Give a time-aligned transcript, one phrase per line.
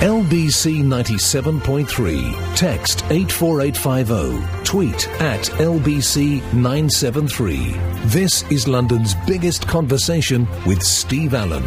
[0.00, 2.54] LBC 97.3.
[2.54, 4.62] Text 84850.
[4.62, 7.72] Tweet at LBC 973.
[8.04, 11.64] This is London's biggest conversation with Steve Allen.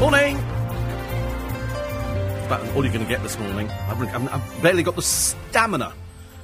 [0.00, 0.38] Morning!
[2.46, 3.68] About all you're going to get this morning.
[3.68, 5.92] I've, I've, barely got the stamina.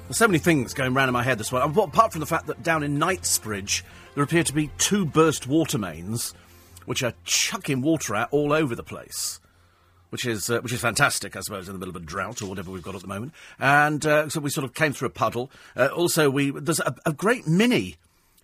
[0.07, 1.75] There's so many things going round in my head this morning.
[1.75, 5.79] Apart from the fact that down in Knightsbridge, there appear to be two burst water
[5.79, 6.35] mains,
[6.85, 9.41] which are chucking water out all over the place
[10.11, 12.47] which is uh, which is fantastic, I suppose, in the middle of a drought or
[12.47, 13.33] whatever we've got at the moment.
[13.59, 15.51] And uh, so we sort of came through a puddle.
[15.77, 17.97] Uh, also, we there's a, a, great mini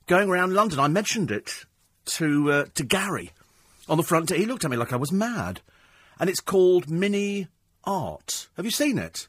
[0.07, 0.79] going around London.
[0.79, 1.65] I mentioned it
[2.07, 3.33] to uh, to Gary
[3.89, 4.31] on the front.
[4.31, 5.61] He looked at me like I was mad,
[6.19, 7.49] and it's called Mini
[7.85, 8.49] Art.
[8.57, 9.29] Have you seen it?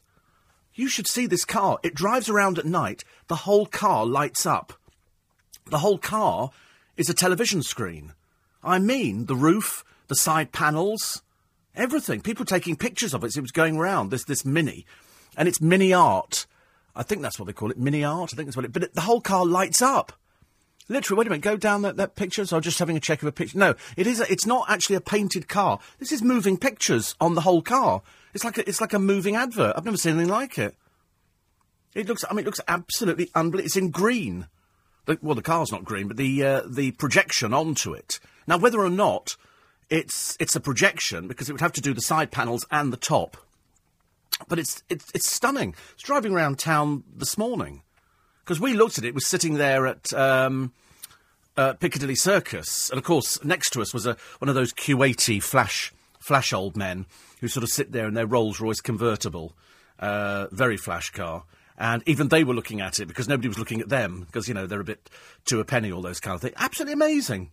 [0.74, 1.78] You should see this car.
[1.82, 3.02] It drives around at night.
[3.28, 4.74] The whole car lights up.
[5.70, 6.50] The whole car
[6.98, 8.12] is a television screen.
[8.62, 11.22] I mean, the roof, the side panels
[11.76, 12.22] Everything.
[12.22, 13.36] People taking pictures of it.
[13.36, 14.86] It was going around this this mini,
[15.36, 16.46] and it's mini art.
[16.94, 18.30] I think that's what they call it, mini art.
[18.32, 18.72] I think that's what it.
[18.72, 20.12] But it, the whole car lights up.
[20.88, 21.42] Literally, wait a minute.
[21.42, 22.46] Go down that, that picture.
[22.46, 23.58] So I'm just having a check of a picture.
[23.58, 24.20] No, it is.
[24.20, 25.78] A, it's not actually a painted car.
[25.98, 28.02] This is moving pictures on the whole car.
[28.32, 29.74] It's like a, it's like a moving advert.
[29.76, 30.74] I've never seen anything like it.
[31.94, 32.24] It looks.
[32.28, 33.66] I mean, it looks absolutely unbelievable.
[33.66, 34.46] It's in green.
[35.06, 38.18] The, well, the car's not green, but the uh, the projection onto it.
[38.46, 39.36] Now, whether or not
[39.90, 42.96] it's it's a projection because it would have to do the side panels and the
[42.96, 43.36] top.
[44.48, 45.74] But it's it's it's stunning.
[45.94, 47.82] It's driving around town this morning
[48.44, 49.08] because we looked at it.
[49.08, 49.14] it.
[49.14, 50.12] Was sitting there at.
[50.12, 50.72] Um,
[51.58, 55.42] uh, Piccadilly Circus, and of course, next to us was a one of those Q80
[55.42, 57.06] flash flash old men
[57.40, 59.54] who sort of sit there in their Rolls Royce convertible,
[59.98, 61.44] uh, very flash car.
[61.78, 64.54] And even they were looking at it because nobody was looking at them because you
[64.54, 65.08] know they're a bit
[65.46, 66.54] to a penny, all those kind of things.
[66.58, 67.50] Absolutely amazing.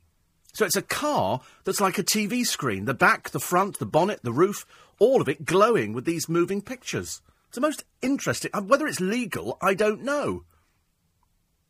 [0.54, 2.86] So it's a car that's like a TV screen.
[2.86, 4.66] The back, the front, the bonnet, the roof,
[5.00, 7.22] all of it glowing with these moving pictures.
[7.48, 8.52] It's the most interesting.
[8.54, 10.44] Uh, whether it's legal, I don't know.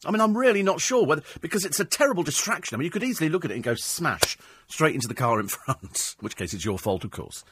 [0.06, 2.76] I mean, I'm really not sure whether because it's a terrible distraction.
[2.76, 5.40] I mean, you could easily look at it and go smash straight into the car
[5.40, 7.46] in front, in which case it's your fault, of course.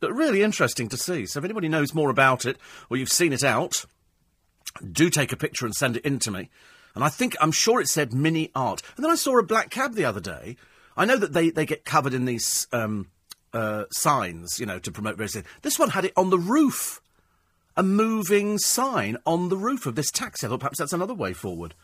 [0.00, 1.26] But really interesting to see.
[1.26, 2.56] So if anybody knows more about it
[2.88, 3.84] or you've seen it out,
[4.92, 6.50] do take a picture and send it in to me.
[6.94, 8.82] And I think, I'm sure it said mini art.
[8.96, 10.56] And then I saw a black cab the other day.
[10.96, 13.08] I know that they, they get covered in these um,
[13.52, 15.46] uh, signs, you know, to promote various things.
[15.62, 17.00] This one had it on the roof.
[17.76, 20.46] A moving sign on the roof of this taxi.
[20.46, 21.74] I thought perhaps that's another way forward.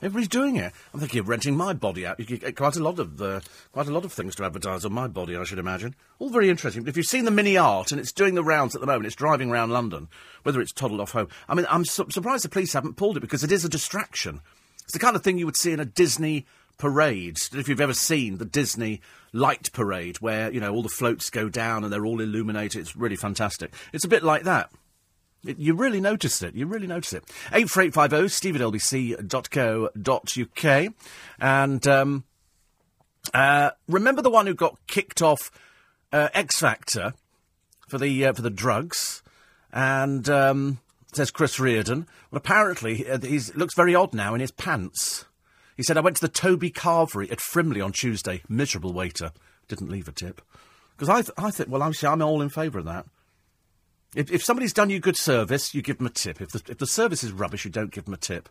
[0.00, 0.72] Everybody's doing it.
[0.94, 2.20] I'm thinking of renting my body out.
[2.20, 3.40] You get quite a lot of uh,
[3.72, 5.96] quite a lot of things to advertise on my body, I should imagine.
[6.20, 6.82] All very interesting.
[6.84, 9.06] But if you've seen the mini art and it's doing the rounds at the moment,
[9.06, 10.08] it's driving around London,
[10.44, 11.28] whether it's toddled off home.
[11.48, 14.40] I mean, I'm su- surprised the police haven't pulled it because it is a distraction.
[14.84, 16.46] It's the kind of thing you would see in a Disney
[16.78, 17.38] parade.
[17.52, 19.00] If you've ever seen the Disney
[19.32, 22.96] light parade, where you know all the floats go down and they're all illuminated, it's
[22.96, 23.74] really fantastic.
[23.92, 24.70] It's a bit like that.
[25.44, 26.54] It, you really notice it.
[26.54, 27.24] You really notice it.
[27.52, 29.34] 84850 steve at lbc.co.uk.
[31.38, 32.24] And um,
[33.32, 35.50] uh, remember the one who got kicked off
[36.12, 37.14] uh, X Factor
[37.88, 39.22] for the, uh, for the drugs?
[39.72, 40.80] And um,
[41.12, 42.06] says Chris Reardon.
[42.30, 45.24] Well, apparently he looks very odd now in his pants.
[45.76, 48.42] He said, I went to the Toby Carvery at Frimley on Tuesday.
[48.48, 49.30] Miserable waiter.
[49.68, 50.42] Didn't leave a tip.
[50.96, 53.06] Because I, th- I think, well, actually, I'm all in favour of that.
[54.14, 56.40] If, if somebody's done you good service, you give them a tip.
[56.40, 58.48] If the, if the service is rubbish, you don't give them a tip.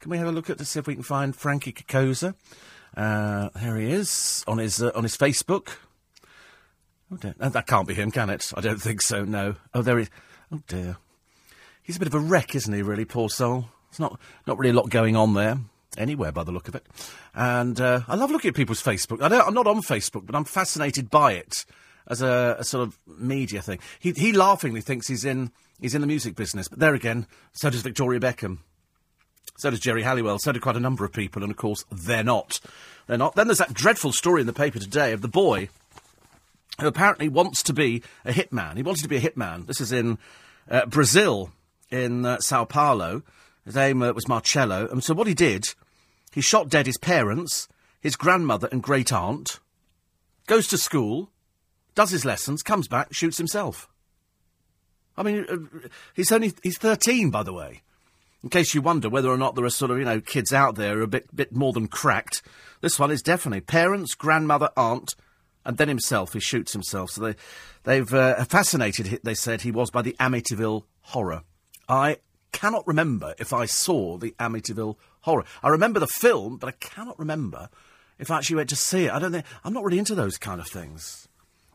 [0.00, 2.34] Can we have a look at to see if we can find Frankie Cocozza?
[2.96, 5.70] Uh, there he is on his uh, on his Facebook.
[7.10, 8.52] Oh dear, that can't be him, can it?
[8.56, 9.24] I don't think so.
[9.24, 9.56] No.
[9.74, 10.08] Oh, there he.
[10.50, 10.96] Oh dear.
[11.82, 12.82] He's a bit of a wreck, isn't he?
[12.82, 13.66] Really, poor soul.
[13.90, 15.58] It's not not really a lot going on there
[15.96, 16.86] anywhere by the look of it.
[17.34, 19.22] And uh, I love looking at people's Facebook.
[19.22, 21.64] I am not on Facebook, but I'm fascinated by it
[22.08, 23.78] as a, a, sort of media thing.
[23.98, 27.70] He, he laughingly thinks he's in he's in the music business, but there again, so
[27.70, 28.58] does Victoria Beckham.
[29.58, 30.38] So does Geri Halliwell.
[30.38, 32.60] So do quite a number of people, and of course, they're not.
[33.06, 33.34] They're not.
[33.34, 35.68] Then there's that dreadful story in the paper today of the boy
[36.80, 38.76] who apparently wants to be a hitman.
[38.76, 39.66] He wanted to be a hitman.
[39.66, 40.18] This is in
[40.70, 41.52] uh, Brazil,
[41.90, 43.22] in uh, Sao Paulo.
[43.64, 44.88] His name uh, was Marcello.
[44.90, 45.64] And so what he did,
[46.32, 47.68] he shot dead his parents,
[48.00, 49.60] his grandmother and great aunt,
[50.46, 51.30] goes to school,
[51.94, 53.88] does his lessons, comes back, shoots himself.
[55.16, 57.82] I mean, uh, he's only he's thirteen, by the way.
[58.42, 60.74] In case you wonder whether or not there are sort of you know kids out
[60.74, 62.42] there a bit bit more than cracked,
[62.80, 65.14] this one is definitely parents, grandmother, aunt,
[65.64, 66.32] and then himself.
[66.32, 67.10] He shoots himself.
[67.10, 67.36] So they
[67.84, 69.20] they've uh, fascinated.
[69.22, 71.42] They said he was by the Amityville horror.
[71.88, 72.18] I
[72.52, 75.44] cannot remember if I saw the Amityville horror.
[75.62, 77.68] I remember the film, but I cannot remember
[78.18, 79.12] if I actually went to see it.
[79.12, 81.28] I don't think I'm not really into those kind of things.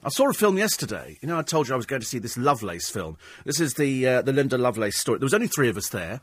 [0.04, 1.18] I saw a film yesterday.
[1.22, 3.18] You know, I told you I was going to see this Lovelace film.
[3.46, 5.20] This is the uh, the Linda Lovelace story.
[5.20, 6.22] There was only three of us there.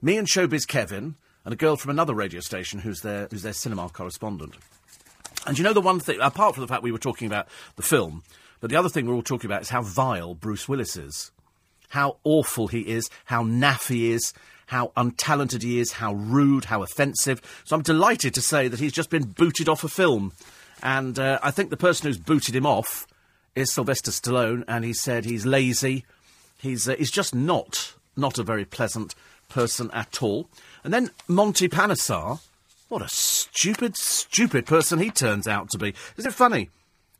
[0.00, 3.52] Me and Showbiz Kevin and a girl from another radio station who's their who's their
[3.52, 4.56] cinema correspondent.
[5.46, 7.82] And you know the one thing, apart from the fact we were talking about the
[7.82, 8.22] film,
[8.60, 11.30] but the other thing we're all talking about is how vile Bruce Willis is,
[11.90, 14.32] how awful he is, how naff he is,
[14.66, 17.40] how untalented he is, how rude, how offensive.
[17.64, 20.32] So I'm delighted to say that he's just been booted off a film.
[20.82, 23.06] And uh, I think the person who's booted him off
[23.54, 26.04] is Sylvester Stallone, and he said he's lazy.
[26.58, 29.14] He's, uh, he's just not, not a very pleasant
[29.48, 30.48] person at all.
[30.84, 32.40] And then Monty Panesar,
[32.88, 35.94] what a stupid, stupid person he turns out to be.
[36.16, 36.70] Is it funny?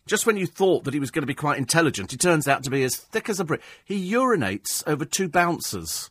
[0.07, 2.65] Just when you thought that he was going to be quite intelligent, he turns out
[2.65, 3.61] to be as thick as a brick.
[3.85, 6.11] He urinates over two bouncers.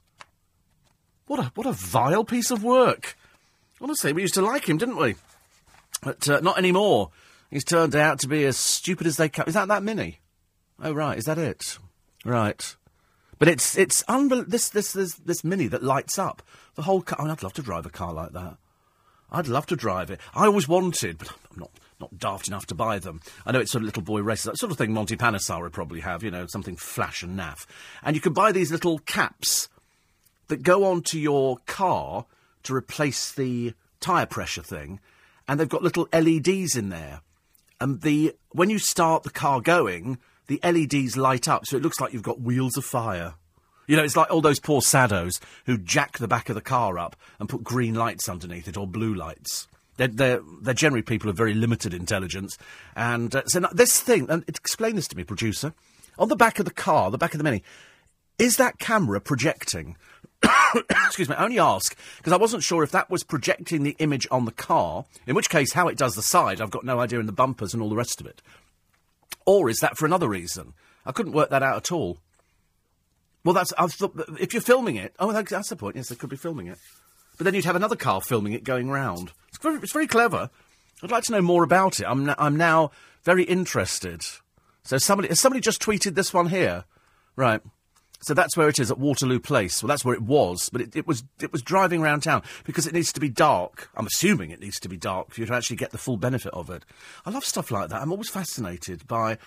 [1.26, 3.18] What a what a vile piece of work.
[3.82, 5.16] Honestly, we used to like him, didn't we?
[6.04, 7.10] But uh, not anymore.
[7.50, 9.46] He's turned out to be as stupid as they come.
[9.48, 10.20] Is that that mini?
[10.82, 11.78] Oh right, is that it?
[12.26, 12.76] Right.
[13.40, 16.42] But it's it's unbel- this this this this mini that lights up
[16.76, 17.20] the whole car.
[17.20, 18.58] I mean, I'd love to drive a car like that.
[19.32, 20.20] I'd love to drive it.
[20.34, 23.22] I always wanted, but I'm not not daft enough to buy them.
[23.46, 25.74] I know it's sort of little boy races, that sort of thing Monty Panesar would
[25.74, 27.66] probably have, you know, something flash and naff.
[28.04, 29.68] And you can buy these little caps
[30.48, 32.26] that go onto your car
[32.64, 35.00] to replace the tyre pressure thing,
[35.48, 37.22] and they've got little LEDs in there.
[37.80, 42.00] And the when you start the car going, the LEDs light up, so it looks
[42.00, 43.36] like you've got wheels of fire.
[43.88, 47.00] You know, it's like all those poor saddos who jack the back of the car
[47.00, 49.68] up and put green lights underneath it or blue lights.
[49.96, 52.58] They're, they're, they're generally people of very limited intelligence.
[52.96, 55.74] And uh, so this thing, and explain this to me, producer.
[56.20, 57.64] On the back of the car, the back of the Mini,
[58.38, 59.96] is that camera projecting?
[60.90, 64.28] Excuse me, I only ask because I wasn't sure if that was projecting the image
[64.32, 67.20] on the car, in which case, how it does the side, I've got no idea,
[67.20, 68.42] in the bumpers and all the rest of it.
[69.46, 70.74] Or is that for another reason?
[71.06, 72.18] I couldn't work that out at all.
[73.44, 75.16] Well, that's I've thought, if you're filming it.
[75.20, 75.96] Oh, that's the point.
[75.96, 76.78] Yes, they could be filming it.
[77.38, 79.32] But then you'd have another car filming it going round.
[79.50, 80.50] It's very, it's very clever.
[81.02, 82.06] I'd like to know more about it.
[82.06, 82.92] I'm, n- I'm now
[83.24, 84.22] very interested.
[84.84, 86.86] So somebody, has somebody just tweeted this one here?
[87.36, 87.62] Right.
[88.20, 89.82] So that's where it is at Waterloo Place.
[89.82, 92.88] Well, that's where it was, but it, it, was it was driving around town because
[92.88, 93.90] it needs to be dark.
[93.96, 96.54] I'm assuming it needs to be dark for you to actually get the full benefit
[96.54, 96.84] of it.
[97.26, 98.02] I love stuff like that.
[98.02, 99.38] I'm always fascinated by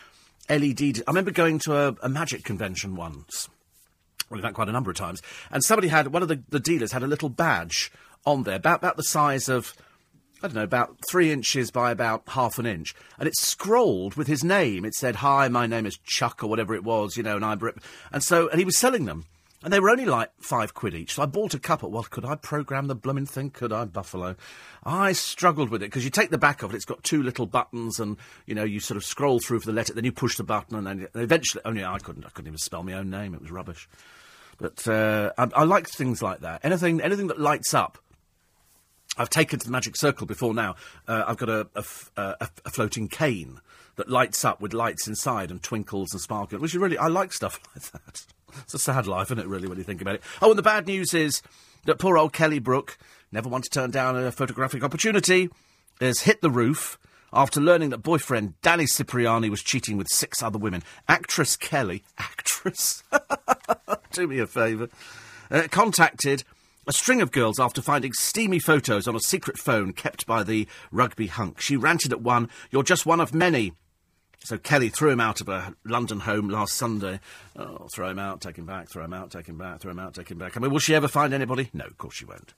[0.48, 0.82] LED.
[0.82, 3.48] I remember going to a, a magic convention once.
[4.28, 5.20] Well, in fact, quite a number of times.
[5.50, 7.90] And somebody had one of the, the dealers had a little badge
[8.24, 9.74] on there, about about the size of
[10.42, 14.26] I don't know, about three inches by about half an inch, and it scrolled with
[14.26, 14.84] his name.
[14.86, 17.60] It said, "Hi, my name is Chuck," or whatever it was, you know, and I'm
[18.10, 19.26] and so and he was selling them,
[19.62, 21.14] and they were only like five quid each.
[21.14, 21.90] So I bought a couple.
[21.90, 23.50] Well, could I program the blooming thing?
[23.50, 24.36] Could I, Buffalo?
[24.82, 26.76] I struggled with it because you take the back of it.
[26.76, 28.16] It's got two little buttons, and
[28.46, 30.76] you know, you sort of scroll through for the letter, then you push the button,
[30.76, 33.34] and then eventually, only I couldn't, I couldn't even spell my own name.
[33.34, 33.88] It was rubbish.
[34.56, 36.64] But uh, I, I like things like that.
[36.64, 37.98] Anything, anything that lights up.
[39.20, 40.76] I've taken to the magic circle before now.
[41.06, 41.84] Uh, I've got a, a,
[42.16, 43.60] a, a, floating cane
[43.96, 47.34] that lights up with lights inside and twinkles and sparkles, which is really, I like
[47.34, 48.24] stuff like that.
[48.62, 50.22] It's a sad life, isn't it, really, when you think about it?
[50.40, 51.42] Oh, and the bad news is
[51.84, 52.96] that poor old Kelly Brook
[53.30, 55.50] never wanted to turn down a photographic opportunity,
[56.00, 56.98] has hit the roof
[57.30, 60.82] after learning that boyfriend Danny Cipriani was cheating with six other women.
[61.08, 63.02] Actress Kelly, actress,
[64.12, 64.88] do me a favour,
[65.50, 66.42] uh, contacted
[66.86, 70.66] a string of girls after finding steamy photos on a secret phone kept by the
[70.90, 71.60] rugby hunk.
[71.60, 73.72] She ranted at one, You're just one of many.
[74.42, 77.20] So Kelly threw him out of her London home last Sunday.
[77.56, 79.98] Oh, throw him out, take him back, throw him out, take him back, throw him
[79.98, 80.56] out, take him back.
[80.56, 81.68] I mean, will she ever find anybody?
[81.74, 82.54] No, of course she won't.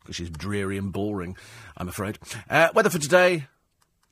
[0.00, 1.36] Because she's dreary and boring,
[1.76, 2.18] I'm afraid.
[2.50, 3.46] Uh, weather for today.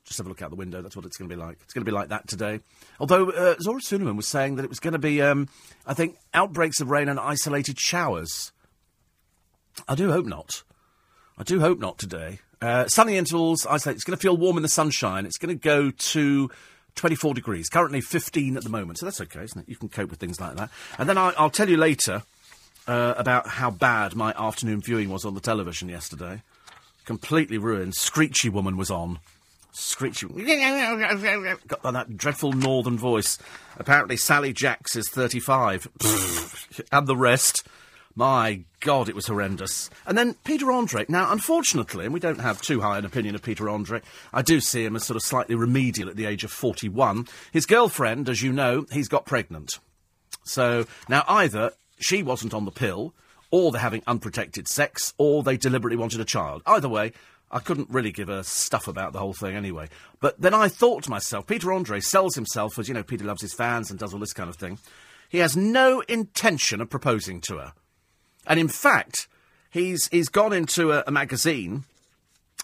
[0.05, 0.81] Just have a look out the window.
[0.81, 1.59] That's what it's going to be like.
[1.63, 2.61] It's going to be like that today.
[2.99, 5.49] Although uh, Zora Suleiman was saying that it was going to be, um,
[5.87, 8.53] I think, outbreaks of rain and isolated showers.
[9.88, 10.62] I do hope not.
[11.38, 12.41] I do hope not today.
[12.61, 15.26] Uh, sunny intervals, I say it's going to feel warm in the sunshine.
[15.26, 16.50] It's going to go to
[16.95, 17.69] 24 degrees.
[17.69, 19.69] Currently 15 at the moment, so that's okay, isn't it?
[19.69, 20.71] You can cope with things like that.
[20.99, 22.23] And then I, will tell you later
[22.87, 26.43] uh, about how bad my afternoon viewing was on the television yesterday.
[27.05, 27.95] Completely ruined.
[27.95, 29.19] Screechy Woman was on.
[29.73, 30.26] Screechy.
[31.67, 33.38] Got that dreadful northern voice.
[33.79, 35.88] Apparently Sally Jaxx is 35.
[36.93, 37.67] and the rest
[38.14, 39.90] my God, it was horrendous.
[40.07, 41.07] And then Peter Andre.
[41.09, 44.00] Now, unfortunately, and we don't have too high an opinion of Peter Andre,
[44.33, 47.26] I do see him as sort of slightly remedial at the age of 41.
[47.52, 49.78] His girlfriend, as you know, he's got pregnant.
[50.45, 53.14] So now either she wasn't on the pill,
[53.50, 56.62] or they're having unprotected sex, or they deliberately wanted a child.
[56.66, 57.12] Either way,
[57.50, 59.88] I couldn't really give a stuff about the whole thing anyway.
[60.21, 63.42] But then I thought to myself, Peter Andre sells himself as, you know, Peter loves
[63.42, 64.78] his fans and does all this kind of thing.
[65.28, 67.73] He has no intention of proposing to her.
[68.47, 69.29] And in fact,
[69.71, 71.85] he's, he's gone into a, a magazine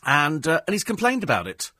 [0.05, 1.71] and, uh, and he's complained about it.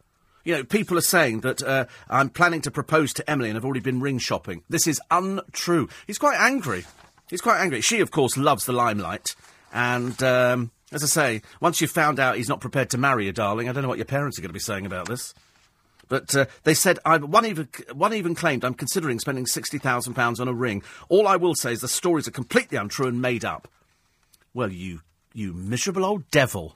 [0.45, 3.65] You know, people are saying that uh, I'm planning to propose to Emily and I've
[3.65, 4.63] already been ring shopping.
[4.69, 5.89] This is untrue.
[6.07, 6.85] He's quite angry.
[7.29, 7.81] He's quite angry.
[7.83, 9.27] She, of course, loves the limelight.
[9.73, 13.33] And, um, as I say, once you've found out he's not prepared to marry you,
[13.33, 15.35] darling, I don't know what your parents are going to be saying about this.
[16.09, 20.15] But uh, they said I, one even one even claimed I'm considering spending sixty thousand
[20.15, 20.83] pounds on a ring.
[21.11, 23.69] All I will say is the stories are completely untrue and made up.
[24.59, 26.75] Well, you you miserable old devil!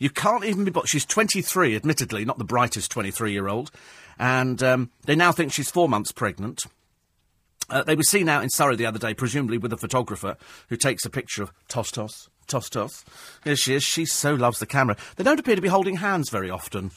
[0.00, 0.72] You can't even be.
[0.72, 3.70] Bo- she's 23, admittedly, not the brightest 23 year old,
[4.18, 6.64] and um, they now think she's four months pregnant.
[7.70, 10.36] Uh, they were seen out in Surrey the other day, presumably with a photographer
[10.68, 12.26] who takes a picture of Tostos.
[12.48, 12.48] Tostos.
[12.48, 13.04] Tos Tos.
[13.44, 13.84] Here she is.
[13.84, 14.96] She so loves the camera.
[15.14, 16.90] They don't appear to be holding hands very often.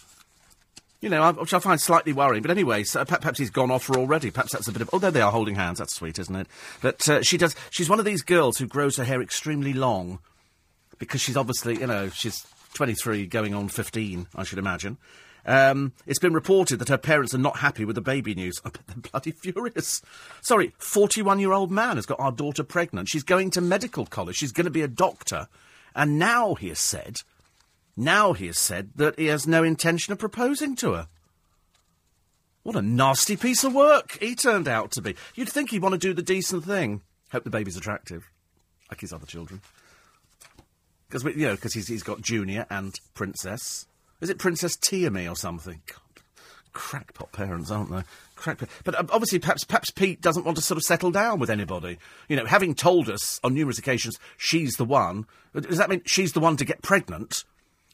[1.05, 2.41] You know, which I find slightly worrying.
[2.41, 4.31] But anyway, so perhaps he's gone off her already.
[4.31, 4.89] Perhaps that's a bit of.
[4.91, 5.77] Oh, there they are holding hands.
[5.77, 6.47] That's sweet, isn't it?
[6.81, 7.55] But uh, she does.
[7.69, 10.17] She's one of these girls who grows her hair extremely long
[10.97, 14.97] because she's obviously, you know, she's 23 going on 15, I should imagine.
[15.45, 18.59] Um, it's been reported that her parents are not happy with the baby news.
[18.65, 20.01] I bet they're bloody furious.
[20.41, 23.09] Sorry, 41 year old man has got our daughter pregnant.
[23.09, 24.37] She's going to medical college.
[24.37, 25.47] She's going to be a doctor.
[25.95, 27.19] And now he has said,
[27.97, 31.07] now he has said that he has no intention of proposing to her.
[32.63, 35.15] What a nasty piece of work he turned out to be.
[35.35, 37.01] You'd think he'd want to do the decent thing.
[37.31, 38.29] Hope the baby's attractive,
[38.89, 39.61] like his other children.
[41.07, 43.85] Because you know, because he's, he's got Junior and Princess.
[44.19, 45.81] Is it Princess Tiamat or something?
[45.85, 46.23] God,
[46.73, 48.01] crackpot parents, aren't they?
[48.35, 48.69] Crackpot.
[48.83, 51.99] But uh, obviously, perhaps perhaps Pete doesn't want to sort of settle down with anybody.
[52.27, 55.27] You know, having told us on numerous occasions she's the one.
[55.53, 57.43] Does that mean she's the one to get pregnant?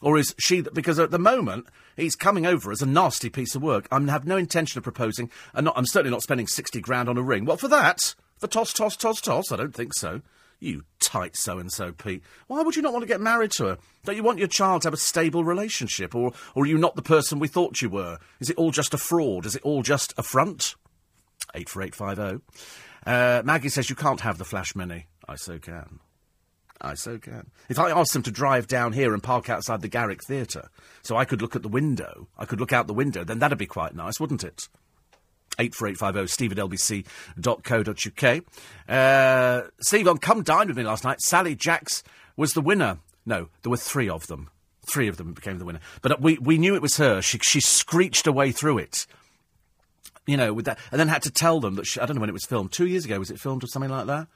[0.02, 3.56] Or is she, th- because at the moment, he's coming over as a nasty piece
[3.56, 3.88] of work.
[3.92, 7.18] I have no intention of proposing, and not, I'm certainly not spending 60 grand on
[7.18, 7.46] a ring.
[7.46, 8.16] What, for that?
[8.38, 9.52] For toss, toss, toss, toss?
[9.52, 10.22] I don't think so.
[10.60, 12.24] You tight so and so, Pete.
[12.48, 13.78] Why would you not want to get married to her?
[14.06, 16.14] Don't you want your child to have a stable relationship?
[16.14, 18.20] Or, or are you not the person we thought you were?
[18.40, 19.46] Is it all just a fraud?
[19.46, 20.76] Is it all just a front?
[21.56, 22.44] 84850.
[23.06, 25.08] Uh, Maggie says you can't have the Flash Mini.
[25.28, 26.00] I so can.
[26.82, 27.52] I so can.
[27.70, 30.70] If I asked them to drive down here and park outside the Garrick Theatre,
[31.04, 33.58] so I could look at the window, I could look out the window, then that'd
[33.58, 34.68] be quite nice, wouldn't it?
[35.60, 38.44] 84850 steve at lbc.co.uk.
[38.90, 42.04] Uh, Steve, on Come Dine with me last night, Sally Jaxx
[42.36, 43.00] was the winner.
[43.26, 44.50] No, there were three of them.
[44.86, 45.82] Three of them became the winner.
[46.02, 47.22] But we, we knew it was her.
[47.22, 49.06] She, she screeched her way through it.
[50.26, 52.22] You know, with that, and then had to tell them that she, I don't know
[52.22, 52.72] when it was filmed.
[52.72, 54.28] Two years ago, was it filmed or something like that?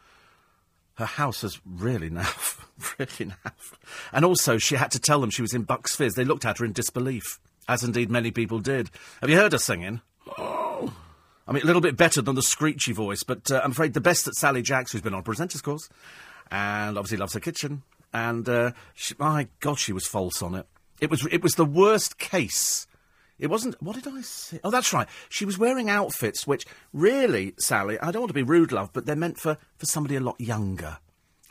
[0.95, 2.59] Her house was really naff,
[2.97, 3.73] really naff.
[4.11, 6.15] And also, she had to tell them she was in Bucks Fizz.
[6.15, 8.89] They looked at her in disbelief, as indeed many people did.
[9.21, 10.01] Have you heard her singing?
[10.37, 10.93] Oh.
[11.47, 14.01] I mean, a little bit better than the screechy voice, but uh, I'm afraid the
[14.01, 15.89] best that Sally Jaxx, who's been on Presenters Course,
[16.49, 17.83] and obviously loves her kitchen,
[18.13, 20.65] and uh, she, my God, she was false on it.
[21.01, 22.87] It was it was the worst case.
[23.37, 23.81] It wasn't.
[23.81, 24.59] What did I say?
[24.63, 25.07] Oh, that's right.
[25.29, 29.05] She was wearing outfits which, really, Sally, I don't want to be rude, love, but
[29.05, 30.99] they're meant for, for somebody a lot younger.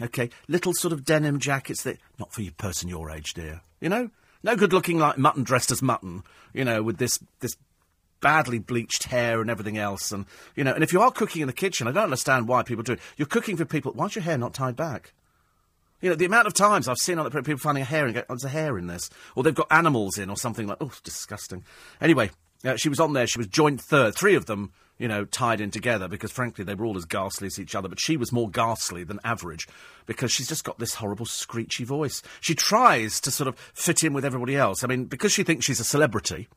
[0.00, 0.30] Okay?
[0.48, 1.98] Little sort of denim jackets that.
[2.18, 3.60] Not for you person your age, dear.
[3.80, 4.10] You know?
[4.42, 6.22] No good looking like mutton dressed as mutton,
[6.52, 7.56] you know, with this, this
[8.20, 10.12] badly bleached hair and everything else.
[10.12, 12.62] And, you know, and if you are cooking in the kitchen, I don't understand why
[12.62, 13.00] people do it.
[13.16, 13.92] You're cooking for people.
[13.92, 15.12] Why's your hair not tied back?
[16.04, 18.20] You know, the amount of times I've seen other people finding a hair and go,
[18.20, 19.08] oh, there's a hair in this.
[19.34, 21.64] Or they've got animals in or something like, oh, disgusting.
[21.98, 22.30] Anyway,
[22.62, 23.26] uh, she was on there.
[23.26, 24.14] She was joint third.
[24.14, 27.46] Three of them, you know, tied in together because, frankly, they were all as ghastly
[27.46, 27.88] as each other.
[27.88, 29.66] But she was more ghastly than average
[30.04, 32.20] because she's just got this horrible screechy voice.
[32.42, 34.84] She tries to sort of fit in with everybody else.
[34.84, 36.48] I mean, because she thinks she's a celebrity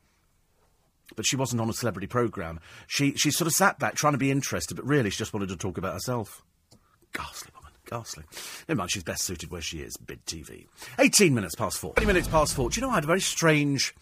[1.16, 2.60] but she wasn't on a celebrity programme.
[2.86, 5.48] She, she sort of sat back trying to be interested, but really she just wanted
[5.48, 6.42] to talk about herself.
[7.14, 7.50] Ghastly
[7.88, 8.24] ghastly.
[8.68, 10.66] Never mind, she's best suited where she is, bid TV.
[10.98, 11.94] 18 minutes past four.
[11.94, 12.70] 20 minutes past four.
[12.70, 13.94] Do you know, I had a very strange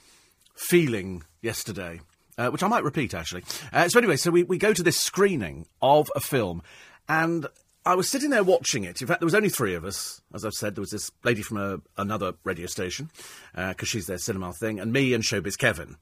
[0.54, 2.00] feeling yesterday,
[2.38, 3.44] uh, which I might repeat, actually.
[3.72, 6.62] Uh, so anyway, so we, we go to this screening of a film,
[7.08, 7.46] and
[7.84, 9.00] I was sitting there watching it.
[9.00, 10.20] In fact, there was only three of us.
[10.34, 13.10] As I've said, there was this lady from a, another radio station,
[13.54, 15.96] because uh, she's their cinema thing, and me and Showbiz Kevin.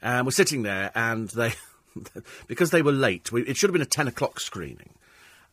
[0.00, 1.54] And we're sitting there, and they,
[2.46, 4.90] because they were late, we, it should have been a 10 o'clock screening.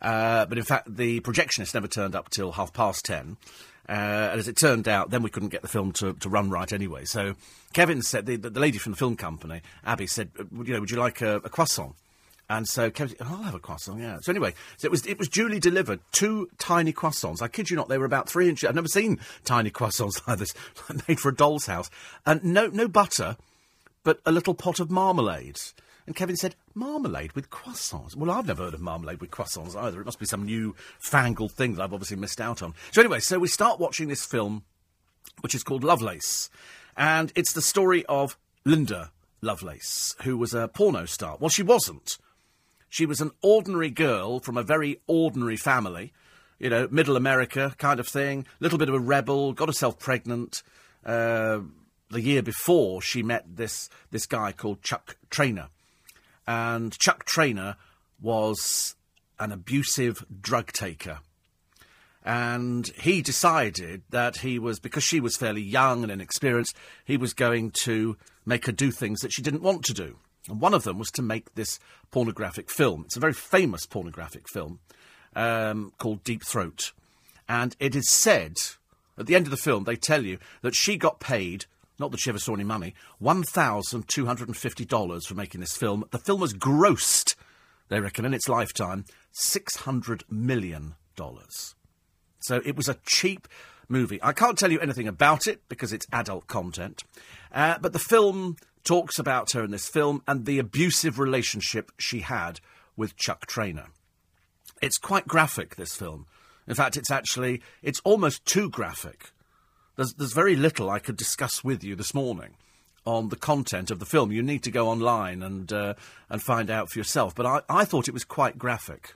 [0.04, 3.38] Uh, but in fact, the projectionist never turned up till half past 10.
[3.88, 3.92] Uh,
[4.32, 6.72] and as it turned out, then we couldn't get the film to, to run right
[6.72, 7.06] anyway.
[7.06, 7.36] So
[7.74, 10.92] Kevin said, the, the lady from the film company, Abby, said, uh, you know, would
[10.92, 11.96] you like a, a croissant?
[12.50, 14.18] And so Kevin, oh, I'll have a croissant, yeah.
[14.22, 16.02] So anyway, so it was it was duly delivered.
[16.12, 17.42] Two tiny croissants.
[17.42, 18.68] I kid you not, they were about three inches.
[18.68, 20.54] I've never seen tiny croissants like this,
[21.08, 21.90] made for a doll's house.
[22.26, 23.38] And no no butter,
[24.04, 25.58] but a little pot of marmalade.
[26.06, 28.16] And Kevin said, marmalade with croissants?
[28.16, 30.02] Well, I've never heard of marmalade with croissants either.
[30.02, 32.74] It must be some new fangled thing that I've obviously missed out on.
[32.92, 34.64] So anyway, so we start watching this film,
[35.42, 36.50] which is called Lovelace.
[36.98, 41.38] And it's the story of Linda Lovelace, who was a porno star.
[41.40, 42.18] Well, she wasn't.
[42.90, 46.14] She was an ordinary girl from a very ordinary family,
[46.60, 50.64] you know, middle America kind of thing, little bit of a rebel, got herself pregnant.
[51.06, 51.60] Uh,
[52.10, 55.70] the year before, she met this, this guy called Chuck Traynor.
[56.48, 57.76] And Chuck Traynor
[58.22, 58.96] was
[59.40, 61.20] an abusive drug taker.
[62.26, 67.34] And he decided that he was, because she was fairly young and inexperienced, he was
[67.34, 70.18] going to make her do things that she didn't want to do.
[70.50, 71.80] And one of them was to make this
[72.12, 73.04] pornographic film.
[73.06, 74.80] It's a very famous pornographic film
[75.36, 76.94] um, called Deep Throat.
[77.48, 78.58] And it is said,
[79.18, 81.66] at the end of the film, they tell you that she got paid,
[82.00, 86.06] not that she ever saw any money, $1,250 for making this film.
[86.12, 87.36] The film has grossed,
[87.90, 90.96] they reckon, in its lifetime, $600 million.
[92.40, 93.48] So it was a cheap
[93.88, 94.20] movie.
[94.22, 97.04] I can't tell you anything about it because it's adult content.
[97.52, 102.20] Uh, but the film talks about her in this film and the abusive relationship she
[102.20, 102.60] had
[102.98, 103.88] with Chuck Traynor.
[104.82, 106.26] It's quite graphic, this film.
[106.68, 109.32] In fact, it's actually, it's almost too graphic.
[109.96, 112.56] There's, there's very little I could discuss with you this morning
[113.06, 114.32] on the content of the film.
[114.32, 115.94] You need to go online and, uh,
[116.30, 117.36] and find out for yourself.
[117.36, 119.16] But I, I thought it was quite graphic.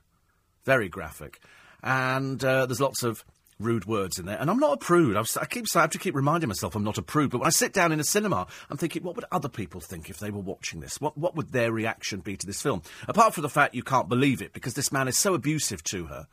[0.65, 1.39] Very graphic.
[1.81, 3.23] And uh, there's lots of
[3.59, 4.37] rude words in there.
[4.39, 5.15] And I'm not a prude.
[5.15, 7.31] I, was, I keep I have to keep reminding myself I'm not a prude.
[7.31, 10.09] But when I sit down in a cinema, I'm thinking, what would other people think
[10.09, 11.01] if they were watching this?
[11.01, 12.83] What what would their reaction be to this film?
[13.07, 16.05] Apart from the fact you can't believe it because this man is so abusive to
[16.05, 16.27] her.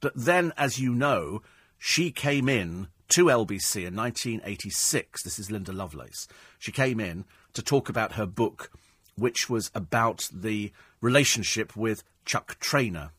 [0.00, 1.42] But then, as you know,
[1.78, 5.22] she came in to LBC in 1986.
[5.22, 6.28] This is Linda Lovelace.
[6.58, 7.24] She came in
[7.54, 8.70] to talk about her book,
[9.16, 13.10] which was about the relationship with Chuck Traynor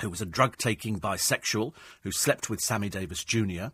[0.00, 3.66] who was a drug taking bisexual who slept with Sammy Davis Jr.,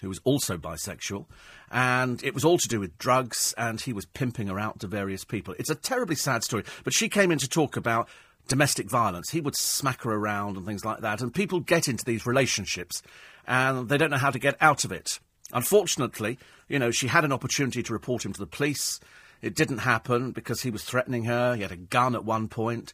[0.00, 1.26] who was also bisexual.
[1.70, 4.86] And it was all to do with drugs, and he was pimping her out to
[4.86, 5.54] various people.
[5.58, 6.64] It's a terribly sad story.
[6.84, 8.08] But she came in to talk about
[8.48, 9.30] domestic violence.
[9.30, 11.20] He would smack her around and things like that.
[11.20, 13.02] And people get into these relationships,
[13.46, 15.20] and they don't know how to get out of it.
[15.52, 19.00] Unfortunately, you know, she had an opportunity to report him to the police.
[19.42, 21.54] It didn't happen because he was threatening her.
[21.54, 22.92] He had a gun at one point.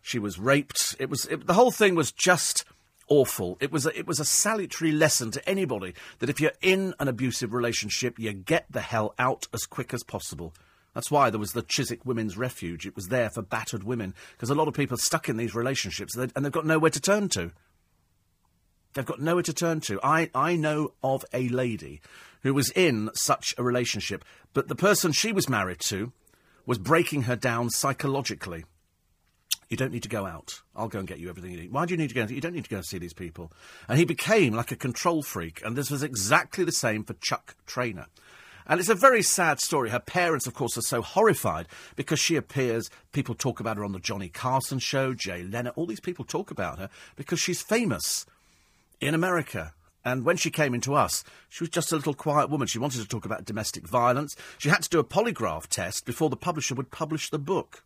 [0.00, 0.96] She was raped.
[0.98, 2.64] It was it, the whole thing was just
[3.08, 3.56] awful.
[3.60, 7.08] It was a, it was a salutary lesson to anybody that if you're in an
[7.08, 10.54] abusive relationship, you get the hell out as quick as possible.
[10.94, 12.86] That's why there was the Chiswick Women's Refuge.
[12.86, 15.54] It was there for battered women because a lot of people are stuck in these
[15.54, 17.52] relationships and they've got nowhere to turn to.
[18.94, 20.00] They've got nowhere to turn to.
[20.02, 22.00] I, I know of a lady
[22.42, 26.12] who was in such a relationship, but the person she was married to
[26.66, 28.64] was breaking her down psychologically.
[29.68, 30.60] You don't need to go out.
[30.76, 31.72] I'll go and get you everything you need.
[31.72, 32.26] Why do you need to go?
[32.26, 33.52] You don't need to go and see these people.
[33.88, 35.62] And he became like a control freak.
[35.64, 38.06] And this was exactly the same for Chuck Traynor.
[38.66, 39.90] And it's a very sad story.
[39.90, 42.90] Her parents, of course, are so horrified because she appears.
[43.12, 45.70] People talk about her on the Johnny Carson show, Jay Leno.
[45.70, 48.26] All these people talk about her because she's famous
[49.02, 49.74] in America.
[50.04, 52.66] And when she came into us, she was just a little quiet woman.
[52.66, 54.34] She wanted to talk about domestic violence.
[54.58, 57.84] She had to do a polygraph test before the publisher would publish the book.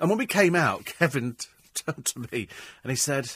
[0.00, 1.36] And when we came out, Kevin
[1.74, 2.48] turned to me
[2.82, 3.30] and he said,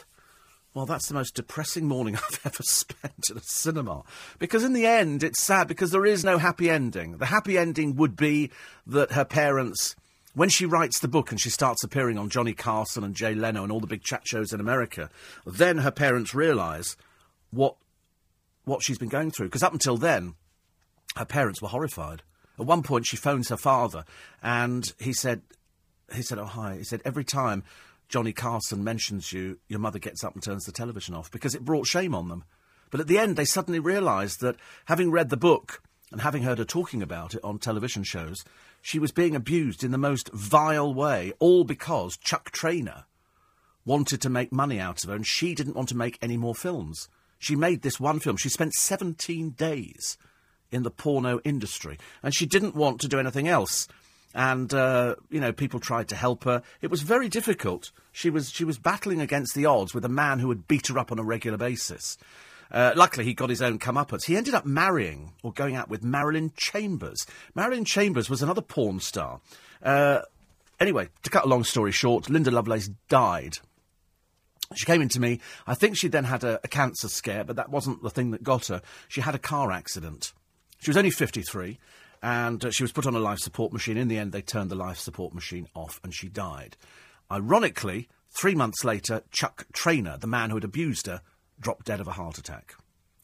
[0.74, 4.02] well, that's the most depressing morning I've ever spent in a cinema.
[4.38, 7.18] Because in the end, it's sad because there is no happy ending.
[7.18, 8.50] The happy ending would be
[8.86, 9.96] that her parents,
[10.34, 13.62] when she writes the book and she starts appearing on Johnny Carson and Jay Leno
[13.62, 15.10] and all the big chat shows in America,
[15.44, 16.96] then her parents realise
[17.50, 17.76] what,
[18.64, 19.46] what she's been going through.
[19.46, 20.34] Because up until then,
[21.16, 22.22] her parents were horrified.
[22.58, 24.04] At one point, she phones her father
[24.42, 25.42] and he said,
[26.14, 27.62] he said, "Oh hi." He said, "Every time
[28.08, 31.64] Johnny Carson mentions you, your mother gets up and turns the television off because it
[31.64, 32.44] brought shame on them."
[32.90, 36.58] But at the end, they suddenly realised that having read the book and having heard
[36.58, 38.44] her talking about it on television shows,
[38.82, 43.04] she was being abused in the most vile way, all because Chuck Traynor
[43.84, 46.54] wanted to make money out of her and she didn't want to make any more
[46.54, 47.08] films.
[47.38, 48.36] She made this one film.
[48.36, 50.18] She spent 17 days
[50.70, 53.88] in the porno industry and she didn't want to do anything else
[54.34, 56.62] and uh, you know people tried to help her.
[56.80, 57.90] It was very difficult.
[58.12, 60.98] She was she was battling against the odds with a man who would beat her
[60.98, 62.16] up on a regular basis.
[62.70, 64.24] Uh, luckily, he got his own comeuppance.
[64.26, 67.26] He ended up marrying or going out with Marilyn Chambers.
[67.54, 69.40] Marilyn Chambers was another porn star.
[69.82, 70.20] Uh,
[70.78, 73.58] anyway, to cut a long story short, Linda Lovelace died.
[74.76, 75.40] She came into me.
[75.66, 78.44] I think she then had a, a cancer scare, but that wasn't the thing that
[78.44, 78.82] got her.
[79.08, 80.32] She had a car accident.
[80.78, 81.78] She was only 53
[82.22, 83.96] and uh, she was put on a life support machine.
[83.96, 86.76] In the end, they turned the life support machine off and she died.
[87.30, 91.20] Ironically, three months later, Chuck Traynor, the man who had abused her,
[91.60, 92.74] dropped dead of a heart attack.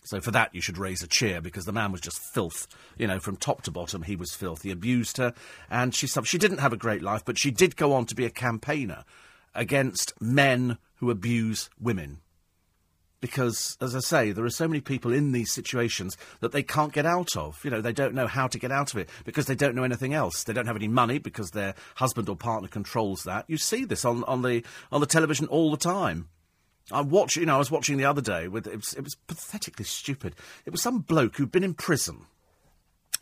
[0.04, 2.68] So for that, you should raise a cheer because the man was just filth.
[2.96, 4.62] You know, from top to bottom, he was filth.
[4.62, 5.34] He abused her,
[5.68, 8.24] and she she didn't have a great life, but she did go on to be
[8.24, 9.04] a campaigner
[9.54, 12.20] against men who abuse women
[13.20, 16.92] because, as I say, there are so many people in these situations that they can't
[16.92, 17.64] get out of.
[17.64, 19.84] You know, they don't know how to get out of it because they don't know
[19.84, 20.44] anything else.
[20.44, 23.44] They don't have any money because their husband or partner controls that.
[23.48, 26.28] You see this on, on the on the television all the time.
[26.92, 29.16] I watch, you know, I was watching the other day with it was, it was
[29.26, 30.34] pathetically stupid.
[30.64, 32.26] It was some bloke who'd been in prison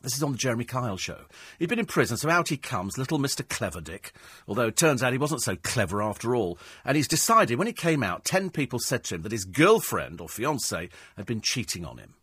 [0.05, 1.23] this is on the Jeremy Kyle show.
[1.59, 3.43] He'd been in prison, so out he comes, little Mr.
[3.43, 4.13] Cleverdick.
[4.47, 6.59] Although it turns out he wasn't so clever after all.
[6.85, 10.21] And he's decided, when he came out, ten people said to him that his girlfriend
[10.21, 12.15] or fiancée had been cheating on him.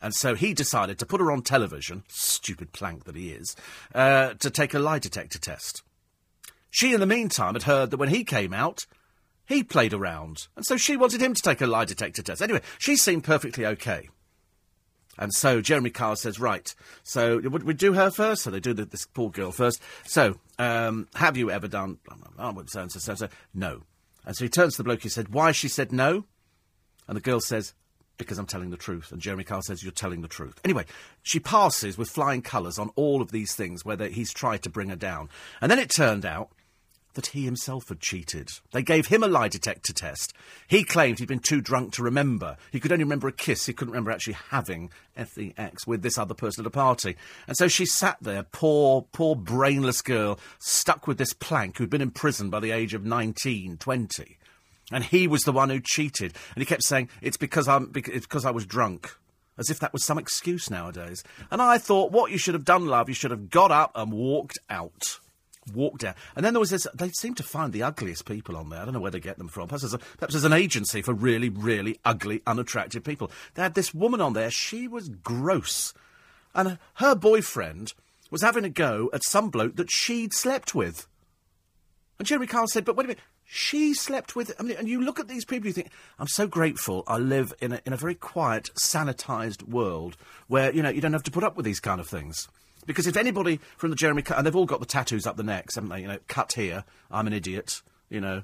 [0.00, 3.56] And so he decided to put her on television, stupid plank that he is,
[3.92, 5.82] uh, to take a lie detector test.
[6.70, 8.86] She, in the meantime, had heard that when he came out,
[9.46, 10.48] he played around.
[10.56, 12.42] And so she wanted him to take a lie detector test.
[12.42, 14.08] Anyway, she seemed perfectly okay.
[15.18, 18.42] And so Jeremy Kyle says, right, so would we do her first?
[18.42, 19.80] So they do the, this poor girl first.
[20.04, 21.98] So, um, have you ever done,
[22.38, 23.28] oh, so and so, so?
[23.54, 23.82] No.
[24.26, 25.52] And so he turns to the bloke, he said, why?
[25.52, 26.24] She said no.
[27.08, 27.72] And the girl says,
[28.18, 29.12] because I'm telling the truth.
[29.12, 30.60] And Jeremy Kyle says, you're telling the truth.
[30.64, 30.84] Anyway,
[31.22, 34.70] she passes with flying colours on all of these things where they, he's tried to
[34.70, 35.28] bring her down.
[35.60, 36.50] And then it turned out
[37.16, 38.50] that he himself had cheated.
[38.70, 40.32] They gave him a lie detector test.
[40.68, 42.56] He claimed he'd been too drunk to remember.
[42.70, 43.66] He could only remember a kiss.
[43.66, 47.16] He couldn't remember actually having FEX with this other person at a party.
[47.48, 52.02] And so she sat there, poor, poor brainless girl, stuck with this plank who'd been
[52.02, 54.38] in prison by the age of 19, 20.
[54.92, 56.34] And he was the one who cheated.
[56.54, 59.16] And he kept saying, it's because, I'm, it's because I was drunk.
[59.58, 61.24] As if that was some excuse nowadays.
[61.50, 64.12] And I thought, what you should have done, love, you should have got up and
[64.12, 65.18] walked out
[65.74, 66.14] walk down.
[66.34, 68.80] And then there was this, they seem to find the ugliest people on there.
[68.80, 69.68] I don't know where they get them from.
[69.68, 73.30] Perhaps there's, perhaps there's an agency for really, really ugly, unattractive people.
[73.54, 75.94] They had this woman on there, she was gross.
[76.54, 77.94] And her boyfriend
[78.30, 81.06] was having a go at some bloke that she'd slept with.
[82.18, 85.00] And Jeremy Kyle said, but wait a minute, she slept with, I mean, and you
[85.00, 87.96] look at these people, you think, I'm so grateful I live in a, in a
[87.96, 90.16] very quiet, sanitised world
[90.48, 92.48] where, you know, you don't have to put up with these kind of things.
[92.86, 95.74] Because if anybody from the Jeremy and they've all got the tattoos up the necks,
[95.74, 96.00] haven't they?
[96.00, 98.42] You know, cut here, I'm an idiot, you know,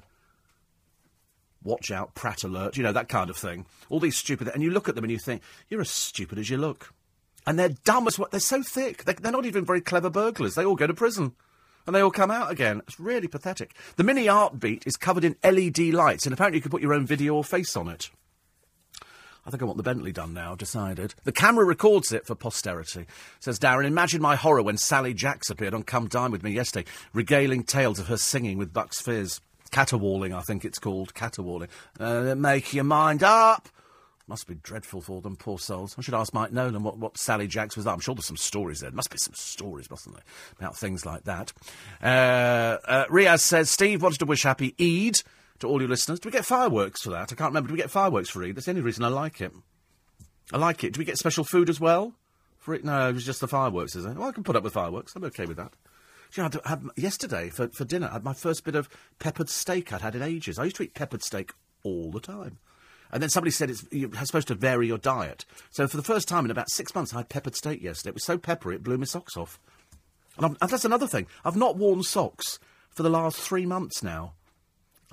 [1.63, 3.65] watch out, Pratt alert, you know, that kind of thing.
[3.89, 6.49] All these stupid, and you look at them and you think, you're as stupid as
[6.49, 6.93] you look.
[7.45, 9.03] And they're dumb as what, they're so thick.
[9.03, 10.55] They're, they're not even very clever burglars.
[10.55, 11.33] They all go to prison.
[11.85, 12.81] And they all come out again.
[12.87, 13.75] It's really pathetic.
[13.97, 16.93] The mini art beat is covered in LED lights, and apparently you can put your
[16.93, 18.09] own video or face on it.
[19.45, 21.15] I think I want the Bentley done now, decided.
[21.25, 23.05] The camera records it for posterity.
[23.39, 26.89] Says Darren, imagine my horror when Sally Jaxx appeared on Come Dine With Me yesterday,
[27.13, 29.41] regaling tales of her singing with Bucks Fizz.
[29.71, 31.13] Caterwauling, I think it's called.
[31.13, 31.67] Caterwauling.
[31.99, 33.67] Uh, make your mind up!
[34.27, 35.95] Must be dreadful for them, poor souls.
[35.97, 37.95] I should ask Mike Nolan what, what Sally Jaxx was like.
[37.95, 38.89] I'm sure there's some stories there.
[38.89, 40.23] There must be some stories, mustn't there,
[40.57, 41.51] about things like that.
[42.01, 45.17] Uh, uh, Riaz says, Steve wanted to wish happy Eid
[45.59, 46.19] to all your listeners.
[46.19, 47.31] Do we get fireworks for that?
[47.31, 47.67] I can't remember.
[47.67, 48.55] Do we get fireworks for Eid?
[48.55, 49.51] That's the only reason I like it.
[50.51, 50.93] I like it.
[50.93, 52.13] Do we get special food as well?
[52.59, 52.83] For it?
[52.83, 54.15] No, it was just the fireworks, is it?
[54.15, 55.15] Well, I can put up with fireworks.
[55.15, 55.73] I'm okay with that.
[56.35, 58.89] You know, I had, yesterday for, for dinner, I had my first bit of
[59.19, 60.57] peppered steak I'd had in ages.
[60.57, 61.51] I used to eat peppered steak
[61.83, 62.57] all the time.
[63.11, 65.45] And then somebody said it's you're supposed to vary your diet.
[65.69, 68.09] So for the first time in about six months, I had peppered steak yesterday.
[68.09, 69.59] It was so peppery, it blew my socks off.
[70.39, 71.27] And, and that's another thing.
[71.45, 72.57] I've not worn socks
[72.89, 74.33] for the last three months now.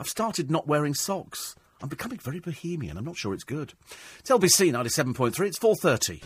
[0.00, 1.54] I've started not wearing socks.
[1.82, 2.96] I'm becoming very bohemian.
[2.96, 3.74] I'm not sure it's good.
[4.20, 5.46] It's LBC 97.3.
[5.46, 6.22] It's 4.30.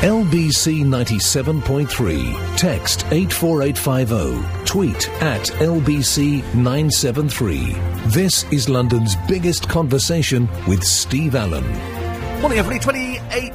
[0.00, 2.56] LBC 97.3.
[2.56, 4.64] Text 84850.
[4.64, 7.74] Tweet at LBC 973.
[8.06, 11.64] This is London's biggest conversation with Steve Allen.
[12.40, 12.80] Morning, everybody.
[12.80, 13.52] 28,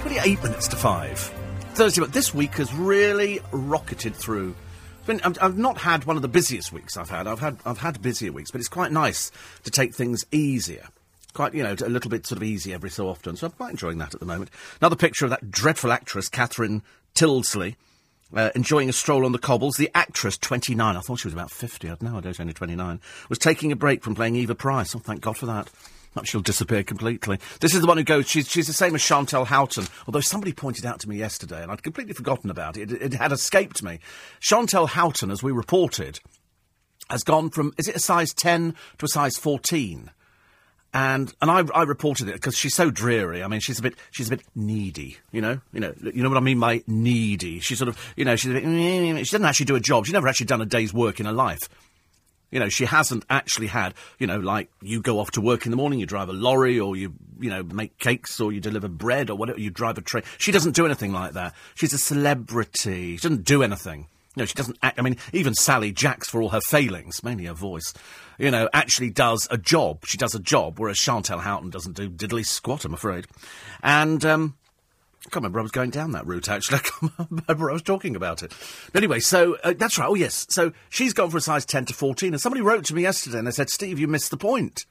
[0.00, 1.18] 28 minutes to 5.
[1.74, 4.56] Thursday, but this week has really rocketed through
[5.06, 7.26] been, I've not had one of the busiest weeks I've had.
[7.26, 9.30] I've had I've had busier weeks, but it's quite nice
[9.64, 10.88] to take things easier.
[11.32, 13.36] Quite, you know, a little bit sort of easy every so often.
[13.36, 14.50] So I'm quite enjoying that at the moment.
[14.80, 16.82] Another picture of that dreadful actress, Catherine
[17.14, 17.74] Tyldesley,
[18.34, 19.74] uh, enjoying a stroll on the cobbles.
[19.76, 22.40] The actress, 29, I thought she was about 50, I had no idea she was
[22.40, 24.94] only 29, was taking a break from playing Eva Price.
[24.94, 25.70] Oh, thank God for that.
[26.22, 27.38] She'll disappear completely.
[27.60, 30.52] This is the one who goes, she's, she's the same as Chantelle Houghton, although somebody
[30.52, 32.92] pointed out to me yesterday, and I'd completely forgotten about it.
[32.92, 33.98] It, it had escaped me.
[34.38, 36.20] Chantelle Houghton, as we reported,
[37.10, 40.10] has gone from, is it a size 10 to a size 14?
[40.96, 43.42] And and I, I reported it because she's so dreary.
[43.42, 45.16] I mean, she's a bit she's a bit needy.
[45.32, 47.58] You know, you know, you know what I mean by needy.
[47.58, 48.62] She's sort of you know she's a bit.
[49.26, 50.06] She doesn't actually do a job.
[50.06, 51.68] She's never actually done a day's work in her life.
[52.54, 55.72] You know, she hasn't actually had, you know, like you go off to work in
[55.72, 58.86] the morning, you drive a lorry, or you, you know, make cakes, or you deliver
[58.86, 60.22] bread, or whatever, you drive a train.
[60.38, 61.52] She doesn't do anything like that.
[61.74, 63.16] She's a celebrity.
[63.16, 64.06] She doesn't do anything.
[64.36, 65.00] You know, she doesn't act.
[65.00, 67.92] I mean, even Sally Jaxx, for all her failings, mainly her voice,
[68.38, 70.06] you know, actually does a job.
[70.06, 73.26] She does a job, whereas Chantelle Houghton doesn't do diddly squat, I'm afraid.
[73.82, 74.54] And, um,
[75.26, 76.78] I can't remember I was going down that route, actually.
[77.00, 78.52] I can't remember I was talking about it.
[78.92, 80.08] But anyway, so uh, that's right.
[80.08, 80.46] Oh, yes.
[80.50, 82.34] So she's gone for a size 10 to 14.
[82.34, 84.84] And somebody wrote to me yesterday and they said, Steve, you missed the point.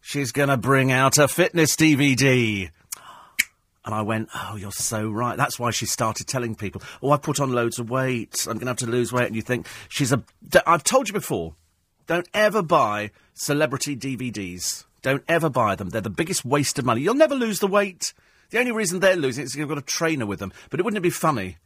[0.00, 2.70] She's going to bring out a fitness DVD.
[3.84, 5.36] And I went, oh, you're so right.
[5.36, 8.46] That's why she started telling people, oh, I put on loads of weight.
[8.46, 9.26] I'm going to have to lose weight.
[9.26, 10.22] And you think, she's a.
[10.64, 11.56] I've told you before,
[12.06, 14.84] don't ever buy celebrity DVDs.
[15.02, 15.88] Don't ever buy them.
[15.88, 17.00] They're the biggest waste of money.
[17.00, 18.14] You'll never lose the weight.
[18.52, 20.52] The only reason they're losing is they've got a trainer with them.
[20.68, 21.56] But it wouldn't it be funny?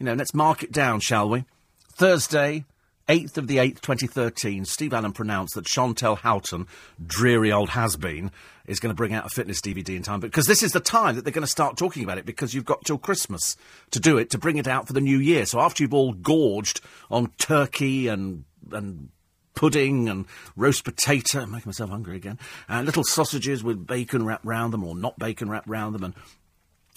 [0.00, 1.44] You know, let's mark it down, shall we?
[1.92, 2.64] Thursday,
[3.08, 6.66] 8th of the 8th, 2013, Steve Allen pronounced that Chantelle Houghton,
[7.06, 8.32] dreary old has-been,
[8.66, 10.18] is going to bring out a fitness DVD in time.
[10.18, 12.64] Because this is the time that they're going to start talking about it, because you've
[12.64, 13.56] got till Christmas
[13.92, 15.46] to do it, to bring it out for the new year.
[15.46, 16.80] So after you've all gorged
[17.12, 19.10] on turkey and, and
[19.58, 21.40] pudding and roast potato.
[21.40, 22.38] I'm making myself hungry again.
[22.68, 26.04] And little sausages with bacon wrapped round them or not bacon wrapped round them.
[26.04, 26.14] And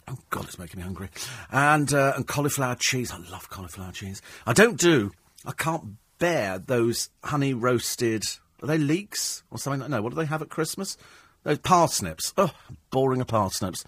[0.07, 1.09] oh god, it's making me hungry.
[1.51, 3.11] And uh, and cauliflower cheese.
[3.11, 4.21] I love cauliflower cheese.
[4.45, 5.11] I don't do.
[5.43, 8.25] I can't bear those honey roasted.
[8.61, 9.89] Are they leeks or something?
[9.89, 10.03] No.
[10.03, 10.97] What do they have at Christmas?
[11.41, 12.31] Those parsnips.
[12.37, 12.53] Oh,
[12.91, 13.83] boring of parsnips.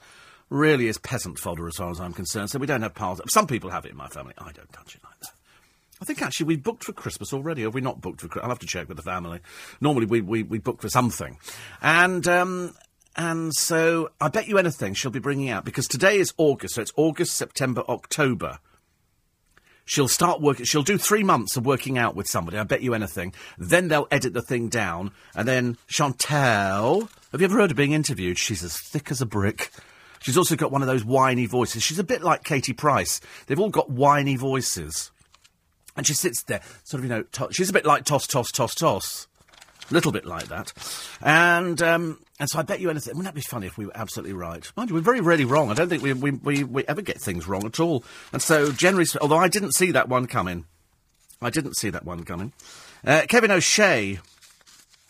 [0.49, 2.49] Really is peasant fodder as far as I'm concerned.
[2.49, 3.33] So we don't have parsnips.
[3.33, 4.33] Some people have it in my family.
[4.39, 5.32] I don't touch it like that.
[6.03, 7.61] I think actually we booked for Christmas already.
[7.61, 8.43] Have we not booked for Christmas?
[8.43, 9.39] I'll have to check with the family.
[9.79, 11.37] Normally we, we, we book for something.
[11.81, 12.75] And, um,
[13.15, 16.81] and so I bet you anything she'll be bringing out because today is August, so
[16.81, 18.59] it's August, September, October.
[19.85, 20.65] She'll start working.
[20.65, 22.57] She'll do three months of working out with somebody.
[22.57, 23.33] I bet you anything.
[23.57, 27.07] Then they'll edit the thing down, and then Chantelle.
[27.31, 28.37] Have you ever heard of being interviewed?
[28.37, 29.71] She's as thick as a brick.
[30.21, 31.81] She's also got one of those whiny voices.
[31.81, 33.21] She's a bit like Katie Price.
[33.47, 35.11] They've all got whiny voices.
[35.95, 38.51] And she sits there, sort of, you know, to- she's a bit like toss, toss,
[38.51, 39.27] toss, toss.
[39.89, 40.71] A little bit like that.
[41.21, 43.15] And, um, and so I bet you anything.
[43.15, 44.71] Wouldn't that be funny if we were absolutely right?
[44.75, 45.69] Mind you, we're very rarely wrong.
[45.69, 48.03] I don't think we, we, we, we ever get things wrong at all.
[48.31, 50.65] And so, generally, although I didn't see that one coming.
[51.41, 52.53] I didn't see that one coming.
[53.05, 54.19] Uh, Kevin O'Shea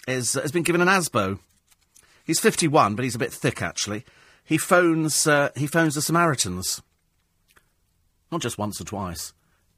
[0.08, 1.40] is, has been given an ASBO.
[2.26, 4.06] He's 51, but he's a bit thick, actually.
[4.44, 6.82] He phones, uh, he phones the Samaritans.
[8.32, 9.34] Not just once or twice.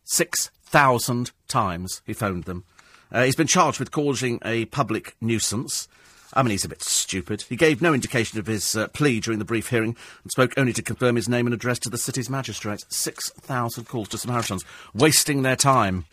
[0.05, 2.63] Six thousand times he phoned them.
[3.11, 5.87] Uh, he's been charged with causing a public nuisance.
[6.33, 7.43] I mean, he's a bit stupid.
[7.43, 10.73] He gave no indication of his uh, plea during the brief hearing and spoke only
[10.73, 12.85] to confirm his name and address to the city's magistrates.
[12.89, 16.05] 6,000 calls to Samaritans, wasting their time.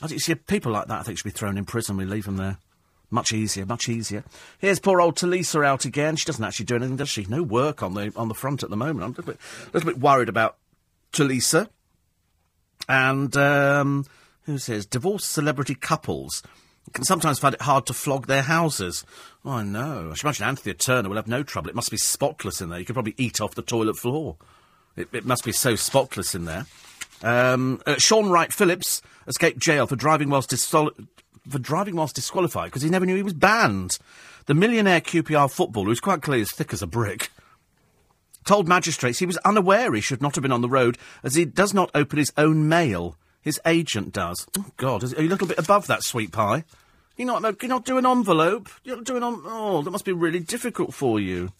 [0.00, 1.96] I think, you see, people like that I think should be thrown in prison.
[1.96, 2.58] We leave them there.
[3.10, 4.24] Much easier, much easier.
[4.58, 6.16] Here's poor old Tulisa out again.
[6.16, 7.26] She doesn't actually do anything, does she?
[7.28, 9.04] No work on the on the front at the moment.
[9.04, 10.56] I'm a little bit, a little bit worried about
[11.12, 11.68] Tulisa.
[12.88, 14.06] And um,
[14.44, 16.42] who says divorced celebrity couples
[16.92, 19.04] can sometimes find it hard to flog their houses.
[19.44, 20.10] Oh, I know.
[20.10, 21.70] I should imagine Anthea Turner will have no trouble.
[21.70, 22.78] It must be spotless in there.
[22.78, 24.36] You could probably eat off the toilet floor.
[24.96, 26.66] It, it must be so spotless in there.
[27.22, 30.90] Um, uh, Shaun Wright-Phillips escaped jail for driving whilst disqual-
[31.48, 33.98] for driving whilst disqualified because he never knew he was banned.
[34.46, 37.30] The millionaire QPR footballer, who's quite clearly as thick as a brick,
[38.44, 41.44] told magistrates he was unaware he should not have been on the road as he
[41.44, 43.16] does not open his own mail.
[43.40, 44.46] His agent does.
[44.56, 46.64] Oh, God, are you a little bit above that, sweet pie?
[47.16, 48.68] You're not, you're not an envelope?
[48.84, 49.42] You're not doing on.
[49.44, 51.52] Oh, that must be really difficult for you.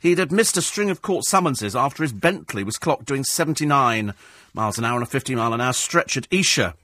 [0.00, 4.14] He'd had missed a string of court summonses after his Bentley was clocked doing 79
[4.52, 6.74] miles an hour on a 50 mile an hour stretch at Esher.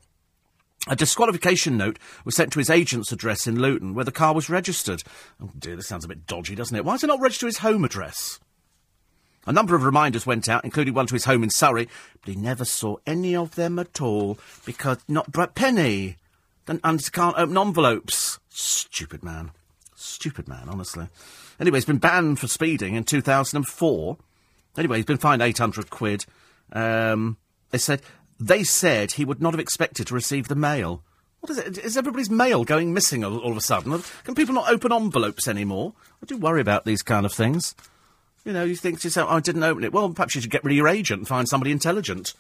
[0.87, 4.49] A disqualification note was sent to his agent's address in Luton, where the car was
[4.49, 5.03] registered.
[5.43, 6.85] Oh dear, this sounds a bit dodgy, doesn't it?
[6.85, 8.39] Why is it not registered to his home address?
[9.47, 11.89] A number of reminders went out, including one to his home in Surrey,
[12.21, 16.17] but he never saw any of them at all because not Brett Penny.
[16.67, 18.39] And, and can't open envelopes.
[18.51, 19.53] Stupid man.
[19.95, 21.09] Stupid man, honestly.
[21.59, 24.19] Anyway, he's been banned for speeding in 2004.
[24.77, 26.27] Anyway, he's been fined 800 quid.
[26.73, 27.39] Um,
[27.71, 28.03] they said
[28.39, 31.03] they said he would not have expected to receive the mail.
[31.41, 31.79] What is it?
[31.79, 34.03] Is everybody's mail going missing all, all of a sudden?
[34.25, 35.95] Can people not open envelopes anymore?
[36.23, 37.75] I do worry about these kind of things.
[38.45, 39.93] You know, you think to yourself, oh, I didn't open it.
[39.93, 42.35] Well, perhaps you should get rid of your agent and find somebody intelligent.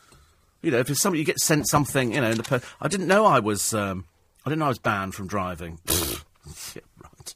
[0.62, 3.06] You know, if it's somebody you get sent something, you know, the per- I didn't
[3.06, 4.06] know I was, um,
[4.44, 5.78] I didn't know I was banned from driving.
[5.86, 7.34] yeah, right.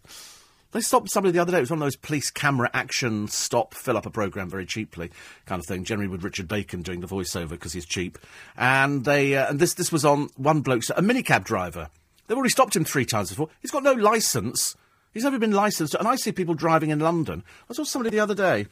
[0.73, 1.59] They stopped somebody the other day.
[1.59, 5.11] It was one of those police camera action stop, fill up a program very cheaply
[5.45, 5.85] kind of thing.
[5.85, 8.19] Generally with Richard Bacon doing the voiceover because he's cheap.
[8.57, 11.91] And they uh, and this this was on one bloke, a minicab driver.
[12.27, 13.51] They've already stopped him three times before.
[13.61, 14.75] He's got no license.
[15.13, 15.95] He's never been licensed.
[15.95, 17.45] And I see people driving in London.
[17.71, 18.67] I saw somebody the other day.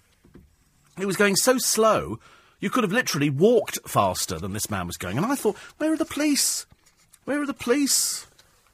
[0.98, 2.18] He was going so slow,
[2.60, 5.16] you could have literally walked faster than this man was going.
[5.16, 6.66] And I thought, where are the police?
[7.24, 8.26] Where are the police?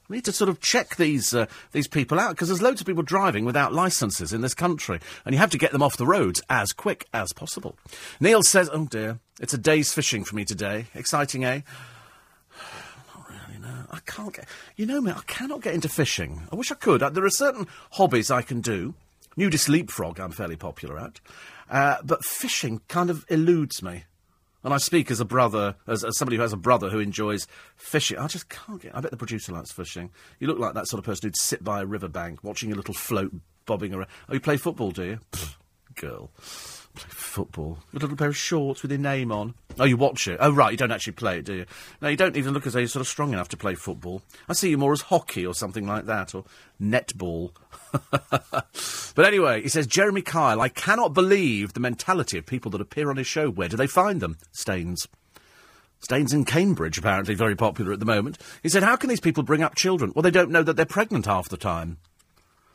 [0.09, 2.87] We need to sort of check these uh, these people out because there's loads of
[2.87, 6.07] people driving without licences in this country, and you have to get them off the
[6.07, 7.75] roads as quick as possible.
[8.21, 10.85] Neil says, "Oh dear, it's a day's fishing for me today.
[10.95, 11.61] Exciting, eh?"
[13.67, 14.47] No, I can't get.
[14.77, 16.43] You know me, I cannot get into fishing.
[16.51, 17.03] I wish I could.
[17.03, 18.93] Uh, there are certain hobbies I can do.
[19.35, 21.19] Nudist leapfrog, I'm fairly popular at,
[21.69, 24.05] uh, but fishing kind of eludes me.
[24.63, 27.45] And I speak as a brother, as, as, somebody who has a brother who enjoys
[27.75, 28.17] fishing.
[28.17, 28.95] I just can't get.
[28.95, 30.09] I bet the producer likes fishing.
[30.39, 32.93] You look like that sort of person who'd sit by a riverbank watching a little
[32.93, 33.33] float
[33.65, 34.07] bobbing around.
[34.27, 35.19] Oh, you play football, do you?
[35.31, 35.55] Pfft,
[35.95, 36.31] girl.
[36.97, 37.77] Play football.
[37.93, 39.53] A little pair of shorts with your name on.
[39.79, 40.37] Oh, you watch it.
[40.39, 41.65] Oh, right, you don't actually play it, do you?
[42.01, 44.21] No, you don't even look as though you're sort of strong enough to play football.
[44.49, 46.45] I see you more as hockey or something like that, or
[46.81, 47.51] netball.
[49.15, 53.09] but anyway, he says, Jeremy Kyle, I cannot believe the mentality of people that appear
[53.09, 53.49] on his show.
[53.49, 54.37] Where do they find them?
[54.51, 55.07] Staines.
[55.99, 58.37] Staines in Cambridge, apparently very popular at the moment.
[58.63, 60.11] He said, How can these people bring up children?
[60.15, 61.97] Well, they don't know that they're pregnant half the time.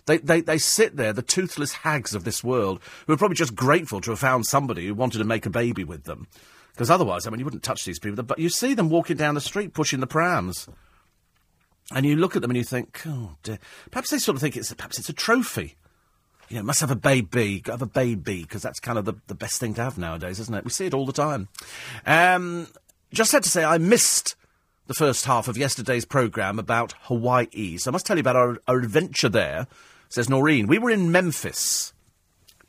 [0.07, 3.55] They, they, they sit there, the toothless hags of this world, who are probably just
[3.55, 6.27] grateful to have found somebody who wanted to make a baby with them.
[6.73, 8.23] Because otherwise, I mean, you wouldn't touch these people.
[8.25, 10.69] But you see them walking down the street pushing the prams.
[11.95, 13.59] And you look at them and you think, oh dear.
[13.91, 15.77] Perhaps they sort of think it's, perhaps it's a trophy.
[16.49, 19.35] You know, must have a baby, have a baby, because that's kind of the, the
[19.35, 20.65] best thing to have nowadays, isn't it?
[20.65, 21.49] We see it all the time.
[22.07, 22.67] Um,
[23.13, 24.35] just had to say, I missed
[24.87, 27.77] the first half of yesterday's programme about Hawaii.
[27.79, 29.67] So I must tell you about our, our adventure there
[30.13, 30.67] says Noreen.
[30.67, 31.95] We were in Memphis,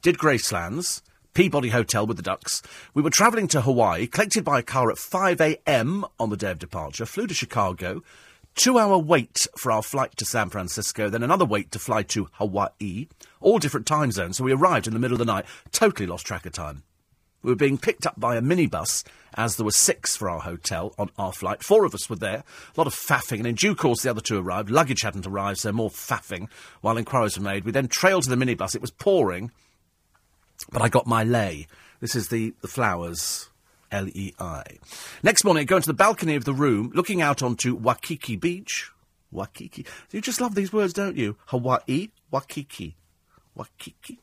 [0.01, 1.01] did Gracelands,
[1.33, 2.61] Peabody Hotel with the Ducks.
[2.93, 6.05] We were travelling to Hawaii, collected by a car at 5 a.m.
[6.17, 8.01] on the day of departure, flew to Chicago,
[8.55, 12.29] two hour wait for our flight to San Francisco, then another wait to fly to
[12.33, 13.07] Hawaii,
[13.41, 14.37] all different time zones.
[14.37, 16.83] So we arrived in the middle of the night, totally lost track of time.
[17.43, 19.03] We were being picked up by a minibus,
[19.35, 21.61] as there were six for our hotel on our flight.
[21.61, 22.43] Four of us were there,
[22.75, 24.71] a lot of faffing, and in due course the other two arrived.
[24.71, 26.47] Luggage hadn't arrived, so more faffing
[26.81, 27.65] while inquiries were made.
[27.65, 28.73] We then trailed to the minibus.
[28.73, 29.51] It was pouring,
[30.71, 31.67] but I got my lei.
[31.99, 33.49] This is the, the flowers.
[33.91, 34.63] L E I.
[35.21, 38.89] Next morning, go into the balcony of the room, looking out onto Waikiki Beach.
[39.31, 39.85] Waikiki.
[40.09, 41.37] You just love these words, don't you?
[41.45, 42.95] Hawaii, Waikiki.
[43.53, 44.19] Waikiki.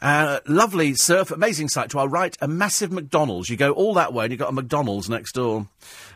[0.00, 3.50] Uh, lovely surf, amazing sight to our right, a massive McDonald's.
[3.50, 5.66] You go all that way and you've got a McDonald's next door.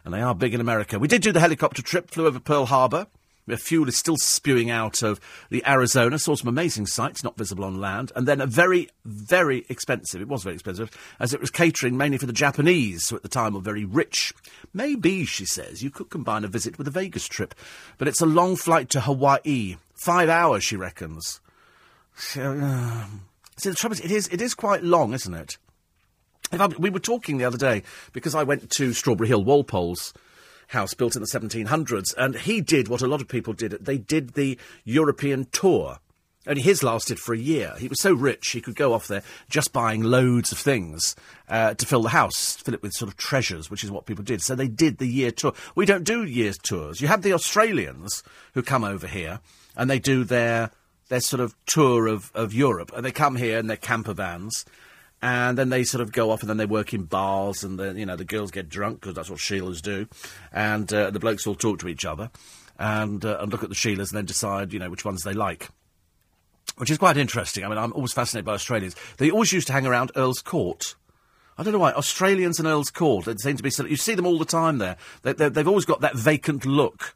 [0.05, 0.99] And they are big in America.
[0.99, 3.07] We did do the helicopter trip, flew over Pearl Harbor.
[3.47, 5.20] The fuel is still spewing out of
[5.51, 6.18] the Arizona.
[6.18, 8.11] Saw some amazing sights, not visible on land.
[8.16, 12.16] And then a very, very expensive, it was very expensive, as it was catering mainly
[12.16, 14.33] for the Japanese, who at the time were very rich.
[14.73, 17.55] Maybe, she says, you could combine a visit with a Vegas trip.
[17.99, 19.77] But it's a long flight to Hawaii.
[19.94, 21.40] Five hours, she reckons.
[22.16, 22.55] So,
[23.57, 25.59] See, the trouble is, it is, it is quite long, isn't it?
[26.53, 30.12] I, we were talking the other day because I went to Strawberry Hill, Walpole's
[30.69, 33.73] house built in the 1700s, and he did what a lot of people did.
[33.85, 35.99] They did the European tour.
[36.47, 37.75] Only his lasted for a year.
[37.79, 41.17] He was so rich he could go off there just buying loads of things
[41.49, 44.25] uh, to fill the house, fill it with sort of treasures, which is what people
[44.25, 44.43] did.
[44.43, 45.55] So they did the year tour.
[45.75, 47.01] We don't do year tours.
[47.01, 49.40] You have the Australians who come over here
[49.75, 50.71] and they do their
[51.09, 52.93] their sort of tour of, of Europe.
[52.95, 54.64] And they come here in their camper vans,
[55.25, 57.93] and then they sort of go off and then they work in bars, and the,
[57.95, 60.07] you know the girls get drunk because that's what Sheilas do,
[60.53, 62.31] and uh, the blokes all talk to each other,
[62.79, 65.33] and uh, and look at the Sheilas and then decide you know which ones they
[65.33, 65.71] like.
[66.77, 67.64] Which is quite interesting.
[67.64, 68.97] I mean, I'm always fascinated by Australians.
[69.19, 70.95] They always used to hang around Earl's Court.
[71.57, 71.93] I don't know why.
[71.93, 73.71] Australians and Earl's Court, they seem to be.
[73.88, 74.97] You see them all the time there.
[75.23, 77.14] They, have always got that vacant look.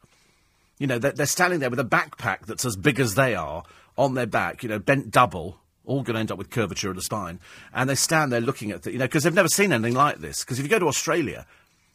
[0.79, 3.64] You know, they're, they're, standing there with a backpack that's as big as they are
[3.98, 6.96] on their back, you know, bent double, all going to end up with curvature of
[6.96, 7.40] the spine.
[7.74, 10.18] And they stand there looking at, the, you know, because they've never seen anything like
[10.18, 10.44] this.
[10.44, 11.44] Because if you go to Australia,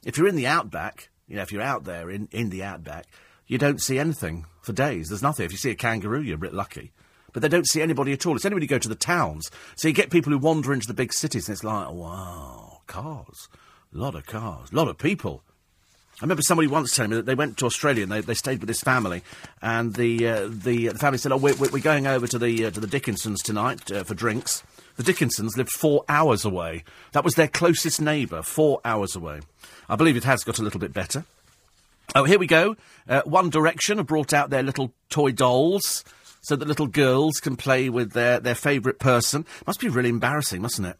[0.03, 3.05] if you're in the outback, you know, if you're out there in, in the outback,
[3.47, 5.07] you don't see anything for days.
[5.07, 5.45] There's nothing.
[5.45, 6.91] If you see a kangaroo, you're a bit lucky.
[7.31, 8.35] But they don't see anybody at all.
[8.35, 9.49] It's you go to the towns.
[9.75, 13.47] So you get people who wander into the big cities, and it's like, wow, cars.
[13.93, 14.71] A lot of cars.
[14.71, 15.43] A lot of people.
[16.21, 18.59] I remember somebody once telling me that they went to Australia and they, they stayed
[18.59, 19.23] with this family,
[19.61, 22.71] and the uh, the, the family said, "Oh, we're, we're going over to the uh,
[22.71, 24.63] to the Dickinsons tonight uh, for drinks."
[24.95, 26.83] The Dickinsons lived four hours away.
[27.13, 29.41] That was their closest neighbour, four hours away.
[29.89, 31.25] I believe it has got a little bit better.
[32.15, 32.77] Oh, here we go.
[33.09, 36.03] Uh, One Direction have brought out their little toy dolls
[36.41, 39.45] so that little girls can play with their, their favourite person.
[39.65, 40.97] Must be really embarrassing, mustn't it?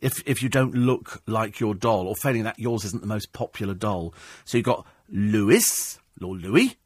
[0.00, 3.32] If, if you don't look like your doll, or failing that, yours isn't the most
[3.32, 4.14] popular doll.
[4.44, 6.76] So you've got Louis, or Louis,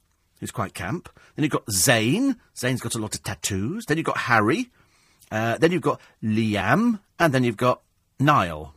[0.41, 1.09] who's quite camp.
[1.37, 2.37] Then you've got Zayn.
[2.57, 3.85] Zayn's got a lot of tattoos.
[3.87, 4.71] Then you've got Harry.
[5.31, 7.01] Uh, then you've got Liam.
[7.19, 7.83] And then you've got
[8.19, 8.75] Niall.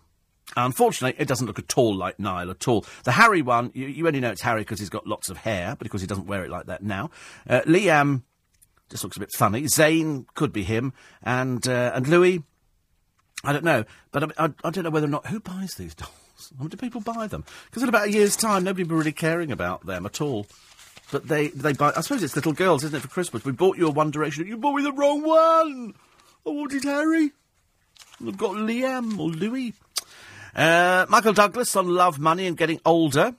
[0.55, 2.85] Unfortunately, it doesn't look at all like Niall at all.
[3.03, 5.75] The Harry one, you, you only know it's Harry because he's got lots of hair,
[5.77, 7.11] but because he doesn't wear it like that now.
[7.47, 8.23] Uh, Liam
[8.89, 9.63] just looks a bit funny.
[9.63, 12.43] Zayn could be him, and uh, and Louis,
[13.43, 15.93] I don't know, but I, I, I, don't know whether or not who buys these
[15.93, 16.53] dolls.
[16.57, 17.45] I mean, do people buy them?
[17.65, 20.47] Because in about a year's time, nobody will be really caring about them at all.
[21.11, 21.93] But they they buy.
[21.95, 23.01] I suppose it's little girls, isn't it?
[23.01, 24.45] For Christmas, we bought you a One Direction.
[24.47, 25.93] You bought me the wrong one.
[26.45, 27.31] I wanted Harry.
[28.25, 29.73] I've got Liam or Louis.
[30.55, 33.35] Uh, Michael Douglas on Love, Money and Getting Older.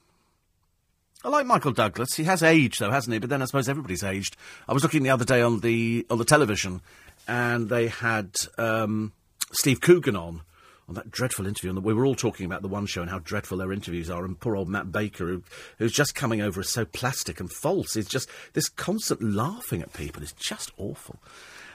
[1.25, 2.15] I like Michael Douglas.
[2.15, 3.19] He has aged, though, hasn't he?
[3.19, 4.37] But then I suppose everybody's aged.
[4.69, 6.81] I was looking the other day on the on the television,
[7.27, 9.13] and they had um,
[9.53, 10.43] Steve Coogan on
[10.89, 11.71] on that dreadful interview.
[11.71, 14.25] And we were all talking about the one show and how dreadful their interviews are.
[14.25, 15.43] And poor old Matt Baker, who,
[15.77, 19.93] who's just coming over as so plastic and false, is just this constant laughing at
[19.93, 21.19] people is just awful.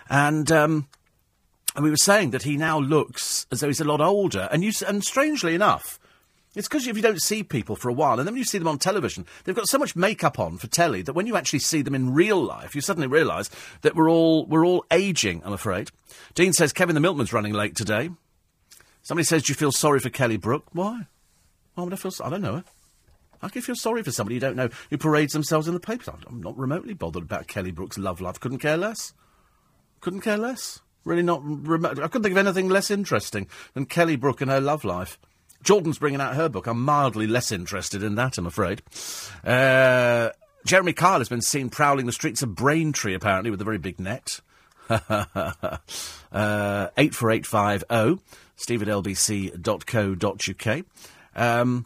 [0.10, 0.88] And um,
[1.76, 4.50] and we were saying that he now looks as though he's a lot older.
[4.52, 6.00] And you and strangely enough.
[6.56, 8.68] It's because if you don't see people for a while, and then you see them
[8.68, 11.82] on television, they've got so much makeup on for telly that when you actually see
[11.82, 13.50] them in real life, you suddenly realise
[13.82, 15.42] that we're all we're all aging.
[15.44, 15.90] I'm afraid.
[16.36, 18.12] Dean says Kevin the Milkman's running late today.
[19.02, 21.08] Somebody says, "Do you feel sorry for Kelly Brook?" Why?
[21.74, 22.12] Why would I feel?
[22.24, 22.64] I don't know.
[23.42, 26.08] How can feel sorry for somebody you don't know who parades themselves in the papers?
[26.08, 28.40] I'm not remotely bothered about Kelly Brook's love life.
[28.40, 29.14] Couldn't care less.
[30.00, 30.80] Couldn't care less.
[31.04, 32.00] Really not remote.
[32.00, 35.20] I couldn't think of anything less interesting than Kelly Brook and her love life.
[35.64, 36.68] Jordan's bringing out her book.
[36.68, 38.82] I'm mildly less interested in that, I'm afraid.
[39.44, 40.30] Uh,
[40.66, 44.00] Jeremy Kyle has been seen prowling the streets of Braintree, apparently, with a very big
[44.00, 44.40] net.
[44.90, 45.78] uh,
[46.98, 48.24] 84850,
[48.56, 50.86] steve at lbc.co.uk.
[51.36, 51.86] Um,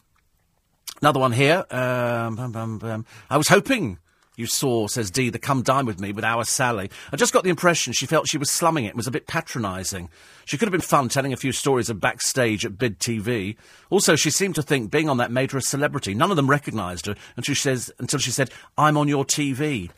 [1.02, 1.66] another one here.
[1.70, 3.06] Um.
[3.30, 4.00] I was hoping
[4.38, 6.92] you saw, says Dee, the come dine with me with our Sally.
[7.12, 9.28] I just got the impression she felt she was slumming it and was a bit
[9.28, 10.10] patronising.
[10.46, 13.58] She could have been fun telling a few stories of backstage at Bid TV.
[13.90, 16.14] Also, she seemed to think being on that made her a celebrity.
[16.14, 19.90] None of them recognised her until she, says, until she said, I'm on your TV.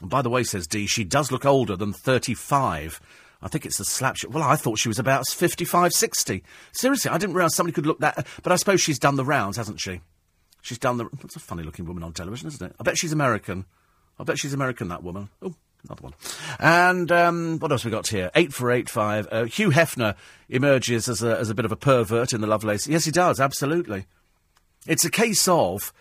[0.00, 2.98] And by the way, says Dee, she does look older than 35.
[3.42, 4.30] I think it's the slap shot.
[4.30, 6.42] Well, I thought she was about 55, 60.
[6.72, 8.26] Seriously, I didn't realise somebody could look that.
[8.42, 10.00] But I suppose she's done the rounds, hasn't she?
[10.62, 11.08] She's done the.
[11.20, 12.76] That's a funny looking woman on television, isn't it?
[12.78, 13.66] I bet she's American.
[14.22, 15.30] I bet she's American, that woman.
[15.42, 15.52] Oh,
[15.84, 16.14] another one.
[16.60, 18.30] And um, what else we got here?
[18.36, 19.26] Eight four eight five.
[19.32, 20.14] Uh, Hugh Hefner
[20.48, 22.86] emerges as a, as a bit of a pervert in the Lovelace.
[22.86, 23.40] Yes, he does.
[23.40, 24.06] Absolutely.
[24.86, 25.92] It's a case of,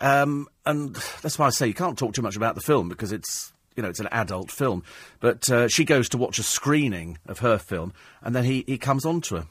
[0.00, 3.12] um, and that's why I say you can't talk too much about the film because
[3.12, 4.82] it's you know it's an adult film.
[5.20, 7.92] But uh, she goes to watch a screening of her film,
[8.22, 9.46] and then he he comes on to her.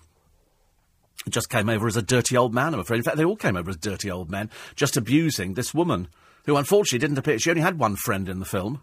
[1.29, 2.97] Just came over as a dirty old man, I'm afraid.
[2.97, 6.07] In fact, they all came over as dirty old men, just abusing this woman
[6.47, 7.37] who unfortunately didn't appear.
[7.37, 8.81] She only had one friend in the film.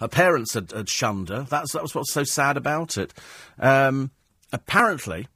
[0.00, 1.46] Her parents had, had shunned her.
[1.48, 3.14] That's, that was what's so sad about it.
[3.58, 4.10] Um,
[4.52, 5.28] apparently,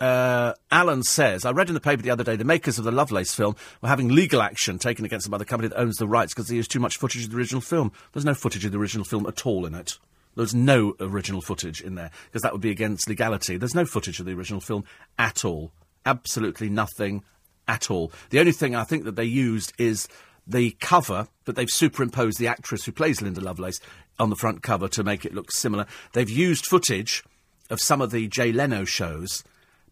[0.00, 2.90] uh, Alan says, I read in the paper the other day, the makers of the
[2.90, 6.08] Lovelace film were having legal action taken against them by the company that owns the
[6.08, 7.92] rights because they used too much footage of the original film.
[8.12, 9.98] There's no footage of the original film at all in it.
[10.36, 13.56] There's no original footage in there because that would be against legality.
[13.56, 14.84] There's no footage of the original film
[15.18, 15.70] at all.
[16.04, 17.22] Absolutely nothing
[17.68, 18.10] at all.
[18.30, 20.08] The only thing I think that they used is
[20.46, 23.80] the cover, but they've superimposed the actress who plays Linda Lovelace
[24.18, 25.86] on the front cover to make it look similar.
[26.12, 27.24] They've used footage
[27.70, 29.42] of some of the Jay Leno shows,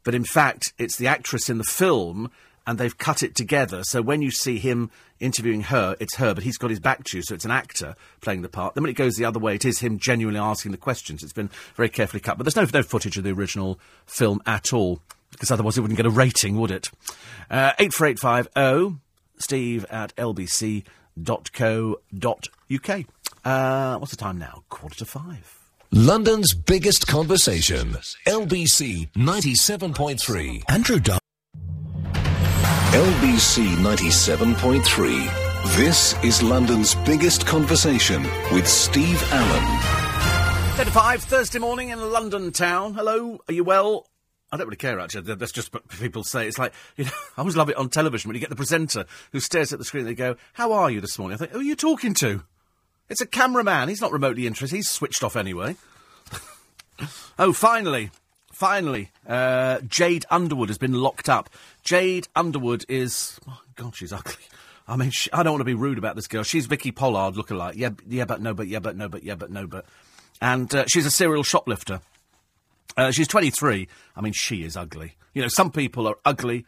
[0.05, 2.31] but in fact, it's the actress in the film,
[2.67, 3.83] and they've cut it together.
[3.85, 4.91] So when you see him
[5.21, 7.95] interviewing her, it's her, but he's got his back to you, so it's an actor
[8.21, 8.75] playing the part.
[8.75, 11.23] Then when it goes the other way, it is him genuinely asking the questions.
[11.23, 14.73] It's been very carefully cut, but there's no, no footage of the original film at
[14.73, 15.01] all,
[15.31, 16.91] because otherwise it wouldn't get a rating, would it?
[17.51, 19.01] Uh, 84850
[19.39, 20.87] steve at lbc.co.uk.
[23.45, 24.63] Uh, what's the time now?
[24.69, 25.59] Quarter to five.
[25.91, 27.91] London's biggest conversation.
[28.27, 30.63] LBC 97.3.
[30.69, 31.19] Andrew Dunn.
[32.93, 35.77] LBC 97.3.
[35.77, 38.23] This is London's biggest conversation
[38.53, 39.81] with Steve Allen.
[40.77, 42.95] 10 to 5, Thursday morning in London town.
[42.95, 44.07] Hello, are you well?
[44.53, 45.35] I don't really care actually.
[45.35, 46.47] That's just what people say.
[46.47, 49.07] It's like you know, I always love it on television when you get the presenter
[49.33, 50.03] who stares at the screen.
[50.03, 52.45] and They go, "How are you this morning?" I think, "Who are you talking to?"
[53.09, 53.89] It's a cameraman.
[53.89, 54.77] He's not remotely interested.
[54.77, 55.77] He's switched off anyway.
[57.39, 58.11] oh, finally,
[58.53, 61.51] finally, uh, Jade Underwood has been locked up.
[61.83, 64.35] Jade Underwood is, oh God, she's ugly.
[64.89, 66.43] I mean, she, I don't want to be rude about this girl.
[66.43, 67.77] She's Vicky Pollard looking like.
[67.77, 69.85] Yeah, yeah, but no, but yeah, but no, but yeah, but no, but.
[70.41, 72.01] And uh, she's a serial shoplifter.
[72.97, 73.89] Uh, she's 23.
[74.17, 75.15] I mean, she is ugly.
[75.35, 76.67] You know, some people are ugly.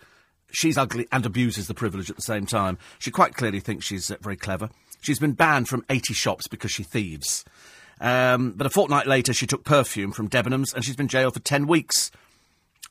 [0.50, 2.78] She's ugly and abuses the privilege at the same time.
[2.98, 4.70] She quite clearly thinks she's uh, very clever.
[5.00, 7.44] She's been banned from 80 shops because she thieves.
[8.00, 11.40] Um, but a fortnight later, she took perfume from Debenhams and she's been jailed for
[11.40, 12.10] 10 weeks.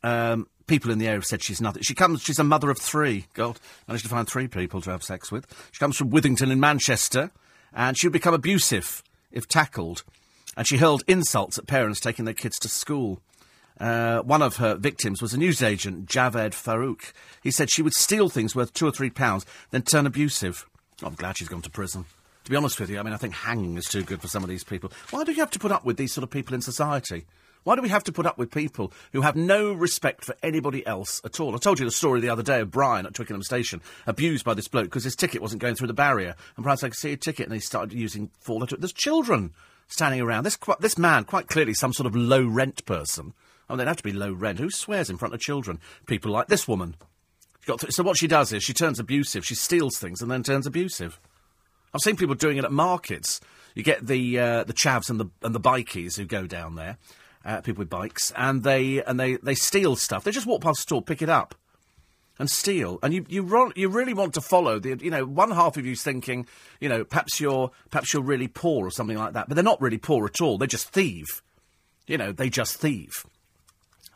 [0.04, 1.84] Um, people in the area have said she's nothing.
[1.84, 3.26] She comes, she's a mother of three.
[3.34, 5.48] God, managed to find three people to have sex with.
[5.72, 7.32] She comes from Withington in Manchester
[7.74, 10.04] and she would become abusive if tackled
[10.56, 13.22] and she hurled insults at parents taking their kids to school.
[13.80, 17.12] Uh, one of her victims was a newsagent, Javed Farouk.
[17.41, 20.66] He said she would steal things worth two or three pounds, then turn abusive.
[21.01, 22.06] I'm glad she's gone to prison.
[22.45, 24.43] To be honest with you, I mean, I think hanging is too good for some
[24.43, 24.91] of these people.
[25.12, 27.26] Why do you have to put up with these sort of people in society?
[27.64, 30.86] Why do we have to put up with people who have no respect for anybody
[30.86, 31.56] else at all?
[31.56, 34.54] I told you the story the other day of Brian at Twickenham Station, abused by
[34.54, 36.36] this bloke because his ticket wasn't going through the barrier.
[36.58, 38.76] And said, I could see a ticket, and he started using four letter.
[38.76, 39.54] There's children
[39.94, 40.44] standing around.
[40.44, 43.34] This, this man, quite clearly some sort of low rent person.
[43.70, 44.60] I mean, they'd have to be low rent.
[44.60, 45.80] Who swears in front of children?
[46.08, 46.96] People like this woman.
[47.66, 49.46] Th- so what she does is she turns abusive.
[49.46, 51.20] She steals things and then turns abusive.
[51.94, 53.39] I've seen people doing it at markets.
[53.76, 56.98] You get the uh, the chavs and the and the bikies who go down there,
[57.46, 60.24] uh, people with bikes, and they and they, they steal stuff.
[60.24, 61.56] They just walk past the store, pick it up,
[62.40, 63.00] and steal.
[63.04, 66.04] And you you you really want to follow the you know one half of you's
[66.04, 66.48] thinking
[66.80, 69.82] you know perhaps you're perhaps you're really poor or something like that, but they're not
[69.82, 70.58] really poor at all.
[70.58, 71.42] They just thieve.
[72.08, 73.26] You know they just thieve.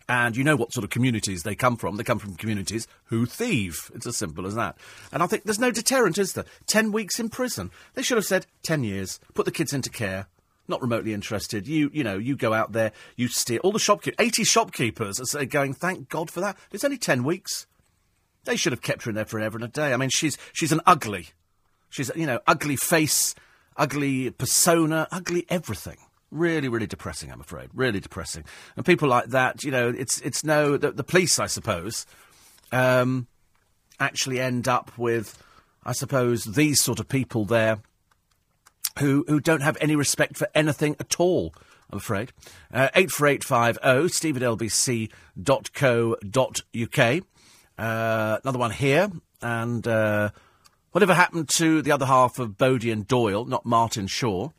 [0.09, 1.97] And you know what sort of communities they come from.
[1.97, 3.91] They come from communities who thieve.
[3.93, 4.77] It's as simple as that.
[5.11, 6.45] And I think there's no deterrent, is there?
[6.65, 7.71] Ten weeks in prison.
[7.93, 9.19] They should have said ten years.
[9.33, 10.27] Put the kids into care.
[10.69, 11.67] Not remotely interested.
[11.67, 13.59] You, you know, you go out there, you steal.
[13.63, 16.57] All the shopkeepers, 80 shopkeepers are going, thank God for that.
[16.73, 17.67] It's only 10 weeks.
[18.47, 19.93] They should have kept her in there forever and a day.
[19.93, 21.27] I mean, she's, she's an ugly.
[21.89, 23.35] She's, you know, ugly face,
[23.75, 25.97] ugly persona, ugly everything.
[26.31, 27.69] Really, really depressing, I'm afraid.
[27.73, 28.45] Really depressing.
[28.77, 32.05] And people like that, you know, it's, it's no, the, the police, I suppose,
[32.71, 33.27] um,
[33.99, 35.43] actually end up with,
[35.83, 37.79] I suppose, these sort of people there
[38.99, 41.53] who, who don't have any respect for anything at all,
[41.89, 42.31] I'm afraid.
[42.73, 45.13] Uh, 84850 steve at lbc.co.uk.
[47.77, 49.09] Uh, another one here.
[49.41, 50.31] And uh,
[50.91, 54.49] whatever happened to the other half of Bodie and Doyle, not Martin Shaw?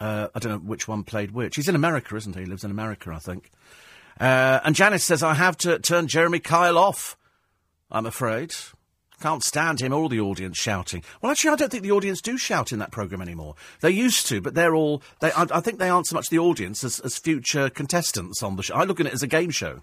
[0.00, 1.56] Uh, I don't know which one played which.
[1.56, 2.42] He's in America, isn't he?
[2.42, 3.50] He lives in America, I think.
[4.20, 7.16] Uh, and Janice says, I have to turn Jeremy Kyle off,
[7.90, 8.54] I'm afraid.
[9.20, 11.04] Can't stand him or the audience shouting.
[11.20, 13.54] Well, actually, I don't think the audience do shout in that programme anymore.
[13.80, 15.00] They used to, but they're all.
[15.20, 18.56] They, I, I think they aren't so much the audience as, as future contestants on
[18.56, 18.74] the show.
[18.74, 19.82] I look at it as a game show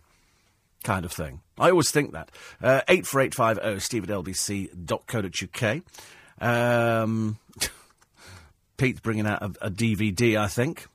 [0.83, 1.41] kind of thing.
[1.57, 2.31] I always think that.
[2.61, 5.81] Uh, 84850 steve at lbc.co.uk.
[6.41, 7.37] Um,
[8.77, 10.87] Pete's bringing out a, a DVD, I think.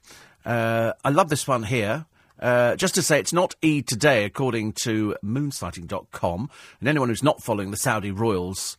[0.45, 2.07] Uh, I love this one here.
[2.39, 6.51] Uh, just to say, it's not E today, according to moonsighting.com.
[6.81, 8.77] And anyone who's not following the Saudi royals,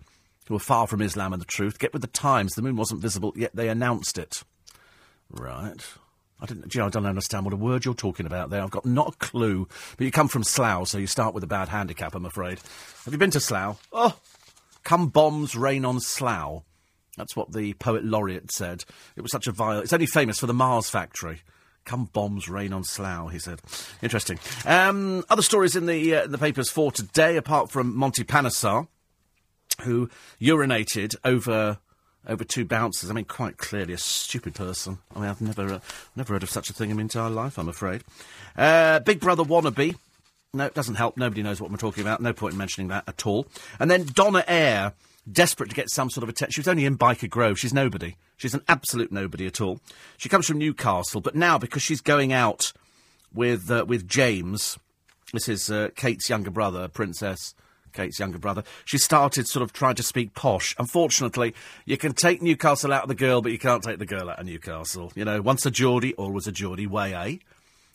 [0.48, 2.54] who are far from Islam and the truth, get with the times.
[2.54, 4.44] The moon wasn't visible, yet they announced it.
[5.30, 5.84] Right.
[6.42, 8.62] I you know, I don't understand what a word you're talking about there.
[8.62, 9.68] I've got not a clue.
[9.98, 12.60] But you come from Slough, so you start with a bad handicap, I'm afraid.
[13.06, 13.82] Have you been to Slough?
[13.94, 14.18] Oh,
[14.84, 16.64] come bombs rain on Slough.
[17.18, 18.84] That's what the poet laureate said.
[19.16, 19.80] It was such a vile.
[19.80, 21.42] It's only famous for the Mars factory.
[21.86, 23.62] Come bombs rain on Slough, he said.
[24.02, 24.40] Interesting.
[24.66, 28.88] Um, other stories in the uh, in the papers for today, apart from Monty Panesar,
[29.84, 30.10] who
[30.42, 31.78] urinated over
[32.28, 33.10] over two bouncers.
[33.10, 35.00] I mean, quite clearly a stupid person.
[35.16, 35.80] I mean, I've never uh,
[36.16, 37.58] never heard of such a thing in my entire life.
[37.58, 38.04] I'm afraid.
[38.58, 39.96] Uh, Big Brother wannabe.
[40.54, 41.18] No, it doesn't help.
[41.18, 42.22] Nobody knows what we're talking about.
[42.22, 43.46] No point in mentioning that at all.
[43.80, 44.94] And then Donna Air
[45.30, 46.52] desperate to get some sort of attention.
[46.52, 47.60] She was only in Byker Grove.
[47.60, 48.16] She's nobody.
[48.38, 49.80] She's an absolute nobody at all.
[50.18, 52.72] She comes from Newcastle, but now because she's going out
[53.34, 54.78] with uh, with James,
[55.34, 57.54] this is uh, Kate's younger brother, Princess.
[57.96, 58.64] Kate's younger brother.
[58.86, 60.76] She started sort of trying to speak posh.
[60.78, 64.30] Unfortunately, you can take Newcastle out of the girl, but you can't take the girl
[64.30, 65.12] out of Newcastle.
[65.16, 67.38] You know, once a Geordie, always a Geordie way, eh?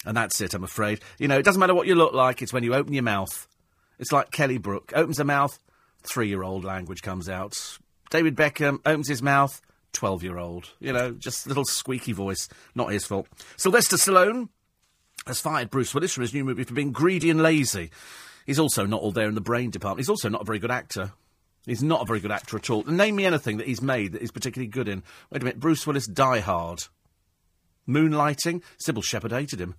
[0.05, 1.01] And that's it, I'm afraid.
[1.19, 3.47] You know, it doesn't matter what you look like, it's when you open your mouth.
[3.99, 4.93] It's like Kelly Brook.
[4.97, 5.59] Opens her mouth,
[6.03, 7.79] three year old language comes out.
[8.11, 9.61] David Beckham opens his mouth,
[9.93, 10.71] 12 year old.
[10.81, 12.49] You know, just little squeaky voice.
[12.75, 13.29] Not his fault.
[13.57, 14.49] Sylvester Stallone
[15.27, 17.91] has fired Bruce Willis from his new movie for being greedy and lazy.
[18.51, 20.01] He's also not all there in the brain department.
[20.01, 21.13] He's also not a very good actor.
[21.67, 22.83] He's not a very good actor at all.
[22.83, 25.05] Name me anything that he's made that he's particularly good in.
[25.31, 26.83] Wait a minute, Bruce Willis, Die Hard.
[27.87, 29.77] Moonlighting, Cybill Shepherd hated him.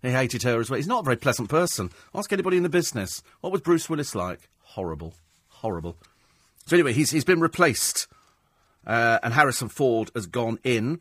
[0.00, 0.78] He hated her as well.
[0.78, 1.90] He's not a very pleasant person.
[2.14, 3.22] Ask anybody in the business.
[3.42, 4.48] What was Bruce Willis like?
[4.58, 5.12] Horrible.
[5.48, 5.98] Horrible.
[6.64, 8.06] So anyway, he's, he's been replaced.
[8.86, 11.00] Uh, and Harrison Ford has gone in.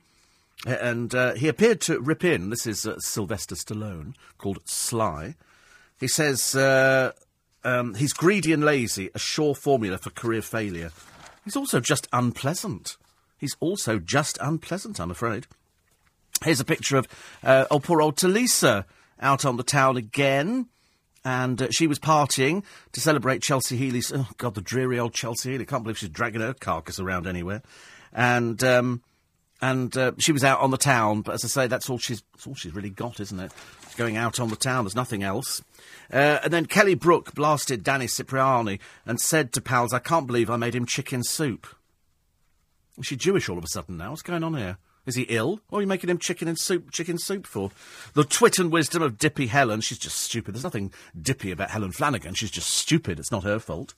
[0.67, 2.49] And uh, he appeared to rip in.
[2.49, 5.35] This is uh, Sylvester Stallone, called Sly.
[6.03, 7.13] He says uh,
[7.63, 10.91] um, he's greedy and lazy, a sure formula for career failure.
[11.45, 12.97] He's also just unpleasant.
[13.37, 15.47] He's also just unpleasant, I'm afraid.
[16.43, 17.07] Here's a picture of
[17.41, 18.83] uh, oh poor old Tulisa
[19.21, 20.67] out on the town again,
[21.23, 24.11] and uh, she was partying to celebrate Chelsee Healey's.
[24.13, 25.65] Oh God, the dreary old Chelsee Healey!
[25.65, 27.61] Can't believe she's dragging her carcass around anywhere,
[28.11, 28.61] and.
[28.61, 29.03] Um,
[29.61, 32.21] and uh, she was out on the town, but as I say, that's all she's
[32.33, 33.53] that's all she's really got, isn't it?
[33.95, 35.61] Going out on the town, there's nothing else.
[36.11, 40.49] Uh, and then Kelly Brook blasted Danny Cipriani and said to pals, "I can't believe
[40.49, 41.67] I made him chicken soup."
[42.97, 44.11] Is she Jewish all of a sudden now?
[44.11, 44.77] What's going on here?
[45.05, 45.59] Is he ill?
[45.69, 47.71] What are you making him chicken and soup, chicken soup for?
[48.13, 49.81] The twit and wisdom of Dippy Helen.
[49.81, 50.55] She's just stupid.
[50.55, 52.35] There's nothing dippy about Helen Flanagan.
[52.35, 53.19] She's just stupid.
[53.19, 53.93] It's not her fault.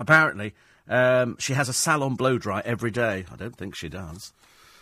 [0.00, 0.54] Apparently,
[0.88, 3.24] um, she has a salon blow dry every day.
[3.30, 4.32] I don't think she does.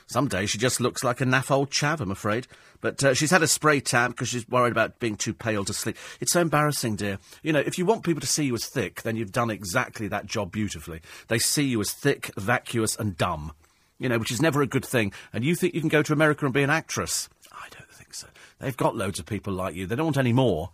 [0.06, 2.46] Some days she just looks like a naff old chav, I'm afraid.
[2.80, 5.72] But uh, she's had a spray tan because she's worried about being too pale to
[5.72, 5.96] sleep.
[6.20, 7.18] It's so embarrassing, dear.
[7.42, 10.08] You know, if you want people to see you as thick, then you've done exactly
[10.08, 11.00] that job beautifully.
[11.28, 13.52] They see you as thick, vacuous, and dumb
[13.98, 15.12] you know, which is never a good thing.
[15.32, 17.28] And you think you can go to America and be an actress?
[17.52, 18.26] I don't think so.
[18.58, 19.86] They've got loads of people like you.
[19.86, 20.70] They don't want any more.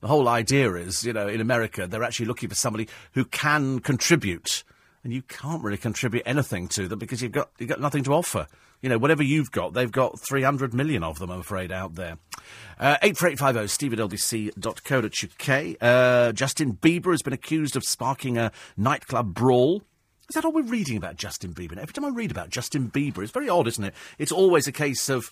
[0.00, 3.80] The whole idea is, you know, in America, they're actually looking for somebody who can
[3.80, 4.64] contribute.
[5.04, 8.14] And you can't really contribute anything to them because you've got, you've got nothing to
[8.14, 8.46] offer.
[8.82, 12.18] You know, whatever you've got, they've got 300 million of them, I'm afraid, out there.
[12.78, 15.76] Uh, 84850 steve at lbc.co.uk.
[15.80, 19.82] Uh, Justin Bieber has been accused of sparking a nightclub brawl.
[20.28, 21.78] Is that all we're reading about Justin Bieber?
[21.78, 23.94] Every time I read about Justin Bieber, it's very odd, isn't it?
[24.18, 25.30] It's always a case of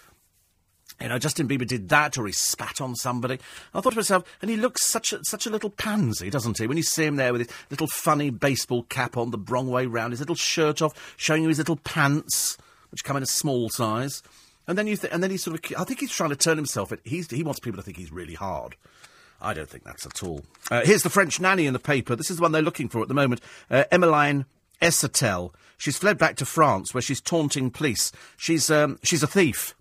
[1.00, 3.38] you know, Justin Bieber did that, or he spat on somebody.
[3.72, 6.66] I thought to myself, and he looks such a, such a little pansy, doesn't he?
[6.66, 9.86] When you see him there with his little funny baseball cap on the wrong way
[9.86, 12.58] round, his little shirt off, showing you his little pants,
[12.90, 14.22] which come in a small size.
[14.66, 16.56] And then you, th- and then he sort of, I think he's trying to turn
[16.56, 16.92] himself.
[17.04, 18.76] He's, he wants people to think he's really hard.
[19.40, 20.42] I don't think that's at all.
[20.70, 22.14] Uh, here's the French nanny in the paper.
[22.14, 23.40] This is the one they're looking for at the moment.
[23.70, 24.44] Uh, Emmeline
[24.82, 25.52] Essatel.
[25.78, 28.12] She's fled back to France, where she's taunting police.
[28.36, 29.74] She's um, she's a thief.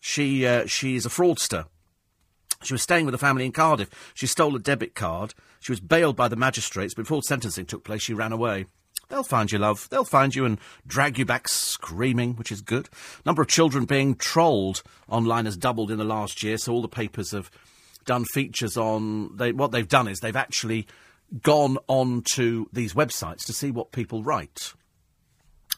[0.00, 1.64] She uh, she's a fraudster.
[2.62, 4.12] She was staying with a family in Cardiff.
[4.14, 5.32] She stole a debit card.
[5.60, 6.92] She was bailed by the magistrates.
[6.92, 8.66] Before sentencing took place, she ran away.
[9.08, 9.88] They'll find you, love.
[9.90, 12.90] They'll find you and drag you back screaming, which is good.
[13.24, 16.88] Number of children being trolled online has doubled in the last year, so all the
[16.88, 17.50] papers have
[18.04, 19.36] done features on.
[19.36, 20.86] They, what they've done is they've actually
[21.42, 24.74] gone on to these websites to see what people write.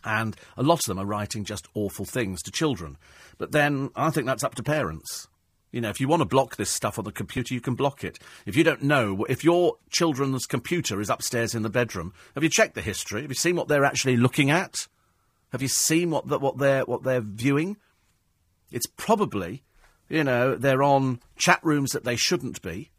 [0.04, 2.96] And a lot of them are writing just awful things to children.
[3.38, 5.28] But then I think that's up to parents.
[5.72, 8.02] You know, if you want to block this stuff on the computer, you can block
[8.02, 8.18] it.
[8.44, 12.50] If you don't know, if your children's computer is upstairs in the bedroom, have you
[12.50, 13.22] checked the history?
[13.22, 14.88] Have you seen what they're actually looking at?
[15.52, 17.76] Have you seen what the, what they're what they're viewing?
[18.72, 19.62] It's probably,
[20.08, 22.90] you know, they're on chat rooms that they shouldn't be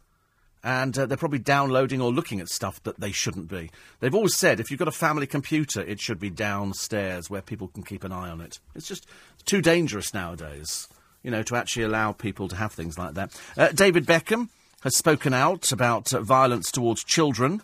[0.63, 3.72] and uh, they're probably downloading or looking at stuff that they shouldn't be.
[3.99, 7.67] They've always said if you've got a family computer, it should be downstairs where people
[7.67, 8.59] can keep an eye on it.
[8.76, 9.07] It's just
[9.45, 10.88] too dangerous nowadays,
[11.24, 13.39] you know, to actually allow people to have things like that.
[13.57, 14.49] Uh, David Beckham
[14.82, 17.61] has spoken out about uh, violence towards children.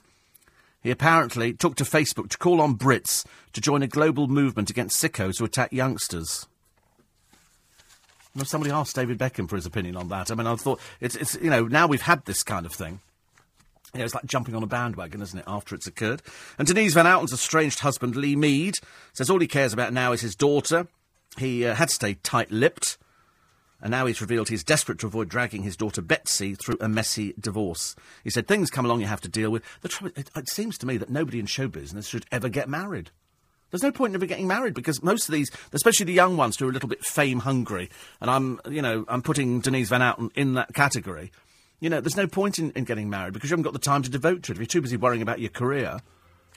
[0.82, 5.02] He apparently took to Facebook to call on Brits to join a global movement against
[5.02, 6.48] sickos who attack youngsters.
[8.36, 10.30] Well, somebody asked David Beckham for his opinion on that.
[10.30, 13.00] I mean, I thought it's, it's you know now we've had this kind of thing.
[13.94, 16.22] You know, it's like jumping on a bandwagon, isn't it, after it's occurred?
[16.60, 18.76] And Denise Van Outen's estranged husband, Lee Mead,
[19.14, 20.88] says all he cares about now is his daughter.
[21.38, 22.98] He uh, had stayed tight lipped,
[23.82, 27.34] and now he's revealed he's desperate to avoid dragging his daughter Betsy through a messy
[27.40, 27.96] divorce.
[28.24, 29.64] He said, Things come along you have to deal with.
[29.82, 32.70] The trouble, it, it seems to me that nobody in show business should ever get
[32.70, 33.12] married.
[33.70, 36.58] There's no point in ever getting married because most of these, especially the young ones,
[36.58, 37.90] who are a little bit fame hungry,
[38.22, 41.32] and I'm, you know, I'm putting Denise Van Outen in that category.
[41.80, 44.04] You know, there's no point in, in getting married because you haven't got the time
[44.04, 44.56] to devote to it.
[44.56, 46.00] If you're too busy worrying about your career,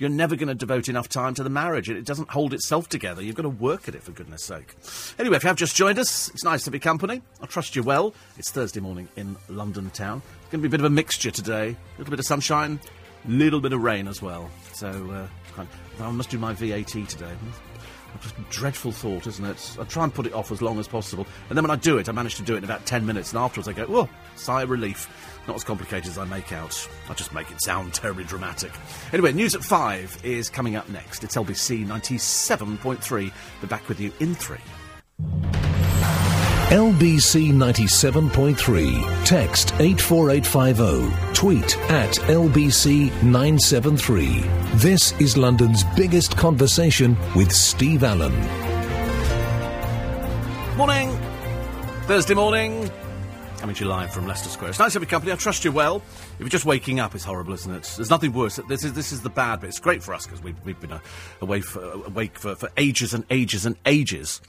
[0.01, 1.91] you're never going to devote enough time to the marriage.
[1.91, 3.23] It, doesn't hold itself together.
[3.23, 4.75] You've got to work at it, for goodness sake.
[5.19, 7.21] Anyway, if you have just joined us, it's nice to be company.
[7.43, 8.15] I trust you well.
[8.39, 10.23] It's Thursday morning in London town.
[10.41, 11.69] It's going to be a bit of a mixture today.
[11.69, 12.81] A little bit of sunshine,
[13.27, 14.51] a little bit of rain as well.
[14.73, 15.65] So, uh,
[16.01, 17.33] I must do my VAT today.
[18.15, 19.77] A dreadful thought, isn't it?
[19.79, 21.99] I try and put it off as long as possible, and then when I do
[21.99, 24.09] it, I manage to do it in about ten minutes, and afterwards I go, "Whoa!"
[24.35, 25.09] Sigh of relief.
[25.51, 26.89] Not as complicated as I make out.
[27.09, 28.71] I just make it sound terribly dramatic.
[29.13, 31.25] Anyway, news at five is coming up next.
[31.25, 33.33] It's LBC ninety-seven point three.
[33.61, 34.61] Be back with you in three.
[36.71, 39.25] LBC 97.3.
[39.25, 41.35] Text 84850.
[41.35, 44.43] Tweet at LBC 973.
[44.75, 48.37] This is London's biggest conversation with Steve Allen.
[50.77, 51.11] Morning!
[52.07, 52.89] Thursday morning.
[53.61, 54.71] Coming to you live from Leicester Square.
[54.71, 55.33] It's nice to have your company.
[55.33, 55.97] I trust you well.
[55.97, 57.93] If you're just waking up, it's horrible, isn't it?
[57.95, 58.59] There's nothing worse.
[58.69, 59.69] This is this is the bad bit.
[59.69, 60.99] It's great for us because we've, we've been
[61.43, 64.41] away for, awake for, for ages and ages and ages.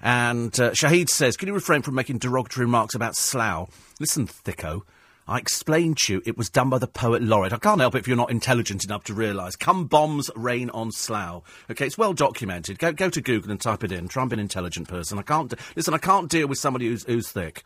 [0.00, 3.68] And uh, Shahid says, Can you refrain from making derogatory remarks about Slough?
[3.98, 4.82] Listen, thicko.
[5.26, 7.52] I explained to you it was done by the poet laureate.
[7.52, 9.56] I can't help it if you're not intelligent enough to realise.
[9.56, 11.42] Come bombs rain on Slough.
[11.72, 12.78] Okay, it's well documented.
[12.78, 14.06] Go go to Google and type it in.
[14.06, 15.18] Try and be an intelligent person.
[15.18, 15.92] I can't listen.
[15.92, 17.64] I can't deal with somebody who's who's thick.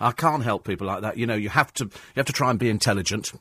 [0.00, 1.16] I can't help people like that.
[1.16, 3.32] You know, you have to you have to try and be intelligent.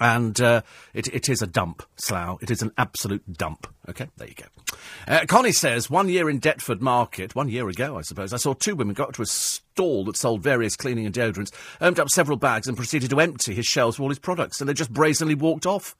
[0.00, 0.62] And uh,
[0.92, 2.42] it, it is a dump, Slough.
[2.42, 3.72] It is an absolute dump.
[3.88, 4.76] Okay, there you go.
[5.06, 8.54] Uh, Connie says, one year in Deptford Market, one year ago, I suppose, I saw
[8.54, 12.08] two women go up to a stall that sold various cleaning and deodorants, opened up
[12.08, 14.92] several bags and proceeded to empty his shelves of all his products, and they just
[14.92, 15.94] brazenly walked off.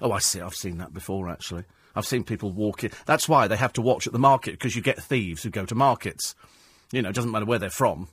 [0.00, 0.40] Oh, I see.
[0.40, 1.64] I've seen that before, actually.
[1.94, 2.90] I've seen people walk in.
[3.06, 5.66] That's why they have to watch at the market, because you get thieves who go
[5.66, 6.34] to markets.
[6.90, 8.08] You know, it doesn't matter where they're from.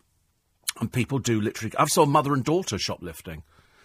[0.80, 1.74] And people do literally.
[1.78, 3.44] I've saw mother and daughter shoplifting.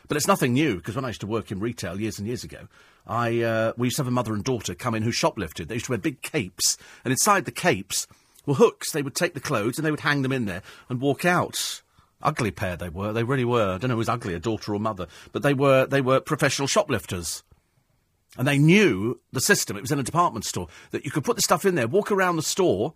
[0.08, 2.44] But it's nothing new, because when I used to work in retail years and years
[2.44, 2.68] ago,
[3.06, 5.68] I, uh, we used to have a mother and daughter come in who shoplifted.
[5.68, 8.06] They used to wear big capes, and inside the capes
[8.44, 8.92] were hooks.
[8.92, 11.82] They would take the clothes and they would hang them in there and walk out.
[12.22, 13.12] Ugly pair they were.
[13.12, 13.74] They really were.
[13.74, 16.68] I don't know who was uglier, daughter or mother, but they were they were professional
[16.68, 17.42] shoplifters.
[18.38, 19.76] And they knew the system.
[19.76, 22.10] It was in a department store that you could put the stuff in there, walk
[22.10, 22.94] around the store.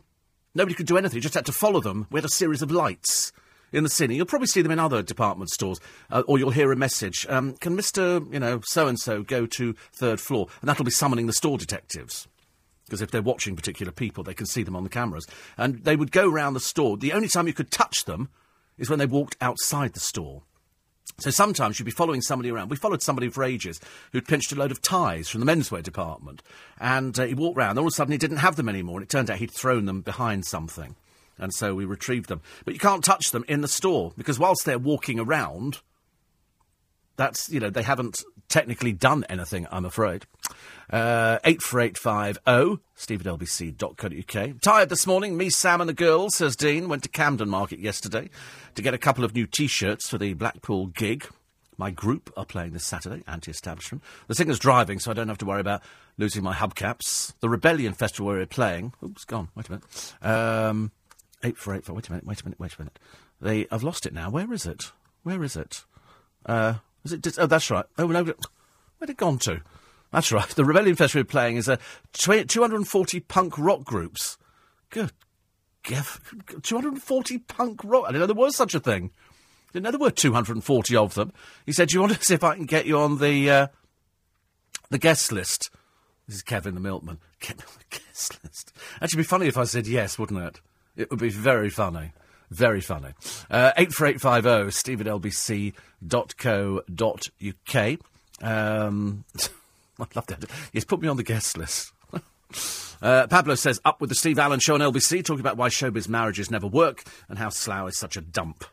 [0.55, 1.17] Nobody could do anything.
[1.17, 2.07] You just had to follow them.
[2.11, 3.33] We had a series of lights
[3.73, 4.17] in the city.
[4.17, 5.79] You'll probably see them in other department stores,
[6.11, 7.27] uh, or you'll hear a message.
[7.29, 10.91] Um, can Mister, you know, so and so go to third floor, and that'll be
[10.91, 12.29] summoning the store detectives.
[12.85, 15.27] Because if they're watching particular people, they can see them on the cameras.
[15.59, 16.97] And they would go round the store.
[16.97, 18.29] The only time you could touch them
[18.79, 20.43] is when they walked outside the store.
[21.19, 22.71] So sometimes you'd be following somebody around.
[22.71, 23.81] We followed somebody for ages
[24.13, 26.43] who'd pinched a load of ties from the menswear department.
[26.79, 27.77] And uh, he walked round.
[27.77, 28.99] All of a sudden, he didn't have them anymore.
[28.99, 30.95] And it turned out he'd thrown them behind something.
[31.39, 32.41] And so we retrieved them.
[32.65, 35.81] But you can't touch them in the store because whilst they're walking around,
[37.17, 40.27] that's, you know, they haven't technically done anything, I'm afraid.
[40.91, 44.61] Uh, 84850, steve at lbc.co.uk.
[44.61, 46.89] Tired this morning, me, Sam and the girls, says Dean.
[46.89, 48.31] Went to Camden Market yesterday
[48.75, 51.27] to get a couple of new T-shirts for the Blackpool gig.
[51.79, 54.03] My group are playing this Saturday, anti-establishment.
[54.29, 55.83] The singer's driving, so I don't have to worry about
[56.17, 57.35] losing my hubcaps.
[57.41, 58.95] The Rebellion Festival where we're playing...
[59.05, 59.49] Oops, gone.
[59.55, 60.15] Wait a minute.
[60.23, 60.93] Um,
[61.45, 61.95] Eight four eight four.
[61.95, 62.27] Wait a minute.
[62.27, 62.61] Wait a minute.
[62.61, 62.99] Wait a minute.
[63.41, 63.67] They.
[63.71, 64.31] I've lost it now.
[64.31, 64.93] Where is it?
[65.23, 65.85] Where is it?
[66.45, 66.75] Uh,
[67.05, 67.39] is it?
[67.39, 67.85] Oh, that's right.
[67.99, 68.25] Oh no.
[68.25, 69.61] Where'd it gone to?
[70.13, 70.49] That's right.
[70.55, 71.79] The Rebellion Festival we're playing is a
[72.13, 74.39] tw- 240 punk rock groups.
[74.91, 75.13] Good.
[75.85, 78.05] 240 punk rock.
[78.05, 79.11] I didn't know there was such a thing.
[79.69, 81.33] I didn't know there were 240 of them.
[81.65, 83.67] He said, "Do you want to see if I can get you on the uh,
[84.91, 85.71] the guest list?"
[86.27, 87.19] This is Kevin the milkman.
[87.39, 88.73] Get me on the guest list.
[88.95, 90.61] Actually, it'd be funny if I said yes, wouldn't it?
[90.97, 92.13] It would be very funny.
[92.51, 93.13] Very funny.
[93.51, 95.73] Uh, 84850 steve at lbc.co.uk.
[98.43, 99.25] Um,
[99.99, 100.45] I'd love that.
[100.73, 101.93] Yes, put me on the guest list.
[103.03, 106.09] uh, Pablo says, up with the Steve Allen show on LBC, talking about why showbiz
[106.09, 108.65] marriages never work and how Slough is such a dump.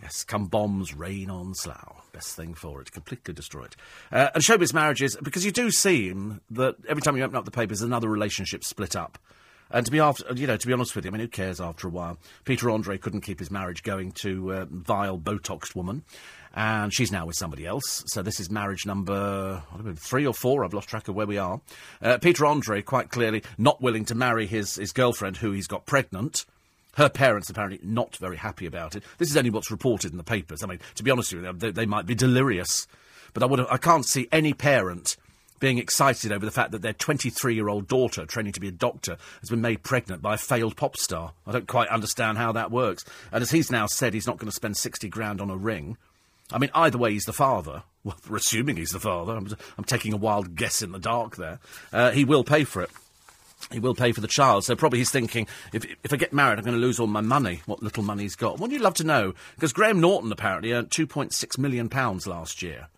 [0.00, 2.08] Yes, come bombs rain on Slough.
[2.12, 2.90] Best thing for it.
[2.92, 3.76] Completely destroyed.
[4.10, 7.50] Uh, and showbiz marriages, because you do seem that every time you open up the
[7.50, 9.18] papers, another relationship split up.
[9.70, 11.60] And to be after, you know, to be honest with you, I mean, who cares
[11.60, 12.18] after a while?
[12.44, 16.02] Peter Andre couldn't keep his marriage going to a vile, botoxed woman,
[16.54, 18.02] and she's now with somebody else.
[18.06, 19.62] So this is marriage number
[19.96, 20.64] three or four.
[20.64, 21.60] I've lost track of where we are.
[22.02, 25.86] Uh, Peter Andre quite clearly not willing to marry his his girlfriend, who he's got
[25.86, 26.44] pregnant.
[26.94, 29.04] Her parents apparently not very happy about it.
[29.18, 30.64] This is only what's reported in the papers.
[30.64, 32.88] I mean, to be honest with you, they, they might be delirious,
[33.32, 35.16] but I would I can't see any parent
[35.60, 38.72] being excited over the fact that their 23 year old daughter, training to be a
[38.72, 41.32] doctor, has been made pregnant by a failed pop star.
[41.46, 43.04] I don't quite understand how that works.
[43.30, 45.96] And as he's now said, he's not going to spend 60 grand on a ring.
[46.52, 47.84] I mean, either way, he's the father.
[48.02, 49.36] Well, we're assuming he's the father.
[49.36, 49.46] I'm,
[49.76, 51.58] I'm taking a wild guess in the dark there.
[51.92, 52.88] Uh, he will pay for it.
[53.70, 54.64] He will pay for the child.
[54.64, 57.20] So probably he's thinking, if, if I get married, I'm going to lose all my
[57.20, 58.58] money, what little money he's got.
[58.58, 59.34] Wouldn't you love to know?
[59.54, 62.88] Because Graham Norton apparently earned £2.6 million last year,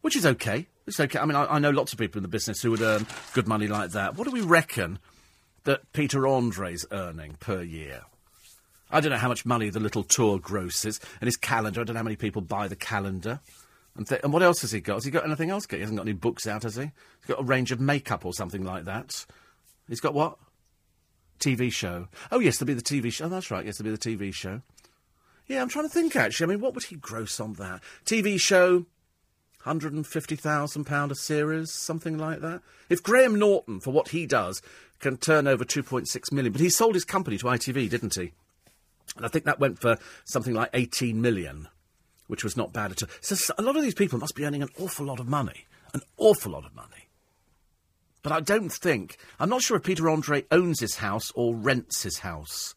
[0.00, 0.68] which is okay.
[0.86, 1.18] It's okay.
[1.18, 3.48] I mean, I, I, know lots of people in the business who would earn good
[3.48, 4.16] money like that.
[4.16, 4.98] What do we reckon
[5.64, 8.02] that Peter Andre's earning per year.
[8.90, 11.80] I don't know how much money the little tour grosses and his calendar.
[11.80, 13.40] I don't know how many people buy the calendar.
[13.96, 14.94] And, th- and what else has he got?
[14.94, 15.66] Has he got anything else?
[15.68, 16.82] He hasn't got any books out, has he?
[16.82, 19.24] He's got a range of makeup or something like that.
[19.88, 20.38] He's got what?
[21.40, 22.08] TV show.
[22.30, 23.26] Oh, yes, there'll be the TV show.
[23.26, 23.64] Oh, that's right.
[23.64, 24.62] Yes, there'll be the TV show.
[25.46, 26.44] Yeah, I'm trying to think, actually.
[26.44, 27.82] I mean, what would he gross on that?
[28.04, 28.86] TV show,
[29.64, 32.62] £150,000 a series, something like that.
[32.88, 34.60] If Graham Norton, for what he does,
[35.00, 38.32] can turn over 2.6 million, but he sold his company to ITV, didn't he?
[39.16, 41.68] And I think that went for something like 18 million,
[42.26, 43.08] which was not bad at all.
[43.20, 45.66] So a lot of these people must be earning an awful lot of money.
[45.92, 47.08] An awful lot of money.
[48.22, 49.18] But I don't think.
[49.38, 52.74] I'm not sure if Peter Andre owns his house or rents his house.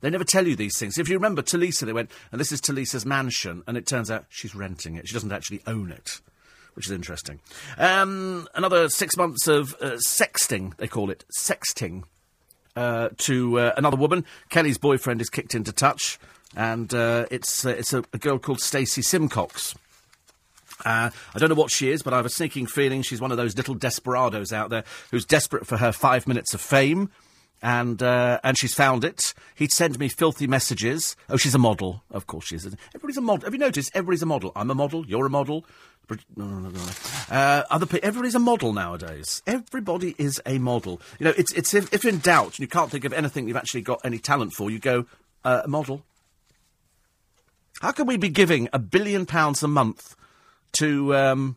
[0.00, 0.98] They never tell you these things.
[0.98, 4.26] If you remember Tulisa, they went, and this is Tulisa's mansion, and it turns out
[4.28, 5.08] she's renting it.
[5.08, 6.20] She doesn't actually own it,
[6.74, 7.40] which is interesting.
[7.76, 12.04] Um, another six months of uh, sexting, they call it, sexting,
[12.76, 14.24] uh, to uh, another woman.
[14.50, 16.18] Kelly's boyfriend is kicked into touch,
[16.56, 19.74] and uh, it's, uh, it's a, a girl called Stacey Simcox.
[20.84, 23.32] Uh, I don't know what she is, but I have a sneaking feeling she's one
[23.32, 27.10] of those little desperados out there who's desperate for her five minutes of fame.
[27.60, 29.34] And uh, and she's found it.
[29.56, 31.16] He'd send me filthy messages.
[31.28, 32.04] Oh, she's a model.
[32.10, 32.66] Of course she is.
[32.94, 33.46] Everybody's a model.
[33.46, 33.90] Have you noticed?
[33.94, 34.52] Everybody's a model.
[34.54, 35.04] I'm a model.
[35.06, 35.64] You're a model.
[36.36, 36.80] No, no, no,
[37.30, 39.42] uh, other pe- everybody's a model nowadays.
[39.46, 41.02] Everybody is a model.
[41.18, 43.58] You know, it's it's if, if in doubt and you can't think of anything you've
[43.58, 45.04] actually got any talent for, you go
[45.44, 46.04] uh, model.
[47.80, 50.16] How can we be giving a billion pounds a month
[50.72, 51.56] to um,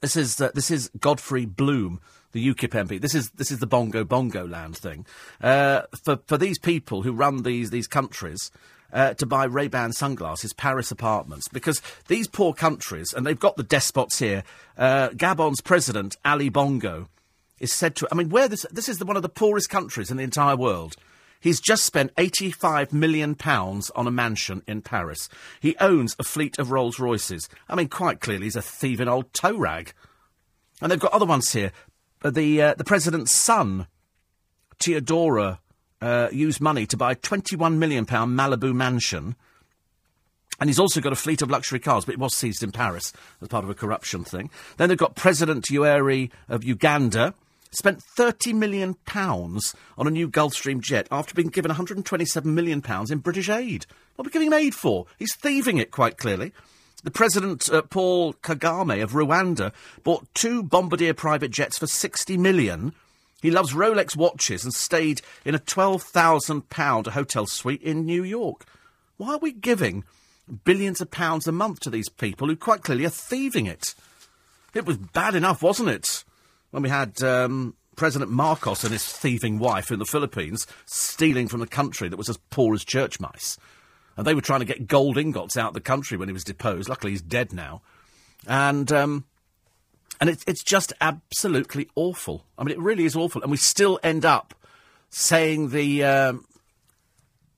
[0.00, 2.00] this is uh, this is Godfrey Bloom,
[2.32, 3.00] the UKIP MP.
[3.00, 5.06] This is this is the bongo bongo land thing
[5.40, 8.50] uh, for for these people who run these these countries.
[8.92, 13.56] Uh, to buy Ray Ban sunglasses, Paris apartments, because these poor countries, and they've got
[13.56, 14.42] the despots here.
[14.76, 17.06] Uh, Gabon's president Ali Bongo
[17.60, 18.08] is said to.
[18.10, 20.56] I mean, where this this is the, one of the poorest countries in the entire
[20.56, 20.96] world.
[21.40, 25.28] He's just spent £85 million on a mansion in Paris.
[25.58, 27.48] He owns a fleet of Rolls Royces.
[27.66, 29.94] I mean, quite clearly, he's a thieving old tow rag.
[30.82, 31.72] And they've got other ones here.
[32.22, 33.86] Uh, the, uh, the president's son,
[34.78, 35.58] Teodoro,
[36.02, 39.36] uh, used money to buy a £21 million Malibu mansion.
[40.58, 43.12] And he's also got a fleet of luxury cars, but it was seized in Paris
[43.40, 44.50] as part of a corruption thing.
[44.76, 47.34] Then they've got President Yoweri of Uganda
[47.70, 53.48] spent £30 million on a new Gulfstream jet after being given £127 million in British
[53.48, 53.86] aid.
[54.16, 55.06] What are we giving him aid for?
[55.18, 56.52] He's thieving it, quite clearly.
[57.02, 59.72] The President, uh, Paul Kagame of Rwanda,
[60.02, 62.92] bought two Bombardier private jets for £60 million.
[63.40, 68.66] He loves Rolex watches and stayed in a £12,000 hotel suite in New York.
[69.16, 70.04] Why are we giving
[70.64, 73.94] billions of pounds a month to these people who quite clearly are thieving it?
[74.74, 76.24] It was bad enough, wasn't it?
[76.70, 81.60] when we had um, President Marcos and his thieving wife in the Philippines stealing from
[81.60, 83.58] the country that was as poor as church mice.
[84.20, 86.44] And they were trying to get gold ingots out of the country when he was
[86.44, 86.90] deposed.
[86.90, 87.80] Luckily, he's dead now.
[88.46, 89.24] And, um,
[90.20, 92.44] and it's, it's just absolutely awful.
[92.58, 93.40] I mean, it really is awful.
[93.40, 94.52] And we still end up
[95.08, 96.04] saying the.
[96.04, 96.44] Um,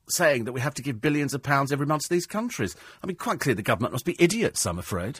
[0.08, 2.76] saying that we have to give billions of pounds every month to these countries.
[3.02, 5.18] I mean, quite clear the government must be idiots, I'm afraid.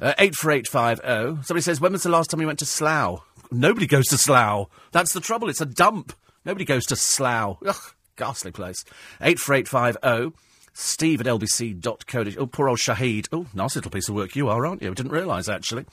[0.00, 1.44] Uh, 84850.
[1.44, 3.22] Somebody says, when was the last time you went to Slough?
[3.52, 4.68] Nobody goes to Slough.
[4.90, 5.50] That's the trouble.
[5.50, 6.14] It's a dump.
[6.44, 7.58] Nobody goes to Slough.
[7.64, 8.84] Ugh, ghastly place.
[9.20, 10.49] 84850.
[10.80, 12.24] Steve at lbc.co.
[12.38, 13.28] Oh, poor old Shahid.
[13.32, 14.90] Oh, nice little piece of work you are, aren't you?
[14.90, 15.84] I didn't realise, actually.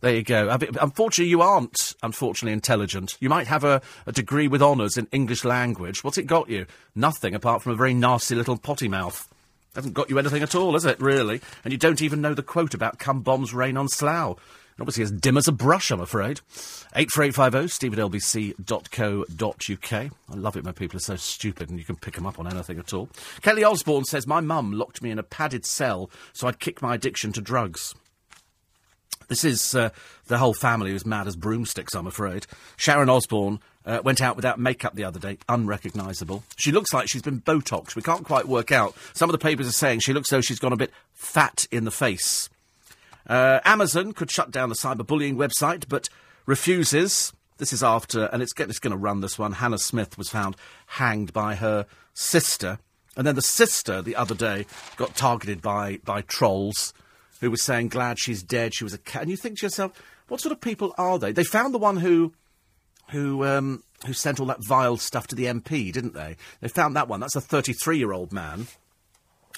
[0.00, 0.48] There you go.
[0.80, 3.16] Unfortunately, you aren't, unfortunately, intelligent.
[3.20, 6.02] You might have a, a degree with honours in English language.
[6.02, 6.66] What's it got you?
[6.96, 9.28] Nothing, apart from a very nasty little potty mouth.
[9.76, 11.40] Hasn't got you anything at all, has it, really?
[11.64, 14.36] And you don't even know the quote about come bombs rain on Slough.
[14.80, 16.40] Obviously, as dim as a brush, I'm afraid.
[16.96, 19.92] 84850 steve at lbc.co.uk.
[19.92, 22.46] I love it when people are so stupid and you can pick them up on
[22.46, 23.08] anything at all.
[23.42, 26.94] Kelly Osbourne says, My mum locked me in a padded cell so I'd kick my
[26.94, 27.94] addiction to drugs.
[29.28, 29.90] This is uh,
[30.26, 32.46] the whole family who's mad as broomsticks, I'm afraid.
[32.76, 36.44] Sharon Osbourne uh, went out without makeup the other day, unrecognisable.
[36.56, 37.96] She looks like she's been Botoxed.
[37.96, 38.94] We can't quite work out.
[39.14, 41.84] Some of the papers are saying she looks though she's gone a bit fat in
[41.84, 42.48] the face.
[43.26, 46.08] Uh, Amazon could shut down the cyberbullying website, but
[46.46, 47.32] refuses.
[47.58, 49.52] This is after, and it's, it's going to run this one.
[49.52, 50.56] Hannah Smith was found
[50.86, 52.78] hanged by her sister.
[53.16, 54.66] And then the sister, the other day,
[54.96, 56.92] got targeted by, by trolls
[57.40, 59.22] who were saying, glad she's dead, she was a cat.
[59.22, 61.32] And you think to yourself, what sort of people are they?
[61.32, 62.32] They found the one who,
[63.10, 66.36] who, um, who sent all that vile stuff to the MP, didn't they?
[66.60, 67.20] They found that one.
[67.20, 68.66] That's a 33 year old man.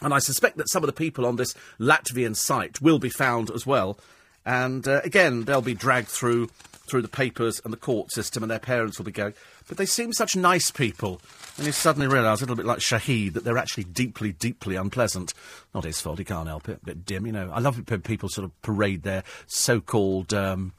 [0.05, 3.51] And I suspect that some of the people on this Latvian site will be found
[3.51, 3.99] as well.
[4.45, 6.51] And uh, again, they'll be dragged through
[6.87, 9.33] through the papers and the court system, and their parents will be going,
[9.69, 11.19] but they seem such nice people.
[11.57, 15.33] And you suddenly realise, a little bit like Shahid, that they're actually deeply, deeply unpleasant.
[15.75, 16.81] Not his fault, he can't help it.
[16.83, 17.51] A bit dim, you know.
[17.55, 20.75] I love it when people sort of parade their so-called, um,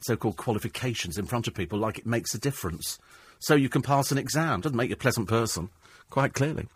[0.00, 2.98] so-called qualifications in front of people like it makes a difference.
[3.40, 4.62] So you can pass an exam.
[4.62, 5.68] Doesn't make you a pleasant person
[6.12, 6.68] quite clearly.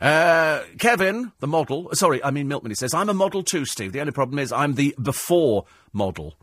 [0.00, 3.92] Uh, Kevin, the model, sorry, I mean Milkman, he says, I'm a model too, Steve.
[3.92, 6.34] The only problem is I'm the before model.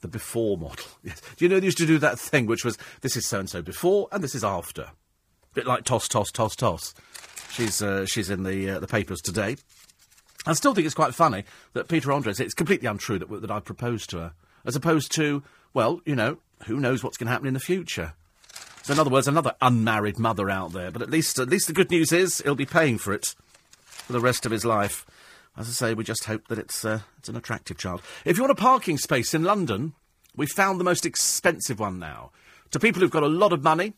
[0.00, 0.86] The before model.
[1.02, 1.20] Yes.
[1.36, 3.50] Do you know they used to do that thing which was, this is so and
[3.50, 4.82] so before and this is after?
[4.82, 6.94] A bit like toss, toss, toss, toss.
[7.50, 9.56] She's, uh, she's in the, uh, the papers today.
[10.46, 11.42] I still think it's quite funny
[11.72, 14.32] that Peter Andres, it's completely untrue that, that I proposed to her.
[14.64, 15.42] As opposed to,
[15.74, 18.14] well, you know, who knows what's going to happen in the future?
[18.86, 20.92] So in other words, another unmarried mother out there.
[20.92, 23.34] But at least, at least the good news is he'll be paying for it
[23.82, 25.04] for the rest of his life.
[25.56, 28.00] As I say, we just hope that it's uh, it's an attractive child.
[28.24, 29.94] If you want a parking space in London,
[30.36, 32.30] we've found the most expensive one now.
[32.70, 33.94] To people who've got a lot of money,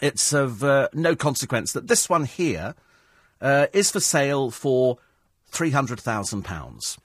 [0.00, 2.74] it's of uh, no consequence that this one here
[3.42, 4.96] uh, is for sale for
[5.48, 6.96] three hundred thousand pounds.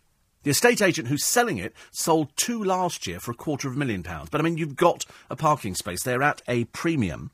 [0.44, 3.78] The estate agent who's selling it sold two last year for a quarter of a
[3.78, 4.30] million pounds.
[4.30, 6.04] But I mean, you've got a parking space.
[6.04, 7.32] They're at a premium.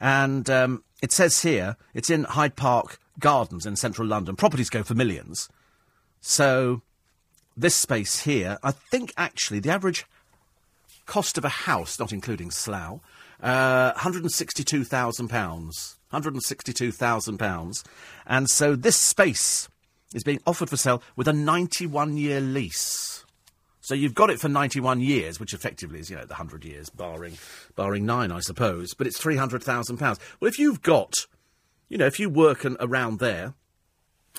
[0.00, 4.36] And um, it says here it's in Hyde Park Gardens in central London.
[4.36, 5.48] Properties go for millions.
[6.20, 6.82] So
[7.56, 10.04] this space here, I think actually the average
[11.06, 13.00] cost of a house, not including Slough,
[13.42, 15.94] uh, £162,000.
[16.12, 17.84] £162,000.
[18.26, 19.68] And so this space
[20.14, 23.24] is being offered for sale with a 91 year lease.
[23.80, 26.90] So you've got it for 91 years, which effectively is, you know, the 100 years,
[26.90, 27.38] barring,
[27.74, 28.92] barring nine, I suppose.
[28.92, 30.18] But it's £300,000.
[30.40, 31.26] Well, if you've got,
[31.88, 33.54] you know, if you work an, around there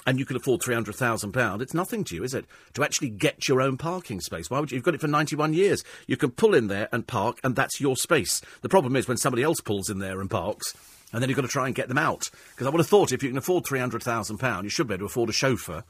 [0.06, 2.46] and you can afford £300,000, it's nothing to you, is it?
[2.76, 4.52] To actually get your own parking space.
[4.52, 4.76] Why would you?
[4.76, 5.84] You've got it for 91 years.
[6.06, 8.42] You can pull in there and park, and that's your space.
[8.62, 10.76] The problem is when somebody else pulls in there and parks,
[11.12, 12.30] and then you've got to try and get them out.
[12.52, 15.06] Because I would have thought if you can afford £300,000, you should be able to
[15.06, 15.84] afford a chauffeur.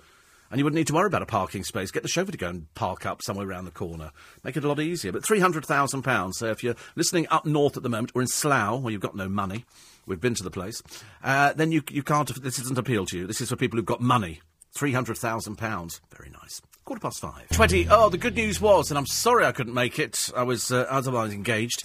[0.51, 1.91] And you wouldn't need to worry about a parking space.
[1.91, 4.11] Get the chauffeur to go and park up somewhere around the corner.
[4.43, 5.11] Make it a lot easier.
[5.11, 6.33] But £300,000.
[6.33, 9.15] So if you're listening up north at the moment, or in Slough, where you've got
[9.15, 9.65] no money,
[10.07, 10.81] we've been to the place,
[11.23, 13.27] uh, then you, you can't, this doesn't appeal to you.
[13.27, 14.41] This is for people who've got money.
[14.75, 15.99] £300,000.
[16.15, 16.61] Very nice.
[16.83, 17.47] Quarter past five.
[17.49, 17.87] 20.
[17.91, 20.31] Oh, the good news was, and I'm sorry I couldn't make it.
[20.35, 21.83] I was uh, otherwise engaged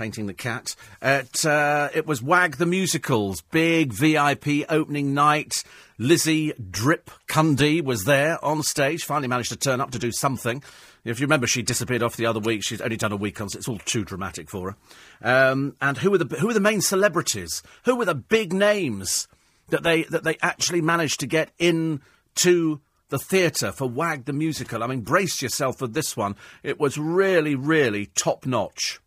[0.00, 0.74] painting the cat.
[1.02, 5.62] At, uh, it was Wag the Musicals, big VIP opening night.
[5.98, 10.62] Lizzie Drip Cundy was there on stage, finally managed to turn up to do something.
[11.04, 12.62] If you remember, she disappeared off the other week.
[12.64, 15.50] She's only done a week on, so it's all too dramatic for her.
[15.50, 17.62] Um, and who were the who were the main celebrities?
[17.84, 19.28] Who were the big names
[19.68, 22.00] that they that they actually managed to get in
[22.36, 22.80] to
[23.10, 24.82] the theatre for Wag the Musical?
[24.82, 26.36] I mean, brace yourself for this one.
[26.62, 28.98] It was really, really top notch.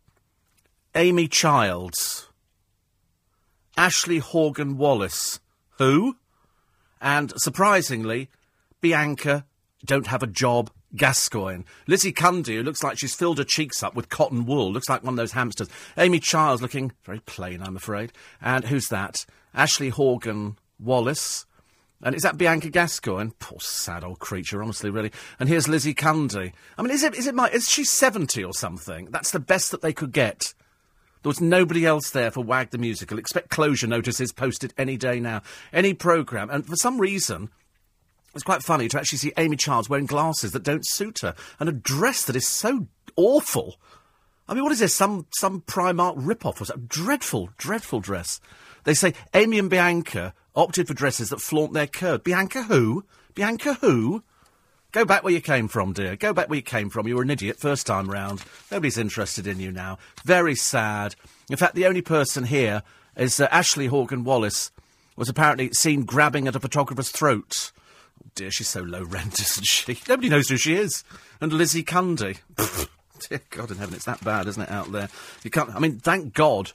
[0.95, 2.27] Amy Childs,
[3.77, 5.39] Aisleyne Horgan-Wallace,
[5.77, 6.17] who?
[7.01, 8.29] And surprisingly,
[8.79, 9.45] Bianca
[9.85, 10.69] don't have a job.
[10.95, 11.63] Gascoigne.
[11.87, 15.03] Lizzie Cundy, who looks like she's filled her cheeks up with cotton wool, looks like
[15.03, 15.67] one of those hamsters.
[15.97, 18.13] Amy Childs, looking very plain, I'm afraid.
[18.39, 19.25] And who's that?
[19.55, 21.47] Ashley Horgan Wallis.
[22.01, 23.31] And is that Bianca Gascoigne?
[23.39, 25.11] Poor sad old creature, honestly, really.
[25.39, 26.51] And here's Lizzie Cundy.
[26.77, 29.07] I mean, is it, is it my, is she 70 or something?
[29.09, 30.53] That's the best that they could get.
[31.24, 33.17] There was nobody else there for Wag the Musical.
[33.17, 35.41] Expect closure notices posted any day now.
[35.71, 36.49] Any programme.
[36.49, 37.49] And for some reason,
[38.36, 41.69] it's quite funny to actually see Amy Childs wearing glasses that don't suit her and
[41.69, 43.78] a dress that is so awful.
[44.49, 44.93] I mean, what is this?
[44.93, 46.88] Some some Primark rip-off or something?
[46.88, 48.41] Dreadful, dreadful dress.
[48.84, 52.26] They say Amy and Bianca opted for dresses that flaunt their curve.
[52.26, 53.05] Bianca who?
[53.34, 54.24] Bianca who?
[54.93, 56.15] Go back where you came from, dear.
[56.15, 57.07] Go back where you came from.
[57.07, 58.43] You were an idiot first time round.
[58.71, 59.97] Nobody's interested in you now.
[60.23, 61.15] Very sad.
[61.49, 62.83] In fact, the only person here
[63.17, 64.71] is uh, Aisleyne Horgan-Wallace,
[65.15, 67.71] was apparently seen grabbing at a photographer's throat.
[68.23, 69.97] Oh dear, she's so low rent, isn't she?
[70.07, 71.03] Nobody knows who she is.
[71.41, 72.37] And Lizzie Cundy.
[73.29, 75.09] dear God in heaven, it's that bad, isn't it, out there?
[75.43, 75.73] You can't.
[75.73, 76.71] I mean, thank God.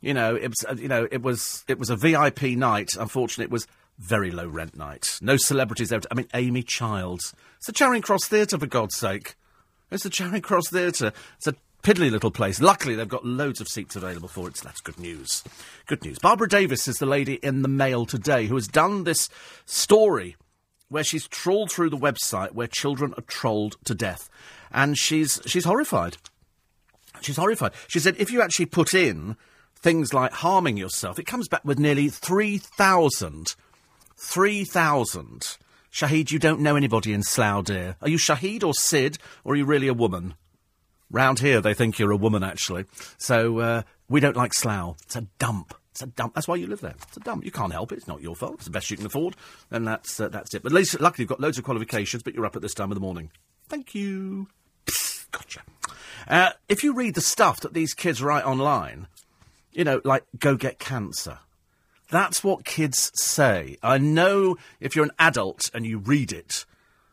[0.00, 0.64] You know, it was.
[0.68, 1.64] Uh, you know, it was.
[1.68, 2.90] It was a VIP night.
[2.98, 3.66] Unfortunately, it was
[3.98, 5.18] very low rent night.
[5.22, 6.00] No celebrities there.
[6.10, 7.34] I mean, Amy Childs.
[7.66, 9.34] It's the Charing Cross Theatre, for God's sake.
[9.90, 11.12] It's the Charing Cross Theatre.
[11.36, 12.60] It's a piddly little place.
[12.60, 15.42] Luckily, they've got loads of seats available for it, so that's good news.
[15.86, 16.20] Good news.
[16.20, 19.28] Barbara Davis is the lady in the Mail today who has done this
[19.64, 20.36] story
[20.90, 24.30] where she's trawled through the website where children are trolled to death.
[24.70, 26.18] And she's, she's horrified.
[27.20, 27.72] She's horrified.
[27.88, 29.36] She said if you actually put in
[29.74, 33.56] things like harming yourself, it comes back with nearly 3,000
[34.18, 35.58] 3,000.
[35.96, 37.96] Shahid, you don't know anybody in Slough, dear.
[38.02, 40.34] Are you Shahid or Sid, or are you really a woman?
[41.10, 42.84] Round here, they think you're a woman, actually.
[43.16, 44.98] So uh, we don't like Slough.
[45.04, 45.72] It's a dump.
[45.92, 46.34] It's a dump.
[46.34, 46.96] That's why you live there.
[47.08, 47.46] It's a dump.
[47.46, 47.96] You can't help it.
[47.96, 48.56] It's not your fault.
[48.56, 49.36] It's the best you can afford,
[49.70, 50.62] and that's uh, that's it.
[50.62, 52.22] But least, luckily, you've got loads of qualifications.
[52.22, 53.30] But you're up at this time of the morning.
[53.66, 54.48] Thank you.
[54.84, 55.62] Psst, gotcha.
[56.28, 59.06] Uh, if you read the stuff that these kids write online,
[59.72, 61.38] you know, like go get cancer.
[62.10, 63.76] That's what kids say.
[63.82, 66.64] I know if you're an adult and you read it,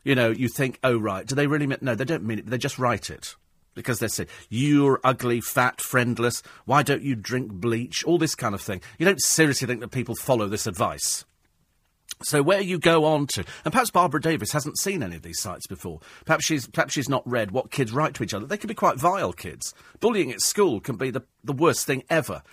[0.03, 2.47] you know, you think, oh, right, do they really mean No, they don't mean it.
[2.47, 3.35] They just write it.
[3.75, 6.43] Because they say, you're ugly, fat, friendless.
[6.65, 8.03] Why don't you drink bleach?
[8.03, 8.81] All this kind of thing.
[8.99, 11.25] You don't seriously think that people follow this advice.
[12.21, 15.41] So where you go on to, and perhaps Barbara Davis hasn't seen any of these
[15.41, 15.99] sites before.
[16.25, 18.45] Perhaps she's perhaps she's not read what kids write to each other.
[18.45, 19.73] They can be quite vile kids.
[19.99, 22.43] Bullying at school can be the, the worst thing ever.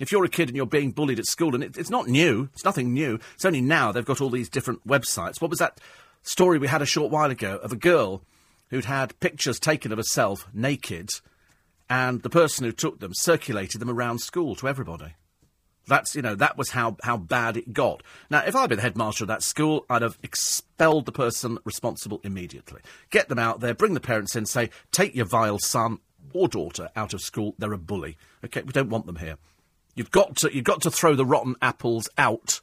[0.00, 2.48] If you're a kid and you're being bullied at school, and it, it's not new,
[2.54, 3.20] it's nothing new.
[3.34, 5.40] It's only now they've got all these different websites.
[5.40, 5.78] What was that
[6.22, 8.22] story we had a short while ago of a girl
[8.70, 11.10] who'd had pictures taken of herself naked,
[11.88, 15.14] and the person who took them circulated them around school to everybody.
[15.86, 18.02] That's, you know, that was how, how bad it got.
[18.30, 22.20] Now, if I'd been the headmaster of that school, I'd have expelled the person responsible
[22.22, 22.80] immediately.
[23.10, 25.98] Get them out there, bring the parents in, say, take your vile son
[26.32, 27.54] or daughter out of school.
[27.58, 28.16] They're a bully.
[28.44, 29.36] Okay, we don't want them here.
[29.94, 32.60] You've got to, you've got to throw the rotten apples out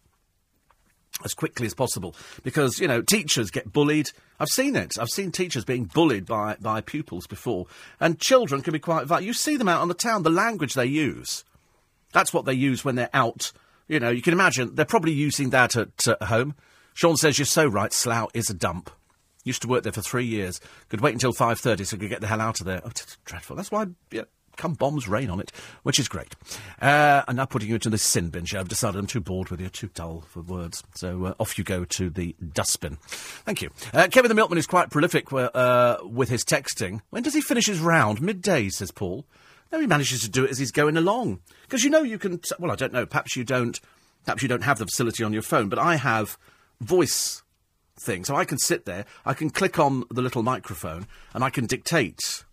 [1.23, 4.11] as quickly as possible because you know teachers get bullied.
[4.39, 4.93] I've seen it.
[4.99, 7.65] I've seen teachers being bullied by, by pupils before.
[7.99, 10.85] And children can be quite you see them out on the town the language they
[10.85, 11.43] use.
[12.13, 13.51] That's what they use when they're out.
[13.87, 16.55] You know you can imagine they're probably using that at, home.
[16.93, 18.89] Sean says you're so right slough is a dump.
[19.43, 20.59] Used to work there for three years.
[20.89, 22.81] Could wait until 5.30 so could get the hell out of there.
[22.83, 22.91] Oh,
[23.23, 23.55] dreadful.
[23.55, 24.23] That's why yeah,
[24.57, 25.51] come bombs rain on it,
[25.83, 26.35] which is great.
[26.81, 28.45] Uh, I'm now putting you into the sin bin.
[28.55, 30.83] I've decided I'm too bored with you, too dull for words.
[30.95, 32.97] So uh, off you go to the dustbin.
[33.01, 33.69] Thank you.
[33.93, 37.01] Uh, Kevin the Milkman is quite prolific uh, with his texting.
[37.09, 38.21] When does he finish his round?
[38.21, 39.25] Midday, says Paul.
[39.71, 41.41] No, he manages to do it as he's going along.
[41.63, 42.39] Because you know you can.
[42.39, 43.05] T- well, I don't know.
[43.05, 43.79] Perhaps you don't.
[44.25, 46.37] Perhaps you don't have the facility on your phone, but I have
[46.81, 47.43] voice
[47.99, 48.23] thing.
[48.25, 51.65] So I can sit there, I can click on the little microphone, and I can
[51.65, 52.43] dictate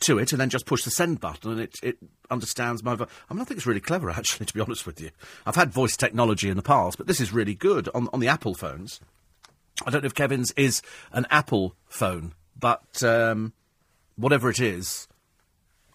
[0.00, 1.98] to it and then just push the send button and it, it
[2.30, 3.08] understands my voice.
[3.28, 5.10] I mean, I think it's really clever, actually, to be honest with you.
[5.46, 8.28] I've had voice technology in the past, but this is really good on, on the
[8.28, 9.00] Apple phones.
[9.86, 10.82] I don't know if Kevin's is
[11.12, 13.52] an Apple phone, but um,
[14.16, 15.06] whatever it is,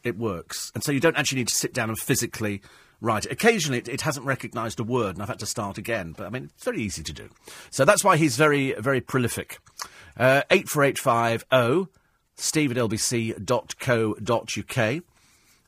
[0.04, 0.72] it works.
[0.74, 2.62] And so you don't actually need to sit down and physically
[3.01, 3.32] write it.
[3.32, 6.14] Occasionally, it, it hasn't recognised a word, and I've had to start again.
[6.18, 7.30] But I mean, it's very easy to do.
[7.70, 9.60] So that's why he's very, very prolific.
[10.18, 11.91] Uh, 84850
[12.36, 13.44] steve at lbc.co.uk.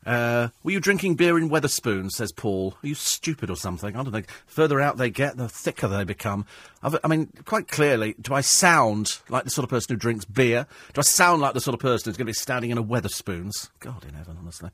[0.06, 2.76] Uh, were you drinking beer in Wetherspoons, says Paul.
[2.84, 3.96] Are you stupid or something?
[3.96, 4.22] I don't know.
[4.46, 6.46] Further out they get, the thicker they become.
[6.84, 10.26] I've, i mean, quite clearly, do I sound like the sort of person who drinks
[10.26, 10.68] beer?
[10.94, 12.84] Do I sound like the sort of person who's going to be standing in a
[12.84, 13.70] Wetherspoons?
[13.80, 14.70] God in heaven, honestly.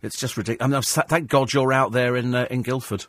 [0.00, 0.64] It's just ridiculous.
[0.64, 3.04] I mean, I've, thank God you're out there in, uh, in Guildford.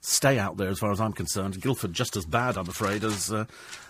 [0.00, 1.60] Stay out there as far as I'm concerned.
[1.60, 3.44] Guildford just as bad, I'm afraid, as, uh,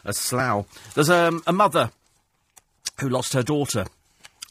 [0.05, 0.67] as Slough.
[0.95, 1.93] There's um, a mother
[3.01, 3.87] who lost her daughter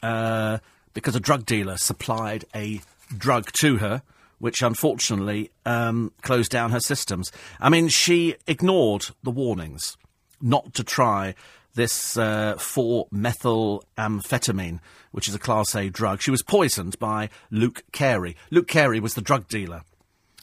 [0.03, 0.57] uh,
[0.93, 2.81] because a drug dealer supplied a
[3.17, 4.01] drug to her,
[4.39, 7.31] which unfortunately um, closed down her systems.
[7.59, 9.97] I mean, she ignored the warnings
[10.41, 11.35] not to try
[11.75, 14.79] this uh, 4-methylamphetamine,
[15.11, 16.21] which is a Class A drug.
[16.21, 18.35] She was poisoned by Luke Carey.
[18.49, 19.83] Luke Carey was the drug dealer.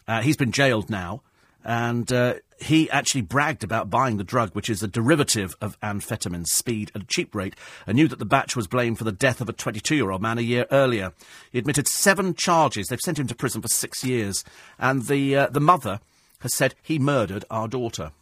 [0.06, 1.22] Uh, he's been jailed now,
[1.68, 6.46] and uh, he actually bragged about buying the drug, which is a derivative of amphetamine,
[6.46, 7.54] speed at a cheap rate,
[7.86, 10.22] and knew that the batch was blamed for the death of a 22 year old
[10.22, 11.12] man a year earlier.
[11.52, 12.88] He admitted seven charges.
[12.88, 14.44] They've sent him to prison for six years.
[14.78, 16.00] And the, uh, the mother
[16.40, 18.12] has said he murdered our daughter.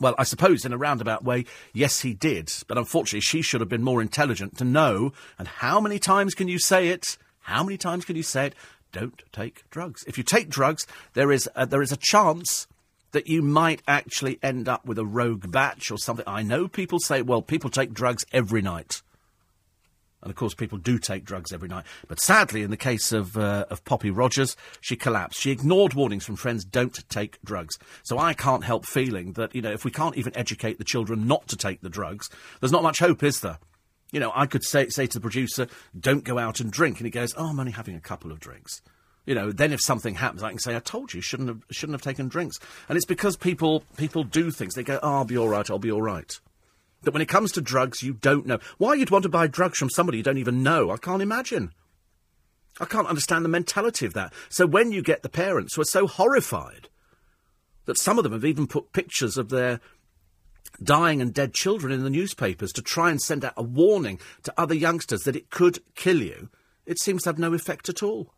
[0.00, 2.50] Well, I suppose in a roundabout way, yes, he did.
[2.66, 5.12] But unfortunately, she should have been more intelligent to know.
[5.38, 7.18] And how many times can you say it?
[7.40, 8.54] How many times can you say it?
[8.92, 10.04] Don't take drugs.
[10.06, 12.66] If you take drugs, there is a, there is a chance
[13.12, 16.24] that you might actually end up with a rogue batch or something.
[16.26, 19.02] I know people say, well, people take drugs every night.
[20.22, 21.86] And of course, people do take drugs every night.
[22.06, 25.40] But sadly, in the case of, uh, of Poppy Rogers, she collapsed.
[25.40, 27.78] She ignored warnings from friends don't take drugs.
[28.02, 31.26] So I can't help feeling that, you know, if we can't even educate the children
[31.26, 32.28] not to take the drugs,
[32.60, 33.58] there's not much hope, is there?
[34.12, 35.68] You know, I could say, say to the producer,
[35.98, 36.98] don't go out and drink.
[36.98, 38.82] And he goes, oh, I'm only having a couple of drinks.
[39.26, 41.94] You know, then if something happens, I can say, "I told you, shouldn't have shouldn't
[41.94, 42.58] have taken drinks."
[42.88, 44.74] And it's because people people do things.
[44.74, 45.70] They go, oh, "I'll be all right.
[45.70, 46.40] I'll be all right."
[47.02, 49.78] That when it comes to drugs, you don't know why you'd want to buy drugs
[49.78, 50.90] from somebody you don't even know.
[50.90, 51.72] I can't imagine.
[52.80, 54.32] I can't understand the mentality of that.
[54.48, 56.88] So when you get the parents who are so horrified
[57.84, 59.80] that some of them have even put pictures of their
[60.82, 64.54] dying and dead children in the newspapers to try and send out a warning to
[64.56, 66.48] other youngsters that it could kill you,
[66.86, 68.32] it seems to have no effect at all.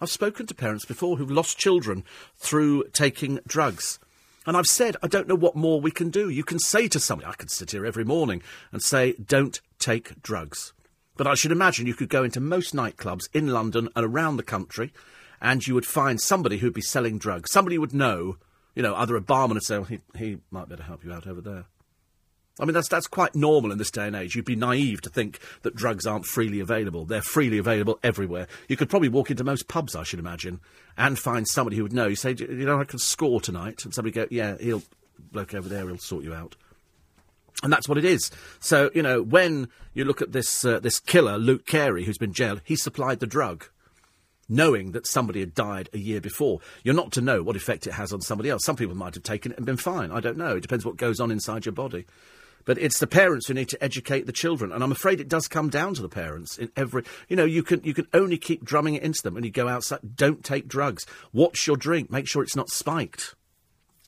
[0.00, 2.04] I've spoken to parents before who've lost children
[2.36, 3.98] through taking drugs.
[4.46, 6.28] And I've said, I don't know what more we can do.
[6.28, 10.22] You can say to somebody, I could sit here every morning and say, don't take
[10.22, 10.72] drugs.
[11.16, 14.42] But I should imagine you could go into most nightclubs in London and around the
[14.42, 14.92] country
[15.40, 17.50] and you would find somebody who'd be selling drugs.
[17.52, 18.36] Somebody would know,
[18.76, 21.26] you know, either a barman would say, well, he, he might better help you out
[21.26, 21.64] over there.
[22.60, 24.34] I mean, that's, that's quite normal in this day and age.
[24.34, 27.04] You'd be naive to think that drugs aren't freely available.
[27.04, 28.46] They're freely available everywhere.
[28.68, 30.60] You could probably walk into most pubs, I should imagine,
[30.96, 32.06] and find somebody who would know.
[32.06, 33.84] You say, you know, I can score tonight.
[33.84, 34.82] And somebody go, yeah, he'll,
[35.32, 36.56] bloke over there, he'll sort you out.
[37.62, 38.30] And that's what it is.
[38.60, 42.34] So, you know, when you look at this, uh, this killer, Luke Carey, who's been
[42.34, 43.66] jailed, he supplied the drug
[44.48, 46.60] knowing that somebody had died a year before.
[46.82, 48.64] You're not to know what effect it has on somebody else.
[48.64, 50.10] Some people might have taken it and been fine.
[50.10, 50.56] I don't know.
[50.56, 52.06] It depends what goes on inside your body.
[52.64, 55.46] But it's the parents who need to educate the children, and I'm afraid it does
[55.46, 57.04] come down to the parents in every.
[57.28, 59.68] You know, you can you can only keep drumming it into them when you go
[59.68, 60.00] outside.
[60.16, 61.06] Don't take drugs.
[61.32, 62.10] Watch your drink.
[62.10, 63.36] Make sure it's not spiked.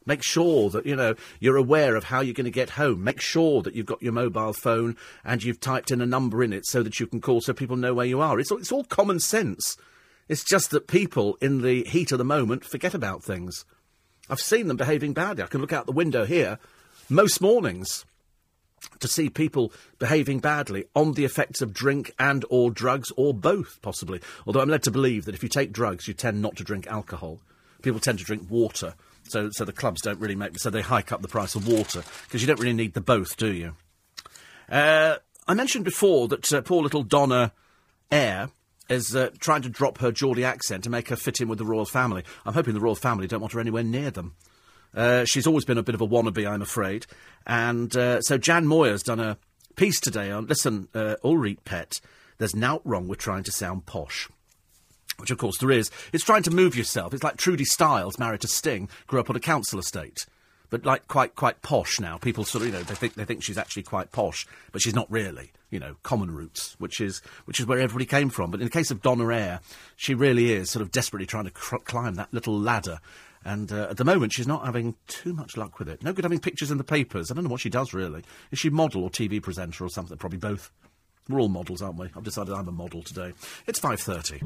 [0.07, 3.05] Make sure that you know you're aware of how you're going to get home.
[3.05, 6.53] Make sure that you've got your mobile phone and you've typed in a number in
[6.53, 8.41] it so that you can call, so people know where you are.
[8.41, 9.77] It's all, it's all common sense.
[10.29, 13.65] It's just that people, in the heat of the moment, forget about things.
[14.29, 15.43] I've seen them behaving badly.
[15.43, 16.59] I can look out the window here
[17.09, 18.05] most mornings
[19.01, 23.81] to see people behaving badly on the effects of drink and or drugs or both
[23.83, 26.63] possibly although i'm led to believe that if you take drugs you tend not to
[26.63, 27.41] drink alcohol
[27.83, 28.95] people tend to drink water
[29.25, 32.05] so so the clubs don't really make so they hike up the price of water
[32.25, 33.75] because you don't really need the both do you
[34.69, 35.17] uh,
[35.49, 37.53] i mentioned before that uh, poor little Donna
[38.11, 38.51] Air
[38.89, 41.65] is uh, trying to drop her Geordie accent to make her fit in with the
[41.65, 42.25] royal family.
[42.47, 44.35] I'm hoping the royal family don't want her anywhere near them.
[44.95, 47.07] Uh, she's always been a bit of a wannabe, I'm afraid.
[47.47, 49.37] And uh, so Jan Moir's done a
[49.77, 52.01] piece today on, listen, uh, Ulrich Pet,
[52.39, 54.29] there's nought wrong with trying to sound posh.
[55.19, 55.91] Which, of course, there is.
[56.13, 57.13] It's trying to move yourself.
[57.13, 60.27] It's like Trudy Styles, married to Sting, grew up on a council estate.
[60.71, 62.19] But like quite quite posh now.
[62.19, 64.95] People sort of you know they think they think she's actually quite posh, but she's
[64.95, 65.53] not really.
[65.71, 68.51] You know, common roots, which is which is where everybody came from.
[68.51, 69.61] But in the case of Donna Air,
[69.97, 73.01] she really is sort of desperately trying to cr- climb that little ladder
[73.45, 76.03] and uh, at the moment, she's not having too much luck with it.
[76.03, 77.31] No good having pictures in the papers.
[77.31, 78.23] I don't know what she does really.
[78.51, 80.19] Is she model or TV presenter or something?
[80.19, 80.71] Probably both.
[81.29, 82.07] We're all models, aren't we?
[82.17, 83.35] I've decided I'm a model today.
[83.67, 84.41] It's 5.30.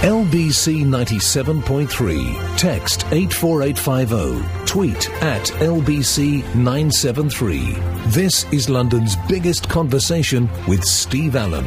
[0.00, 2.58] LBC 97.3.
[2.58, 4.66] Text 84850.
[4.66, 7.72] Tweet at LBC 973.
[8.06, 11.64] This is London's biggest conversation with Steve Allen.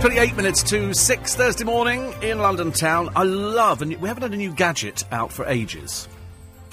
[0.00, 3.10] 28 minutes to 6 Thursday morning in London town.
[3.14, 6.08] I love, and we haven't had a new gadget out for ages.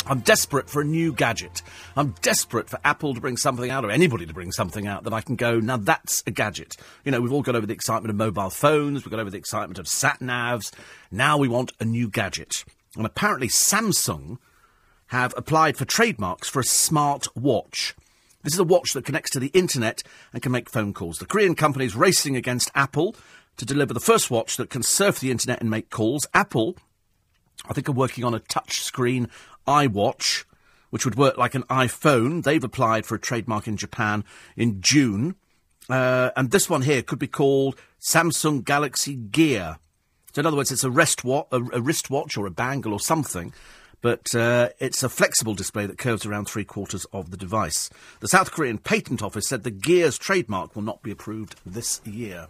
[0.10, 1.62] I'm desperate for a new gadget.
[1.96, 5.14] I'm desperate for Apple to bring something out, or anybody to bring something out that
[5.14, 6.76] I can go, now that's a gadget.
[7.06, 9.38] You know, we've all got over the excitement of mobile phones, we've got over the
[9.38, 10.74] excitement of sat navs.
[11.12, 12.66] Now we want a new gadget.
[12.98, 14.40] And apparently, Samsung
[15.08, 17.96] have applied for trademarks for a smart watch.
[18.44, 20.02] This is a watch that connects to the internet
[20.34, 21.18] and can make phone calls.
[21.18, 23.16] The Korean company is racing against Apple
[23.58, 26.26] to deliver the first watch that can surf the internet and make calls.
[26.34, 26.78] Apple,
[27.68, 29.30] I think, are working on a touchscreen
[29.70, 30.46] iWatch,
[30.90, 32.44] which would work like an iPhone.
[32.44, 34.26] They've applied for a trademark in Japan
[34.58, 35.36] in June.
[35.88, 39.78] Uh, and this one here could be called Samsung Galaxy Gear.
[40.34, 43.00] So, in other words, it's a, wrist wa- a, a wristwatch or a bangle or
[43.00, 43.54] something
[44.02, 47.90] but uh, it's a flexible display that curves around three quarters of the device.
[48.22, 52.48] The South Korean Patent Office said the Gears trademark will not be approved this year.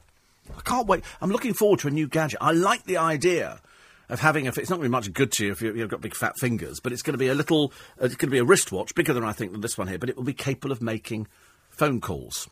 [0.55, 1.03] I can't wait.
[1.21, 2.39] I'm looking forward to a new gadget.
[2.41, 3.61] I like the idea
[4.09, 4.49] of having a.
[4.49, 6.37] It's not going to be much good to you if you, have got big fat
[6.37, 7.71] fingers, but it's going to be a little.
[8.01, 9.99] Uh, it's going to be a wristwatch, bigger than I think than this one here,
[9.99, 11.27] but it will be capable of making
[11.69, 12.49] phone calls.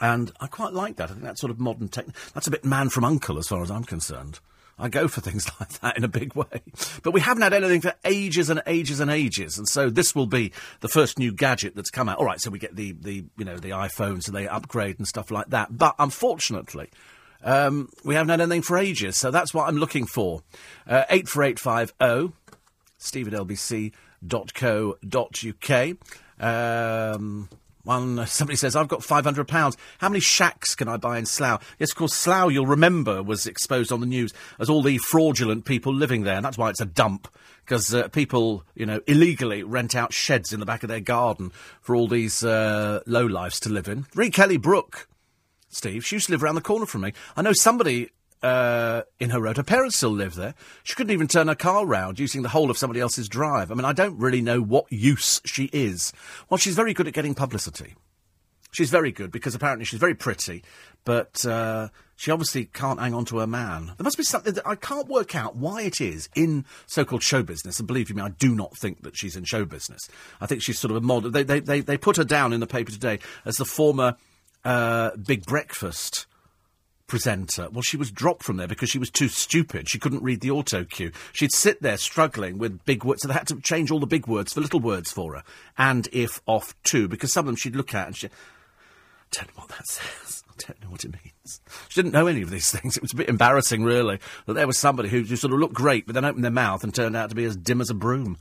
[0.00, 1.10] And I quite like that.
[1.10, 2.06] I think that's sort of modern tech.
[2.34, 4.40] That's a bit man from uncle as far as I'm concerned.
[4.78, 6.62] I go for things like that in a big way.
[7.02, 10.26] But we haven't had anything for ages and ages and ages, and so this will
[10.26, 12.18] be the first new gadget that's come out.
[12.18, 15.06] All right, so we get the, the you know the iPhones and they upgrade and
[15.06, 15.76] stuff like that.
[15.76, 16.90] But unfortunately,
[17.42, 20.42] um, we haven't had anything for ages, so that's what I'm looking for.
[20.86, 22.32] Uh, eight four eight five zero,
[22.98, 23.92] Steve at lbc.co.uk.
[26.40, 27.48] Um,
[27.84, 29.76] one, somebody says, I've got £500.
[29.98, 31.74] How many shacks can I buy in Slough?
[31.78, 35.64] Yes, of course, Slough, you'll remember, was exposed on the news as all the fraudulent
[35.64, 37.28] people living there, and that's why it's a dump.
[37.64, 41.52] Because uh, people, you know, illegally rent out sheds in the back of their garden
[41.80, 44.06] for all these uh, lowlifes to live in.
[44.14, 45.08] Read Kelly Brook,
[45.72, 47.12] Steve, she used to live around the corner from me.
[47.36, 48.10] I know somebody
[48.42, 49.56] uh, in her road.
[49.56, 50.54] Her parents still live there.
[50.82, 53.70] She couldn't even turn her car round using the whole of somebody else's drive.
[53.70, 56.12] I mean, I don't really know what use she is.
[56.50, 57.94] Well, she's very good at getting publicity.
[58.72, 60.64] She's very good because apparently she's very pretty,
[61.04, 63.92] but uh, she obviously can't hang on to her man.
[63.98, 67.42] There must be something that I can't work out why it is in so-called show
[67.42, 67.78] business.
[67.78, 70.08] And believe me, I do not think that she's in show business.
[70.40, 71.30] I think she's sort of a model.
[71.30, 74.16] They, they, they, they put her down in the paper today as the former
[74.64, 76.26] uh, Big Breakfast
[77.06, 77.68] presenter.
[77.70, 79.88] Well, she was dropped from there because she was too stupid.
[79.88, 81.12] She couldn't read the auto cue.
[81.32, 84.26] She'd sit there struggling with big words, so they had to change all the big
[84.26, 85.42] words for little words for her.
[85.76, 88.28] And if off too, because some of them she'd look at and she
[89.30, 90.42] don't know what that says.
[90.48, 91.60] I don't know what it means.
[91.88, 92.96] She didn't know any of these things.
[92.96, 95.74] It was a bit embarrassing, really, that there was somebody who just sort of looked
[95.74, 97.94] great, but then opened their mouth and turned out to be as dim as a
[97.94, 98.38] broom.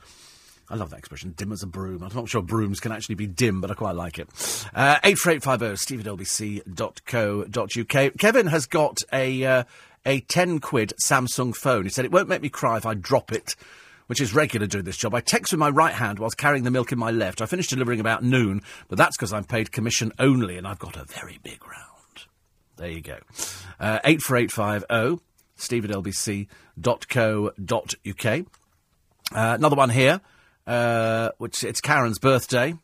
[0.72, 2.02] I love that expression, dim as a broom.
[2.02, 4.30] I'm not sure brooms can actually be dim, but I quite like it.
[4.74, 8.14] Uh, 84850 steve at lbc.co.uk.
[8.18, 9.66] Kevin has got a, uh,
[10.06, 11.84] a 10 quid Samsung phone.
[11.84, 13.58] He said, it won't make me cry if I drop it
[14.08, 15.16] which is regular doing this job.
[15.16, 17.42] I text with my right hand whilst carrying the milk in my left.
[17.42, 20.98] I finish delivering about noon, but that's because I'm paid commission only and I've got
[20.98, 22.26] a very big round.
[22.76, 23.20] There you go.
[23.80, 25.24] Uh, 84850
[25.56, 26.46] steve at lbc.co.uk.
[29.34, 30.20] Uh, another one here
[30.68, 32.76] uh, which it's Karen's birthday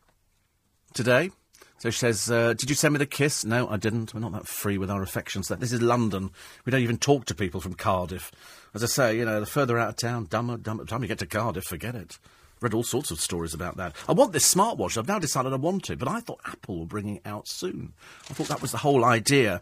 [0.93, 1.31] today.
[1.79, 4.13] So she says, uh, "Did you send me the kiss?" No, I didn't.
[4.13, 5.47] We're not that free with our affections.
[5.47, 6.31] That This is London.
[6.65, 8.31] We don't even talk to people from Cardiff.
[8.73, 10.83] As I say, you know, the further out of town, dumber, dumber.
[10.83, 12.17] The Time you get to Cardiff, forget it.
[12.59, 13.95] Read all sorts of stories about that.
[14.09, 14.97] I want this smartwatch.
[14.97, 17.93] I've now decided I want it, but I thought Apple were bringing it out soon.
[18.29, 19.61] I thought that was the whole idea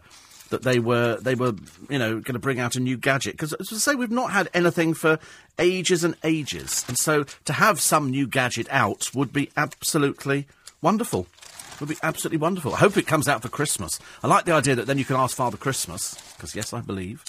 [0.50, 1.54] that they were they were
[1.88, 3.34] you know going to bring out a new gadget.
[3.34, 5.18] Because as I say we've not had anything for
[5.58, 6.84] ages and ages.
[6.88, 10.46] And so to have some new gadget out would be absolutely
[10.82, 11.26] wonderful.
[11.80, 12.74] Would be absolutely wonderful.
[12.74, 13.98] I hope it comes out for Christmas.
[14.22, 17.24] I like the idea that then you can ask Father Christmas because yes I believe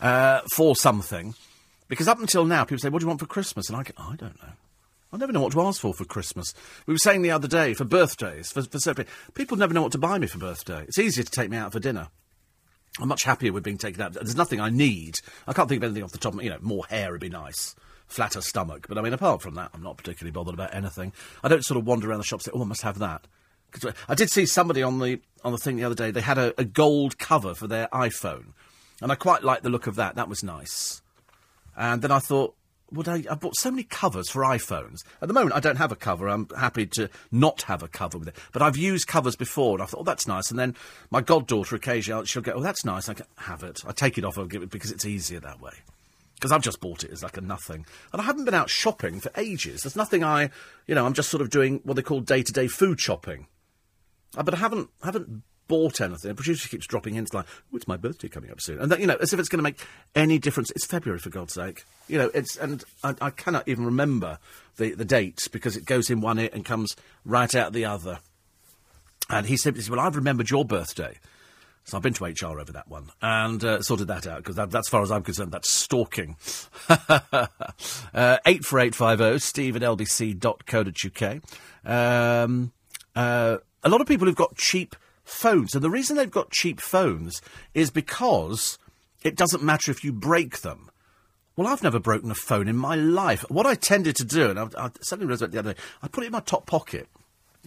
[0.00, 1.34] uh, for something.
[1.88, 3.68] Because up until now people say what do you want for Christmas?
[3.68, 4.52] And I go I don't know.
[5.12, 6.54] I never know what to ask for for Christmas.
[6.86, 9.98] We were saying the other day for birthdays, for, for people never know what to
[9.98, 10.84] buy me for birthday.
[10.86, 12.08] It's easier to take me out for dinner.
[12.98, 14.14] I'm much happier with being taken out.
[14.14, 15.14] There's nothing I need.
[15.46, 17.28] I can't think of anything off the top of you know, more hair would be
[17.28, 17.74] nice.
[18.08, 18.86] Flatter stomach.
[18.88, 21.12] But I mean, apart from that, I'm not particularly bothered about anything.
[21.44, 23.26] I don't sort of wander around the shop and say, oh, I must have that.
[23.70, 26.38] Cause I did see somebody on the, on the thing the other day, they had
[26.38, 28.46] a, a gold cover for their iPhone.
[29.00, 30.16] And I quite liked the look of that.
[30.16, 31.02] That was nice.
[31.76, 32.56] And then I thought,
[32.92, 33.24] would I?
[33.30, 35.04] I bought so many covers for iPhones.
[35.20, 36.28] At the moment, I don't have a cover.
[36.28, 38.36] I'm happy to not have a cover with it.
[38.52, 40.50] But I've used covers before, and I thought, oh, that's nice.
[40.50, 40.74] And then
[41.10, 43.08] my goddaughter occasionally she'll go, oh, that's nice.
[43.08, 43.80] I can have it.
[43.86, 44.38] I take it off.
[44.38, 45.72] I'll give it because it's easier that way.
[46.34, 49.20] Because I've just bought it as like a nothing, and I haven't been out shopping
[49.20, 49.82] for ages.
[49.82, 50.50] There's nothing I,
[50.86, 53.46] you know, I'm just sort of doing what they call day-to-day food shopping.
[54.36, 56.30] Uh, but I haven't haven't bought anything.
[56.30, 58.80] The producer keeps dropping hints like, oh, it's my birthday coming up soon.
[58.80, 59.78] And, that, you know, as if it's going to make
[60.16, 60.72] any difference.
[60.72, 61.84] It's February, for God's sake.
[62.08, 64.40] You know, it's, and I, I cannot even remember
[64.78, 68.18] the, the date because it goes in one ear and comes right out the other.
[69.28, 71.20] And he said, well, I've remembered your birthday.
[71.84, 74.72] So I've been to HR over that one and uh, sorted that out because that,
[74.72, 76.36] that's far as I'm concerned, that's stalking.
[76.88, 77.46] uh,
[78.12, 81.40] 84850 steve at lbc.co.uk.
[81.84, 82.72] Um,
[83.14, 84.96] uh, a lot of people who've got cheap
[85.30, 85.74] phones.
[85.74, 87.40] And the reason they've got cheap phones
[87.74, 88.78] is because
[89.22, 90.90] it doesn't matter if you break them.
[91.56, 93.44] Well, I've never broken a phone in my life.
[93.50, 96.24] What I tended to do, and I, I suddenly realised the other day, I put
[96.24, 97.08] it in my top pocket.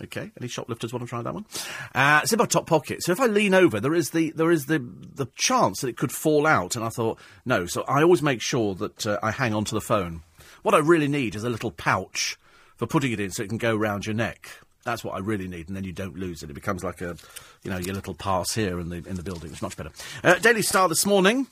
[0.01, 1.45] Okay, any shoplifters want to try that one?
[1.93, 3.03] Uh, it's in my top pocket.
[3.03, 5.97] So if I lean over, there is the there is the the chance that it
[5.97, 6.75] could fall out.
[6.75, 7.67] And I thought, no.
[7.67, 10.23] So I always make sure that uh, I hang on to the phone.
[10.63, 12.39] What I really need is a little pouch
[12.77, 14.49] for putting it in, so it can go round your neck.
[14.83, 16.49] That's what I really need, and then you don't lose it.
[16.49, 17.15] It becomes like a,
[17.63, 19.51] you know, your little pass here in the in the building.
[19.51, 19.91] It's much better.
[20.23, 21.47] Uh, Daily Star this morning.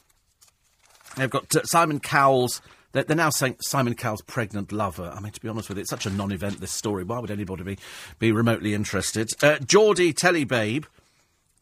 [1.15, 2.61] They've got uh, Simon Cowell's.
[2.91, 5.13] They're, they're, now saying Simon Cowell's pregnant lover.
[5.15, 6.59] I mean, to be honest with you, it's such a non-event.
[6.59, 7.05] This story.
[7.05, 7.77] Why would anybody be
[8.19, 9.29] be remotely interested?
[9.41, 10.85] Uh, Geordie Telly Babe,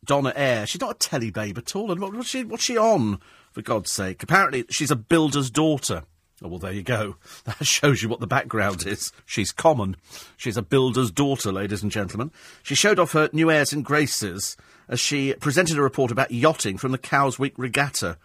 [0.03, 0.65] Donna Air.
[0.65, 1.91] She's not a telly babe at all.
[1.91, 2.43] And what, what's she?
[2.43, 3.19] What's she on?
[3.51, 4.21] For God's sake!
[4.21, 6.03] Apparently, she's a builder's daughter.
[6.41, 7.15] Oh, well, there you go.
[7.45, 9.11] That shows you what the background is.
[9.25, 9.95] She's common.
[10.37, 12.31] She's a builder's daughter, ladies and gentlemen.
[12.63, 14.55] She showed off her new airs and graces
[14.87, 18.17] as she presented a report about yachting from the Cowes Week Regatta.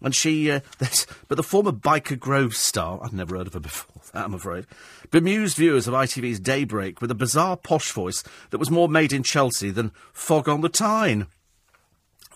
[0.00, 0.60] And she, uh,
[1.28, 4.66] but the former Byker Grove star, I've never heard of her before, that I'm afraid,
[5.10, 9.22] bemused viewers of ITV's Daybreak with a bizarre posh voice that was more made in
[9.22, 11.26] Chelsea than Fog on the Tyne.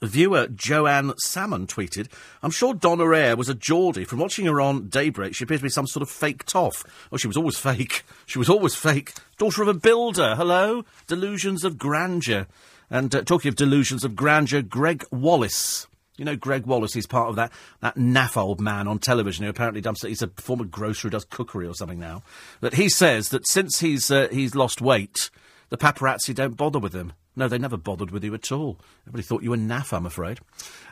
[0.03, 2.09] Viewer Joanne Salmon tweeted,
[2.43, 4.05] I'm sure Donna Air was a Geordie.
[4.05, 6.85] From watching her on Daybreak, she appears to be some sort of fake toff.
[7.11, 8.05] Oh, she was always fake.
[8.27, 9.13] She was always fake.
[9.39, 10.35] Daughter of a builder.
[10.35, 10.85] Hello?
[11.07, 12.49] Delusions of grandeur.
[12.91, 15.87] And uh, talking of delusions of grandeur, Gregg Wallace
[16.17, 19.51] You know, Gregg Wallace, he's part of that, that naff old man on television who
[19.51, 22.23] apparently dumps He's a former grocer who does cookery or something now.
[22.61, 25.31] But he says that since he's, uh, he's lost weight,
[25.69, 27.13] the paparazzi don't bother with him.
[27.39, 28.79] No, they never bothered with you at all.
[29.03, 30.41] Everybody thought you were naff, I'm afraid.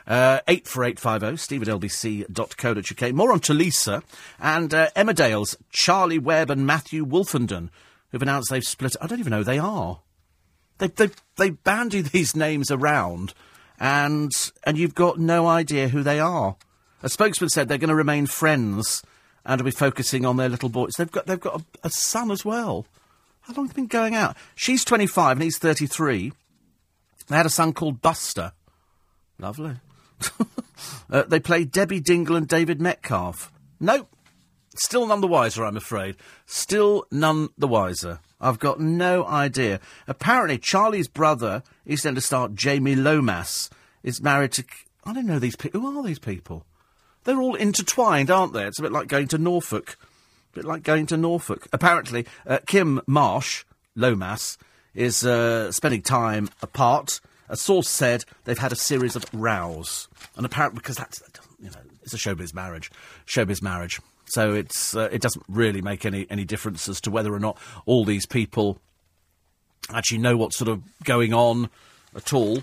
[0.05, 3.13] Uh, 84850, steve at lbc.co.uk.
[3.15, 4.03] More on Tulisa
[4.39, 7.69] and uh, Emmerdale's Charlie Webb and Matthew Wolfenden,
[8.11, 8.95] who've announced they've split.
[9.01, 10.01] I don't even know who they are.
[10.77, 13.33] They, they, they bandy these names around,
[13.79, 14.31] and,
[14.63, 16.57] and you've got no idea who they are.
[17.01, 19.01] A spokesman said they're going to remain friends
[19.45, 20.93] and will be focusing on their little boys.
[20.97, 22.85] They've got, they've got a, a son as well.
[23.45, 24.35] How long have they been going out?
[24.55, 26.33] She's 25 and he's 33.
[27.27, 28.53] They had a son called Buster.
[29.37, 29.75] Lovely.
[31.11, 33.51] uh, they played Debbie Dingle and David Metcalfe.
[33.79, 34.09] Nope.
[34.75, 36.17] Still none the wiser, I'm afraid.
[36.47, 38.19] Still none the wiser.
[38.41, 39.79] I've got no idea.
[40.07, 41.63] Apparently, Charlie's brother
[42.15, 43.69] to start Jamie Lomas.
[44.03, 44.65] Is married to.
[45.03, 45.81] I don't know these people.
[45.81, 46.65] Who are these people?
[47.23, 48.65] They're all intertwined, aren't they?
[48.65, 49.97] It's a bit like going to Norfolk.
[50.55, 51.67] A bit like going to Norfolk.
[51.73, 54.57] Apparently, uh, Kim Marsh, Lomas,
[54.93, 57.19] is uh, spending time apart.
[57.49, 60.07] A source said they've had a series of rows,
[60.37, 61.21] and apparently because that's
[61.59, 62.89] you know it's a showbiz marriage,
[63.27, 63.99] showbiz marriage.
[64.27, 67.57] So it's uh, it doesn't really make any any difference as to whether or not
[67.85, 68.79] all these people
[69.89, 71.69] actually know what's sort of going on
[72.15, 72.59] at all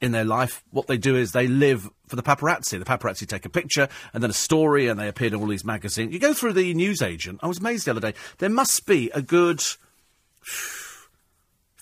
[0.00, 0.64] in their life.
[0.70, 2.78] What they do is they live for the paparazzi.
[2.78, 5.64] The paparazzi take a picture and then a story, and they appear in all these
[5.64, 6.12] magazines.
[6.12, 7.40] You go through the newsagent.
[7.42, 8.14] I was amazed the other day.
[8.38, 9.62] There must be a good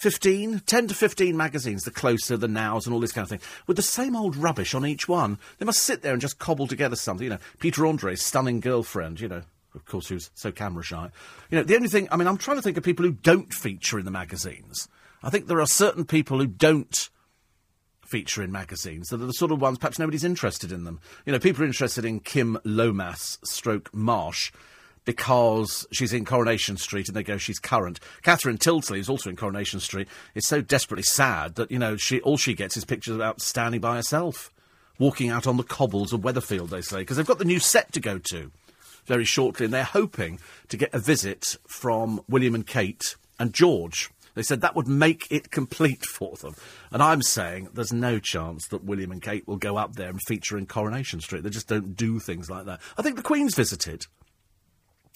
[0.02, 3.40] 15, 10 to 15 magazines, the closer, the nows, and all this kind of thing,
[3.68, 5.38] with the same old rubbish on each one.
[5.58, 7.24] They must sit there and just cobble together something.
[7.24, 9.42] You know, Peter Andre's stunning girlfriend, you know,
[9.74, 11.08] of course, who's so camera shy.
[11.50, 13.54] You know, the only thing, I mean, I'm trying to think of people who don't
[13.54, 14.88] feature in the magazines.
[15.22, 17.08] I think there are certain people who don't
[18.12, 21.00] feature in magazines that are the sort of ones perhaps nobody's interested in them.
[21.24, 24.52] You know, people are interested in Kim Lomas, stroke Marsh
[25.06, 28.00] because she's in Coronation Street and they go, she's current.
[28.20, 32.20] Catherine Tyldesley, who's also in Coronation Street, is so desperately sad that, you know, she
[32.20, 34.52] all she gets is pictures about standing by herself,
[34.98, 37.92] walking out on the cobbles of Weatherfield, they say, because they've got the new set
[37.92, 38.52] to go to
[39.06, 44.10] very shortly and they're hoping to get a visit from William and Kate and George.
[44.34, 46.54] They said that would make it complete for them.
[46.90, 50.20] And I'm saying there's no chance that William and Kate will go up there and
[50.22, 51.42] feature in Coronation Street.
[51.42, 52.80] They just don't do things like that.
[52.96, 54.06] I think the Queen's visited.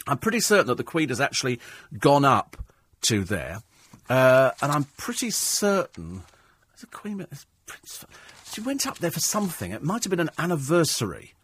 [0.07, 1.61] I'm pretty certain that the Queen has actually
[1.99, 2.57] gone up
[3.03, 3.61] to there,
[4.09, 6.23] uh, and I'm pretty certain
[6.81, 7.27] the Queen.
[7.67, 8.05] Prince,
[8.53, 9.73] she went up there for something.
[9.73, 11.35] It might have been an anniversary.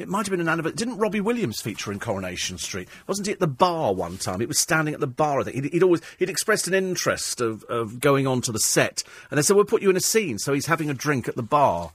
[0.00, 0.76] It might have been an anniversary.
[0.76, 2.88] Didn't Robbie Williams feature in Coronation Street?
[3.06, 4.40] Wasn't he at the bar one time?
[4.40, 5.40] It was standing at the bar.
[5.40, 8.58] I think he'd, he'd always he'd expressed an interest of, of going on to the
[8.58, 10.38] set, and they said we'll put you in a scene.
[10.38, 11.92] So he's having a drink at the bar.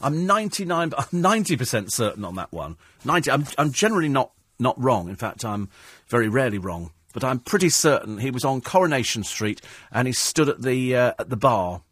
[0.00, 2.76] I'm 99, I'm 90% certain on that one.
[3.04, 3.30] 90.
[3.30, 5.08] I'm, I'm generally not not wrong.
[5.08, 5.68] In fact, I'm
[6.08, 6.90] very rarely wrong.
[7.12, 9.60] But I'm pretty certain he was on Coronation Street
[9.90, 11.82] and he stood at the uh, at the bar.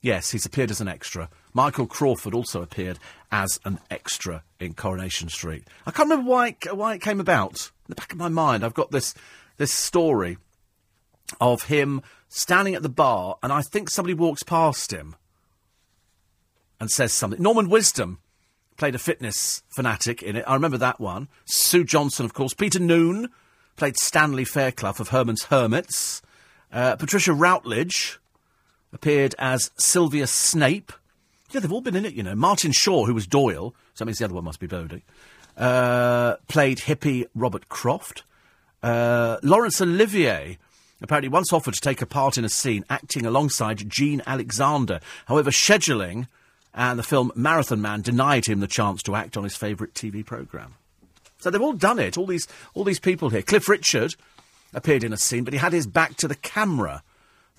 [0.00, 1.28] Yes, he's appeared as an extra.
[1.54, 2.98] Michael Crawford also appeared
[3.30, 5.64] as an extra in Coronation Street.
[5.86, 7.70] I can't remember why it, why it came about.
[7.86, 9.14] In the back of my mind, I've got this
[9.56, 10.38] this story
[11.40, 15.16] of him standing at the bar, and I think somebody walks past him
[16.80, 17.42] and says something.
[17.42, 18.20] Norman Wisdom
[18.76, 20.44] played a fitness fanatic in it.
[20.46, 21.28] I remember that one.
[21.44, 22.54] Sue Johnston, of course.
[22.54, 23.28] Peter Noone
[23.76, 26.22] played Stanley Fairclough of Herman's Hermits.
[26.72, 28.18] Uh, Patricia Routledge
[28.92, 30.92] appeared as Sylvia Snape.
[31.50, 32.34] Yeah, they've all been in it, you know.
[32.34, 35.04] Martin Shaw, who was Doyle, so that means the other one must be Bodie,
[35.56, 38.22] uh, played hippie Robert Croft.
[38.82, 40.58] Uh, Laurence Olivier
[41.00, 45.00] apparently once offered to take a part in a scene acting alongside Jean Alexander.
[45.26, 46.26] However, scheduling
[46.74, 50.24] and the film Marathon Man denied him the chance to act on his favourite TV
[50.24, 50.74] programme.
[51.38, 52.18] So they've all done it.
[52.18, 53.42] All these, all these people here.
[53.42, 54.16] Cliff Richard
[54.74, 57.02] appeared in a scene, but he had his back to the camera.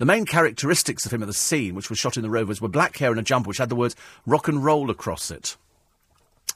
[0.00, 2.68] The main characteristics of him at the scene, which was shot in the Rovers, were
[2.68, 3.94] black hair and a jumper which had the words
[4.24, 5.58] rock and roll across it.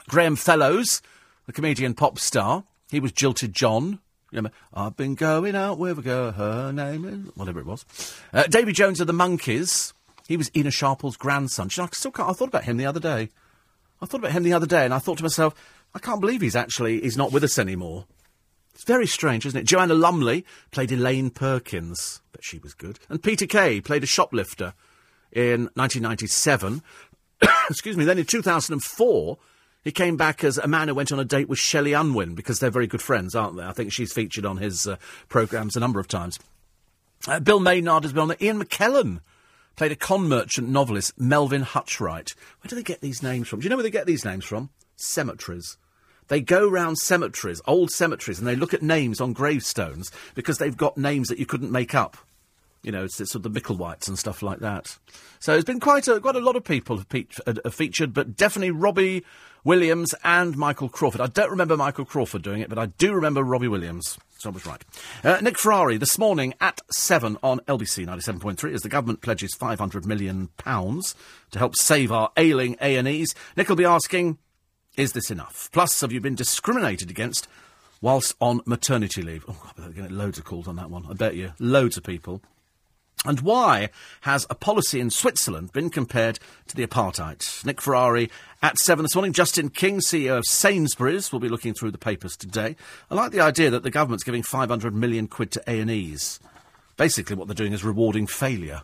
[0.08, 1.02] Graham Fellows,
[1.44, 3.98] the comedian pop star, he was Jilted John.
[4.32, 7.36] Remember, I've been going out with a girl, her name is...
[7.36, 7.84] whatever it was.
[8.32, 9.92] Uh, Davy Jones of the Monkees,
[10.26, 11.68] he was Ena Sharples' grandson.
[11.70, 13.28] You know, I still can't, I thought about him the other day.
[14.00, 15.54] I thought about him the other day, and I thought to myself,
[15.94, 18.06] I can't believe he's actually he's not with us anymore.
[18.74, 19.66] It's very strange, isn't it?
[19.66, 22.98] Joanna Lumley played Elaine Perkins, but she was good.
[23.08, 24.74] And Peter Kay played a shoplifter
[25.30, 26.82] in 1997.
[27.70, 28.04] Excuse me.
[28.04, 29.38] Then in 2004,
[29.84, 32.58] he came back as a man who went on a date with Shelley Unwin because
[32.58, 33.62] they're very good friends, aren't they?
[33.62, 34.96] I think she's featured on his uh,
[35.28, 36.38] programmes a number of times.
[37.28, 38.36] Uh, Bill Maynard has been on there.
[38.40, 39.20] Ian McKellen
[39.76, 42.34] played a con merchant novelist, Melvin Hutchwright.
[42.60, 43.60] Where do they get these names from?
[43.60, 44.70] Do you know where they get these names from?
[44.96, 45.76] Cemeteries.
[46.28, 50.76] They go round cemeteries, old cemeteries, and they look at names on gravestones because they've
[50.76, 52.16] got names that you couldn't make up.
[52.82, 54.98] You know, it's, it's sort of the Micklewhites and stuff like that.
[55.38, 58.36] So there's been quite a, quite a lot of people have, pe- have featured, but
[58.36, 59.24] definitely Robbie
[59.64, 61.22] Williams and Michael Crawford.
[61.22, 64.18] I don't remember Michael Crawford doing it, but I do remember Robbie Williams.
[64.38, 64.84] So I was right.
[65.24, 70.04] Uh, Nick Ferrari this morning at 7 on LBC 97.3 as the government pledges £500
[70.04, 73.34] million to help save our ailing A&Es.
[73.56, 74.36] Nick will be asking,
[74.96, 75.68] is this enough?
[75.72, 77.48] Plus, have you been discriminated against
[78.00, 79.44] whilst on maternity leave?
[79.48, 81.06] Oh, I'm getting loads of calls on that one.
[81.08, 81.52] I bet you.
[81.58, 82.42] Loads of people.
[83.26, 83.88] And why
[84.22, 86.38] has a policy in Switzerland been compared
[86.68, 87.64] to the apartheid?
[87.64, 88.30] Nick Ferrari
[88.62, 89.32] at 7 this morning.
[89.32, 92.76] Justin King, CEO of Sainsbury's, will be looking through the papers today.
[93.10, 96.38] I like the idea that the government's giving 500 million quid to A&Es.
[96.98, 98.82] Basically what they're doing is rewarding failure.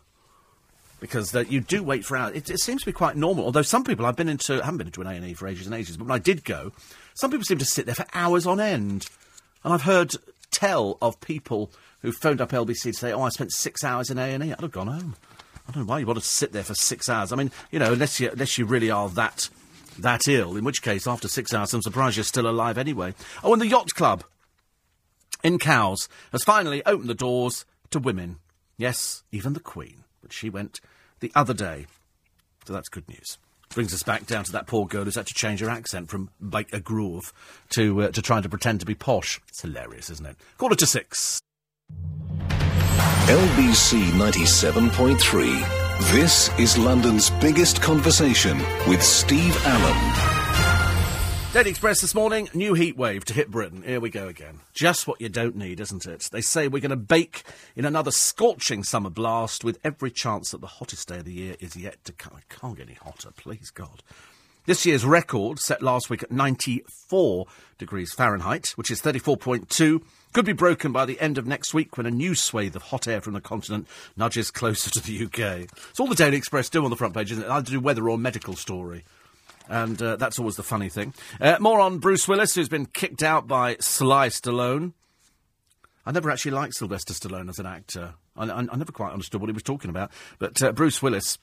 [1.01, 2.36] Because uh, you do wait for hours.
[2.36, 3.47] It, it, seems to be quite normal.
[3.47, 5.74] Although some people, I've been into, I haven't been into an A&E for ages and
[5.74, 6.72] ages, but when I did go,
[7.14, 9.06] some people seem to sit there for hours on end.
[9.64, 10.12] And I've heard
[10.51, 11.70] tell of people
[12.02, 14.52] who phoned up LBC to say, "Oh, I spent six hours in A and E.
[14.52, 15.16] I'd have gone home.
[15.68, 17.32] I don't know why you want to sit there for six hours.
[17.32, 19.48] I mean, you know, unless you unless you really are that
[19.98, 23.14] that ill, in which case, after six hours, I'm surprised you're still alive anyway.
[23.43, 24.24] Oh, and the yacht club
[25.43, 28.39] in Cowes has finally opened the doors to women.
[28.77, 30.81] Yes, even the Queen, but she went
[31.20, 31.86] the other day,
[32.66, 33.38] so that's good news.
[33.70, 36.30] Brings us back down to that poor girl who's had to change her accent from
[36.42, 37.32] Byker Grove
[37.70, 39.40] to uh, to trying to pretend to be posh.
[39.48, 40.36] It's hilarious, isn't it?
[40.59, 41.40] Quarter to six.
[43.30, 46.10] LBC 97.3.
[46.10, 50.30] This is London's biggest conversation with Steve Allen.
[51.52, 53.82] Daily Express this morning, new heat wave to hit Britain.
[53.82, 54.60] Here we go again.
[54.72, 56.28] Just what you don't need, isn't it?
[56.31, 57.43] They say we're going to bake
[57.74, 61.56] in another scorching summer blast with every chance that the hottest day of the year
[61.59, 62.39] is yet to come.
[62.39, 64.05] It can't get any hotter, please God.
[64.66, 67.47] This year's record, set last week at 94
[67.78, 70.02] degrees Fahrenheit, which is 34.2
[70.32, 73.09] could be broken by the end of next week when a new swathe of hot
[73.09, 75.68] air from the continent nudges closer to the UK.
[75.90, 77.51] It's all the Daily Express do on the front page, isn't it?
[77.51, 79.05] Either do weather or medical story.
[79.70, 81.14] And uh, that's always the funny thing.
[81.40, 84.94] Uh, more on Bruce Willis, who's been kicked out by Sly Stallone.
[86.05, 88.14] I never actually liked Sylvester Stallone as an actor.
[88.36, 90.10] I, I, I never quite understood what he was talking about.
[90.40, 91.38] But uh, Bruce Willis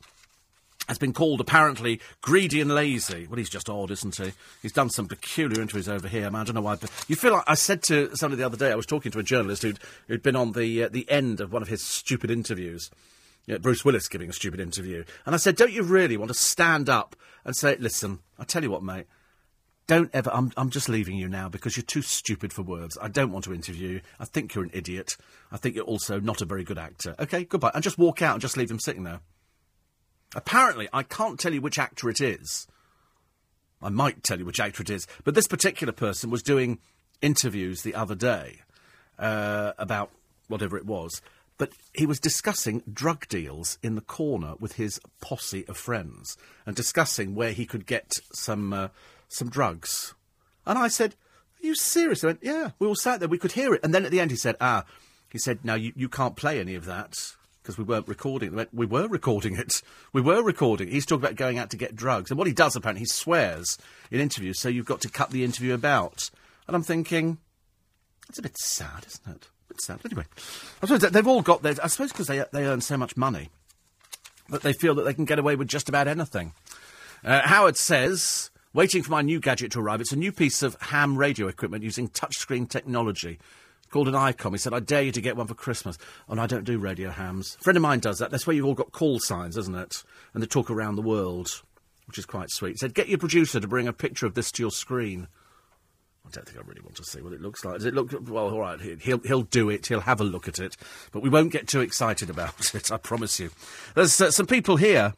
[0.90, 3.28] has been called apparently greedy and lazy.
[3.28, 4.34] Well, he's just odd, isn't he?
[4.62, 6.26] He's done some peculiar interviews over here.
[6.26, 6.76] I, mean, I don't know why.
[6.76, 8.74] But you feel like I said to somebody the other day.
[8.74, 9.80] I was talking to a journalist who'd,
[10.10, 12.92] who'd been on the uh, the end of one of his stupid interviews.
[13.62, 16.90] Bruce Willis giving a stupid interview, and I said, "Don't you really want to stand
[16.90, 17.16] up
[17.48, 18.20] and say, listen?
[18.38, 19.08] I tell you what, mate."
[19.88, 20.30] Don't ever.
[20.34, 22.98] I'm, I'm just leaving you now because you're too stupid for words.
[23.02, 24.02] I don't want to interview you.
[24.20, 25.16] I think you're an idiot.
[25.50, 27.16] I think you're also not a very good actor.
[27.18, 27.72] Okay, goodbye.
[27.74, 29.22] And just walk out and just leave him sitting there.
[30.36, 32.68] Apparently, I can't tell you which actor it is.
[33.82, 36.80] I might tell you which actor it is, but this particular person was doing
[37.22, 38.60] interviews the other day
[39.18, 40.12] uh, about
[40.50, 41.22] whatever it was.
[41.58, 46.76] But he was discussing drug deals in the corner with his posse of friends and
[46.76, 48.90] discussing where he could get some uh,
[49.28, 50.14] some drugs.
[50.66, 51.16] And I said,
[51.64, 53.30] "Are you serious?" He went, "Yeah." We all sat there.
[53.30, 53.84] We could hear it.
[53.84, 54.86] And then at the end, he said, "Ah."
[55.30, 57.18] He said, "Now you, you can't play any of that
[57.68, 58.66] because we weren't recording.
[58.72, 59.82] We were recording it.
[60.14, 60.88] We were recording.
[60.88, 63.78] He's talking about going out to get drugs, and what he does apparently, he swears
[64.10, 64.62] in interviews.
[64.62, 66.30] So you've got to cut the interview about.
[66.66, 67.40] And I'm thinking,
[68.30, 69.50] it's a bit sad, isn't it?
[69.78, 70.00] Bit sad.
[70.04, 70.26] Anyway,
[70.82, 71.76] I suppose they've all got their.
[71.82, 73.50] I suppose because they they earn so much money
[74.50, 76.54] that they feel that they can get away with just about anything.
[77.24, 78.50] Uh, Howard says.
[78.74, 80.02] Waiting for my new gadget to arrive.
[80.02, 83.40] It's a new piece of ham radio equipment using touchscreen technology
[83.90, 84.52] called an ICOM.
[84.52, 85.98] He said, I dare you to get one for Christmas.
[86.28, 87.56] And I don't do radio hams.
[87.60, 88.30] A friend of mine does that.
[88.30, 90.04] That's where you've all got call signs, isn't it?
[90.34, 91.64] And they talk around the world,
[92.06, 92.72] which is quite sweet.
[92.72, 95.28] He said, get your producer to bring a picture of this to your screen.
[96.28, 97.76] I don't think I really want to see what it looks like.
[97.76, 98.50] Does it look well?
[98.50, 99.88] All right, he'll he'll do it.
[99.88, 100.76] He'll have a look at it,
[101.12, 102.92] but we won't get too excited about it.
[102.92, 103.52] I promise you.
[103.96, 105.14] There's uh, some people here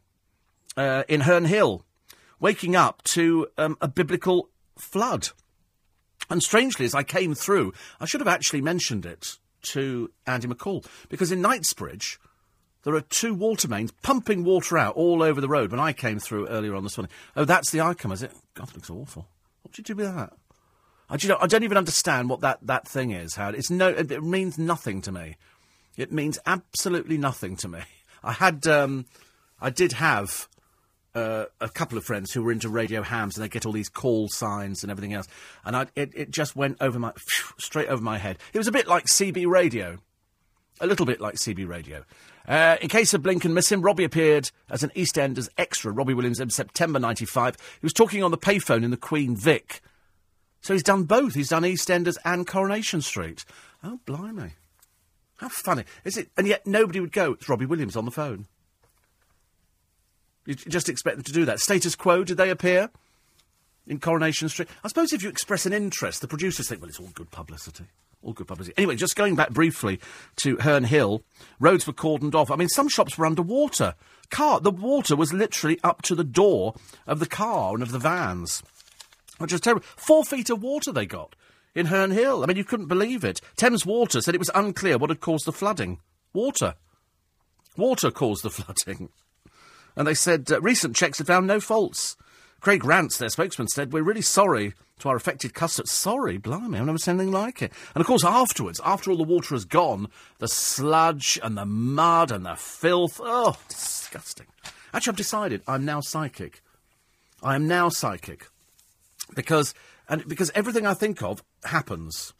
[0.77, 1.83] uh, in Herne Hill
[2.39, 5.29] waking up to um, a biblical flood.
[6.29, 10.85] And strangely, as I came through, I should have actually mentioned it to Andy McCall,
[11.09, 12.19] because in Knightsbridge,
[12.83, 16.19] there are two water mains pumping water out all over the road when I came
[16.19, 17.11] through earlier on this morning.
[17.35, 18.31] Oh, that's the ICOM, is it?
[18.53, 19.27] God, it looks awful.
[19.63, 20.33] What did you do with that?
[21.09, 23.55] I, you know, I don't even understand what that, that thing is, Howard.
[23.55, 25.35] It's no, it, it means nothing to me.
[25.97, 27.79] It means absolutely nothing to me.
[28.23, 29.05] I had, um,
[29.61, 30.47] I did have
[31.15, 33.89] uh, a couple of friends who were into radio hams, and they get all these
[33.89, 35.27] call signs and everything else,
[35.65, 37.13] and I, it, it just went over my
[37.57, 38.37] straight over my head.
[38.53, 39.99] It was a bit like CB radio.
[40.81, 42.05] A little bit like CB Radio.
[42.47, 46.13] Uh, in case of Blink and Miss Him, Robbie appeared as an EastEnders extra, Robbie
[46.13, 47.55] Williams, in September 95.
[47.55, 49.81] He was talking on the payphone in the Queen Vic.
[50.61, 51.35] So he's done both.
[51.35, 53.45] He's done EastEnders and Coronation Street.
[53.83, 54.51] Oh, blimey.
[55.37, 55.85] How funny.
[56.03, 56.29] Is it?
[56.37, 58.45] And yet nobody would go, it's Robbie Williams on the phone.
[60.45, 61.59] You just expect them to do that.
[61.59, 62.89] Status quo, did they appear
[63.87, 64.67] in Coronation Street?
[64.83, 67.85] I suppose if you express an interest, the producers think, well, it's all good publicity.
[68.21, 68.73] All good publicity.
[68.77, 69.99] Anyway, just going back briefly
[70.37, 71.23] to Herne Hill,
[71.59, 72.51] roads were cordoned off.
[72.51, 73.95] I mean, some shops were underwater.
[74.29, 76.75] Car, the water was literally up to the door
[77.07, 78.61] of the car and of the vans,
[79.39, 79.83] which was terrible.
[79.95, 81.35] Four feet of water they got
[81.75, 82.43] in Herne Hill.
[82.43, 83.41] I mean, you couldn't believe it.
[83.55, 85.99] Thames Water said it was unclear what had caused the flooding.
[86.33, 86.75] Water.
[87.77, 89.09] Water caused the flooding.
[89.95, 92.15] And they said uh, recent checks had found no faults.
[92.59, 95.91] Craig Rance, their spokesman, said, We're really sorry to our affected customers.
[95.91, 97.71] Sorry, blimey, I've never seen anything like it.
[97.95, 100.09] And of course, afterwards, after all the water has gone,
[100.39, 103.21] the sludge and the mud and the filth.
[103.23, 104.47] Oh, disgusting.
[104.93, 106.61] Actually, I've decided I'm now psychic.
[107.41, 108.47] I am now psychic.
[109.35, 109.73] Because,
[110.07, 112.33] and because everything I think of happens.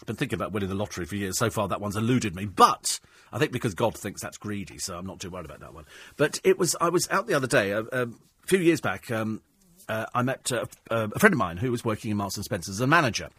[0.00, 1.38] I've been thinking about winning the lottery for years.
[1.38, 2.44] So far, that one's eluded me.
[2.44, 3.00] But
[3.32, 5.84] I think because God thinks that's greedy, so I'm not too worried about that one.
[6.16, 8.06] But it was I was out the other day, uh, uh,
[8.44, 9.10] a few years back.
[9.10, 9.40] Um,
[9.88, 12.44] uh, I met uh, uh, a friend of mine who was working in Marks and
[12.44, 13.30] Spencer as a manager,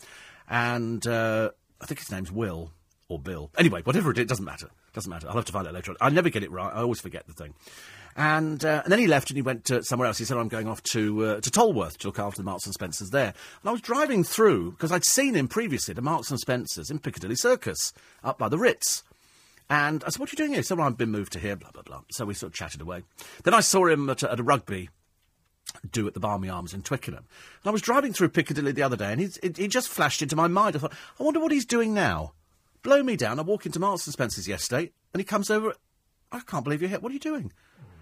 [0.49, 1.51] and I
[1.85, 2.71] think his name's Will
[3.09, 3.51] or Bill.
[3.57, 4.69] Anyway, whatever it is, it doesn't matter.
[4.93, 5.27] Doesn't matter.
[5.27, 5.97] I'll have to find out later on.
[6.01, 6.73] I never get it right.
[6.73, 7.53] I always forget the thing.
[8.19, 10.17] And, uh, and then he left and he went uh, somewhere else.
[10.17, 12.73] He said, I'm going off to, uh, to Tolworth to look after the Marks and
[12.73, 13.27] Spencers there.
[13.61, 16.97] And I was driving through, because I'd seen him previously at Marks and Spencers in
[16.97, 19.03] Piccadilly Circus, up by the Ritz.
[19.69, 20.59] And I said, What are you doing here?
[20.61, 22.01] He said, Well, I've been moved to here, blah, blah, blah.
[22.11, 23.03] So we sort of chatted away.
[23.43, 24.89] Then I saw him at, a- at a rugby
[25.91, 27.25] do at the Barmy Arms in Twickenham.
[27.63, 30.21] And I was driving through Piccadilly the other day and he's, it, he just flashed
[30.23, 30.75] into my mind.
[30.75, 32.31] I thought, I wonder what he's doing now.
[32.81, 33.37] Blow me down.
[33.37, 35.73] I walk into Marks and Spencer's yesterday and he comes over.
[36.31, 36.99] I can't believe you're here.
[36.99, 37.51] What are you doing?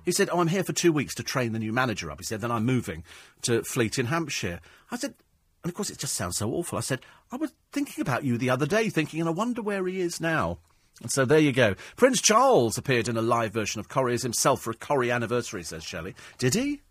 [0.06, 2.20] He said, Oh, I'm here for two weeks to train the new manager up.
[2.20, 3.04] He said, Then I'm moving
[3.42, 4.62] to Fleet in Hampshire.
[4.92, 5.16] I said,
[5.64, 6.78] and of course, it just sounds so awful.
[6.78, 7.00] I said,
[7.32, 10.22] I was thinking about you the other day, thinking, and I wonder where he is
[10.22, 10.60] now.
[11.02, 11.74] And so there you go.
[11.96, 15.64] Prince Charles appeared in a live version of Corrie as himself for a Corrie anniversary,
[15.64, 16.14] says Shelley.
[16.38, 16.82] Did he?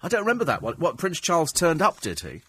[0.00, 0.62] I don't remember that.
[0.62, 2.42] What, what Prince Charles turned up, did he?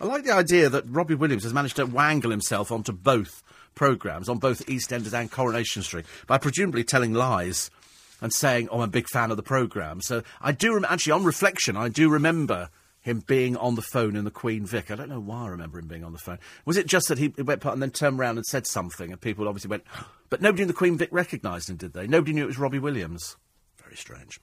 [0.00, 3.42] I like the idea that Robbie Williams has managed to wangle himself onto both
[3.74, 7.70] programmes, on both EastEnders and Coronation Street, by presumably telling lies
[8.20, 10.00] and saying, oh, I'm a big fan of the programme.
[10.00, 12.70] So I do, rem- actually, on reflection, I do remember
[13.00, 14.90] him being on the phone in the Queen Vic.
[14.90, 16.38] I don't know why I remember him being on the phone.
[16.64, 19.46] Was it just that he went and then turned around and said something, and people
[19.46, 19.84] obviously went,
[20.30, 22.06] but nobody in the Queen Vic recognised him, did they?
[22.06, 23.36] Nobody knew it was Robbie Williams.
[23.82, 24.40] Very strange.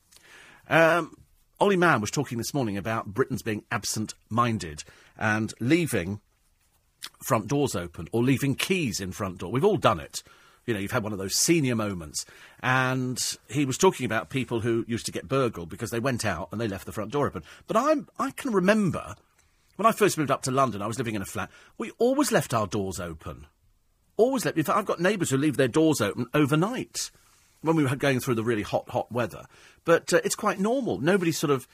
[0.70, 1.18] Um,
[1.60, 4.84] Ollie Mann was talking this morning about Britons being absent-minded
[5.18, 6.22] and leaving
[7.26, 9.52] front doors open or leaving keys in front door.
[9.52, 10.24] We've all done it.
[10.66, 12.26] You know, you've had one of those senior moments.
[12.62, 16.50] And he was talking about people who used to get burgled because they went out
[16.52, 17.44] and they left the front door open.
[17.68, 19.16] But I'm, I can remember
[19.76, 22.32] when I first moved up to London, I was living in a flat, we always
[22.32, 23.48] left our doors open.
[24.18, 24.58] Always left.
[24.58, 27.10] In fact, I've got neighbours who leave their doors open overnight
[27.62, 29.46] when we were going through the really hot, hot weather.
[29.86, 31.00] But uh, it's quite normal.
[31.00, 31.68] Nobody sort of,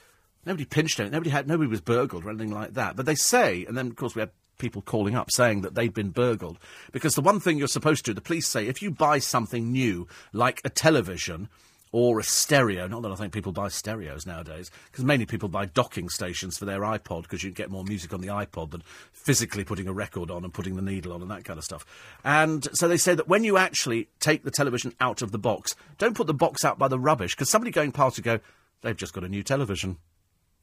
[0.46, 1.12] nobody pinched it.
[1.12, 2.96] Nobody had, nobody was burgled or anything like that.
[2.96, 4.30] But they say, and then of course we had
[4.60, 6.58] people calling up saying that they'd been burgled.
[6.92, 9.72] Because the one thing you're supposed to, do, the police say, if you buy something
[9.72, 11.48] new, like a television
[11.92, 15.66] or a stereo, not that I think people buy stereos nowadays, because mainly people buy
[15.66, 19.64] docking stations for their iPod because you get more music on the iPod than physically
[19.64, 21.84] putting a record on and putting the needle on and that kind of stuff.
[22.22, 25.74] And so they say that when you actually take the television out of the box,
[25.98, 28.40] don't put the box out by the rubbish, because somebody going past will go,
[28.82, 29.96] they've just got a new television.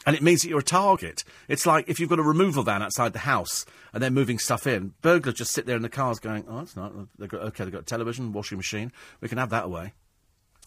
[0.06, 1.24] And it means that you're a target.
[1.48, 4.66] It's like if you've got a removal van outside the house and they're moving stuff
[4.66, 6.94] in, burglars just sit there in the cars going, oh, it's not.
[7.18, 8.92] They've got, okay, they've got a television, washing machine.
[9.20, 9.94] We can have that away.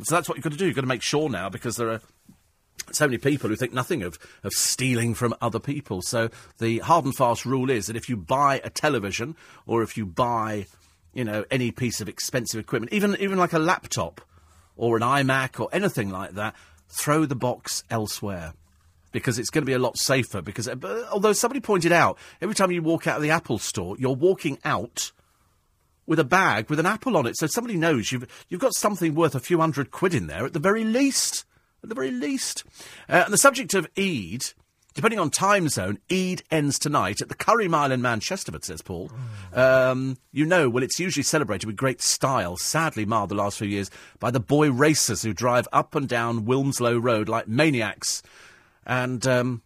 [0.03, 0.67] So that's what you've got to do.
[0.67, 2.01] You've got to make sure now because there are
[2.93, 6.03] so many people who think nothing of, of stealing from other people.
[6.03, 9.37] So the hard and fast rule is that if you buy a television
[9.67, 10.67] or if you buy,
[11.13, 14.21] you know, any piece of expensive equipment, even even like a laptop
[14.77, 16.55] or an iMac or anything like that,
[16.89, 18.55] throw the box elsewhere.
[19.13, 20.41] Because it's going to be a lot safer.
[20.41, 23.97] Because uh, although somebody pointed out, every time you walk out of the Apple store,
[23.99, 25.13] you're walking out
[26.11, 29.15] with a bag with an apple on it, so somebody knows you've you've got something
[29.15, 31.45] worth a few hundred quid in there at the very least.
[31.85, 32.65] At the very least.
[33.09, 34.45] Uh, and the subject of Eid,
[34.93, 39.11] depending on time zone, Eid ends tonight at the Curry Mile in Manchester, says Paul.
[39.55, 43.69] Um, you know, well, it's usually celebrated with great style, sadly marred the last few
[43.69, 48.23] years by the boy racers who drive up and down Wilmslow Road like maniacs.
[48.87, 49.63] And um,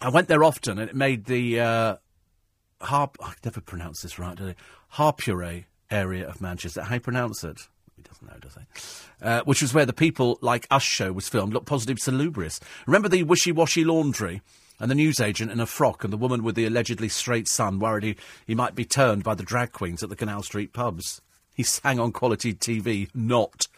[0.00, 1.96] I went there often, and it made the uh,
[2.80, 3.16] harp.
[3.22, 4.54] I never pronounce this right, do I?
[4.88, 6.82] Harpure area of Manchester.
[6.82, 7.68] How you pronounce it?
[7.96, 9.26] He doesn't know, does he?
[9.26, 11.54] Uh, which was where the People Like Us show was filmed.
[11.54, 12.60] Look positive salubrious.
[12.86, 14.42] Remember the wishy-washy laundry?
[14.80, 18.02] And the newsagent in a frock and the woman with the allegedly straight son worried
[18.02, 21.22] he, he might be turned by the drag queens at the Canal Street pubs.
[21.54, 23.68] He sang on quality TV, not.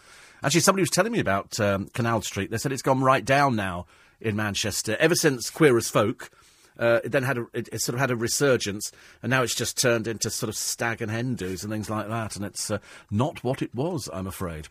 [0.42, 2.50] Actually, somebody was telling me about um, Canal Street.
[2.50, 3.84] They said it's gone right down now
[4.20, 4.96] in Manchester.
[4.98, 6.30] Ever since Queer as Folk,
[6.78, 9.54] uh, it then had a, it, it, sort of had a resurgence, and now it's
[9.54, 12.70] just turned into sort of stag and hen do's and things like that, and it's
[12.70, 12.78] uh,
[13.10, 14.68] not what it was, I'm afraid.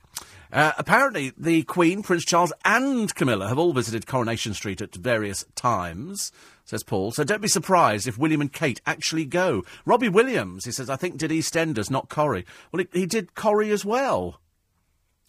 [0.52, 5.46] Uh, apparently, the Queen, Prince Charles, and Camilla have all visited Coronation Street at various
[5.56, 6.32] times.
[6.68, 7.12] Says Paul.
[7.12, 9.64] So don't be surprised if William and Kate actually go.
[9.86, 12.44] Robbie Williams, he says, I think did EastEnders, not Corrie.
[12.72, 14.40] Well, he, he did Corrie as well.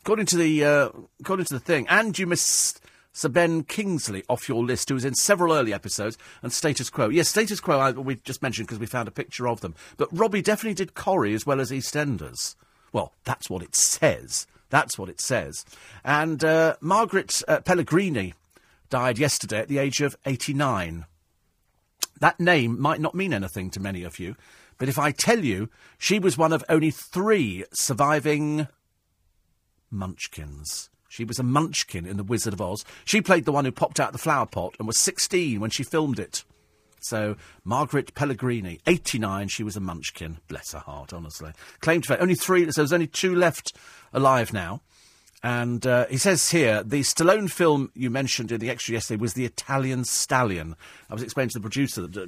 [0.01, 0.89] According to the uh,
[1.21, 2.81] according to the thing, and you missed
[3.17, 7.09] Sir Ben Kingsley off your list, who was in several early episodes, and Status Quo.
[7.09, 9.75] Yes, Status Quo I, we just mentioned because we found a picture of them.
[9.97, 12.57] But Robbie definitely did Corrie as well as EastEnders.
[12.93, 14.47] Well, that's what it says.
[14.69, 15.65] That's what it says.
[16.05, 18.35] And uh, Margaret uh, Pellegrini
[18.91, 21.07] died yesterday at the age of 89.
[22.21, 24.37] That name might not mean anything to many of you,
[24.77, 28.69] but if I tell you she was one of only three surviving
[29.91, 30.91] Munchkins.
[31.17, 32.85] She was a munchkin in The Wizard of Oz.
[33.07, 35.83] She played the one who popped out the flower pot and was 16 when she
[35.83, 36.45] filmed it.
[37.01, 40.41] So, Margaret Pellegrini, 89, she was a munchkin.
[40.47, 41.53] Bless her heart, honestly.
[41.81, 43.73] Claimed to only three, so there's only two left
[44.13, 44.83] alive now.
[45.43, 49.33] And uh, he says here, the Stallone film you mentioned in the extra yesterday was
[49.33, 50.77] The Italian Stallion.
[51.09, 52.27] I was explaining to the producer that uh,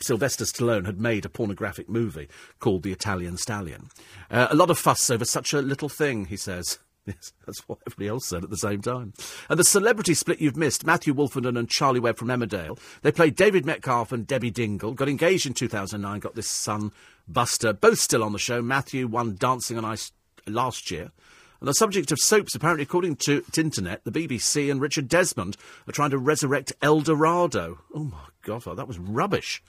[0.00, 2.28] Sylvester Stallone had made a pornographic movie
[2.60, 3.90] called The Italian Stallion.
[4.30, 6.78] Uh, a lot of fuss over such a little thing, he says.
[7.06, 9.12] Yes, that's what everybody else said at the same time.
[9.48, 12.78] And the celebrity split you've missed, Matthew Wolfenden and Charlie Webb from Emmerdale.
[13.02, 14.92] They played David Metcalfe and Debbie Dingle.
[14.92, 16.92] Got engaged in 2009, got this son,
[17.28, 17.72] Buster.
[17.72, 18.60] Both still on the show.
[18.60, 20.12] Matthew won Dancing on Ice
[20.46, 21.12] last year.
[21.60, 25.56] And the subject of soaps, apparently, according to internet, the BBC and Richard Desmond
[25.88, 27.78] are trying to resurrect Eldorado.
[27.94, 29.62] Oh, my God, oh, that was rubbish.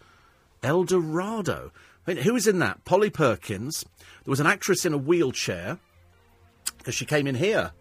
[0.64, 1.72] Eldorado.
[2.06, 2.84] I mean, who was in that?
[2.84, 3.86] Polly Perkins.
[4.26, 5.80] There was an actress in a wheelchair
[6.88, 7.74] because she came in here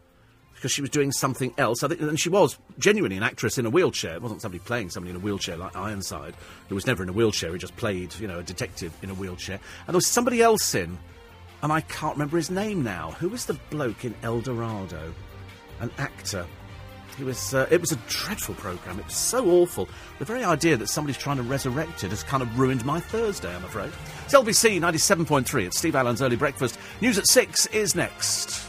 [0.56, 1.84] because she was doing something else.
[1.84, 4.16] I think, and she was genuinely an actress in a wheelchair.
[4.16, 6.34] It wasn't somebody playing somebody in a wheelchair like Ironside,
[6.68, 7.52] who was never in a wheelchair.
[7.52, 9.60] He just played, you know, a detective in a wheelchair.
[9.86, 10.98] And there was somebody else in,
[11.62, 13.12] and I can't remember his name now.
[13.20, 15.14] Who was the bloke in Eldorado?
[15.78, 16.44] An actor.
[17.16, 17.54] He was.
[17.54, 18.98] Uh, it was a dreadful program.
[18.98, 19.88] It was so awful.
[20.18, 23.54] The very idea that somebody's trying to resurrect it has kind of ruined my Thursday.
[23.54, 23.90] I'm afraid.
[24.24, 25.66] It's LBC 97.3.
[25.66, 26.78] It's Steve Allen's early breakfast.
[27.00, 28.66] News at six is next.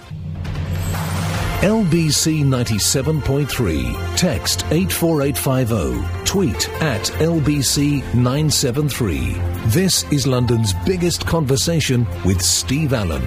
[1.61, 4.15] LBC 97.3.
[4.15, 6.23] Text 84850.
[6.23, 9.33] Tweet at LBC 973.
[9.65, 13.25] This is London's biggest conversation with Steve Allen.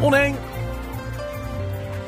[0.00, 0.36] Morning.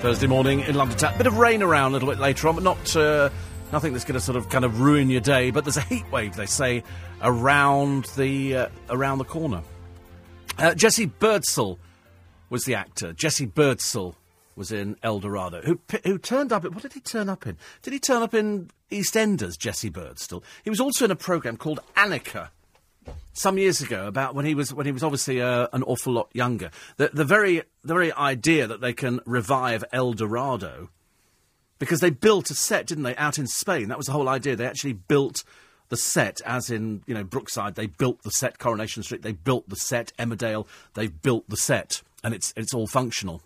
[0.00, 0.96] Thursday morning in London.
[1.04, 3.28] A bit of rain around a little bit later on, but not uh,
[3.70, 5.50] nothing that's going to sort of kind of ruin your day.
[5.50, 6.82] But there's a heat wave, they say,
[7.20, 9.62] around the uh, around the corner.
[10.56, 11.78] Uh, Jesse Birdsall
[12.48, 13.12] was the actor.
[13.12, 14.16] Jesse Birdsall
[14.56, 15.60] was in Eldorado.
[15.60, 17.58] Who, who turned up, what did he turn up in?
[17.82, 20.42] Did he turn up in EastEnders, Jesse Birdsall?
[20.64, 22.48] He was also in a programme called Annika
[23.32, 26.28] some years ago about when he was when he was obviously uh, an awful lot
[26.32, 26.70] younger.
[26.96, 30.90] The, the very the very idea that they can revive Eldorado
[31.78, 33.88] because they built a set, didn't they, out in Spain?
[33.88, 34.56] That was the whole idea.
[34.56, 35.44] They actually built
[35.88, 37.74] the set, as in you know Brookside.
[37.74, 38.58] They built the set.
[38.58, 39.22] Coronation Street.
[39.22, 40.12] They built the set.
[40.18, 40.66] Emmerdale.
[40.94, 43.42] They built the set and it's it's all functional.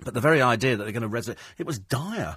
[0.00, 2.36] But the very idea that they're going to resurrect it was dire.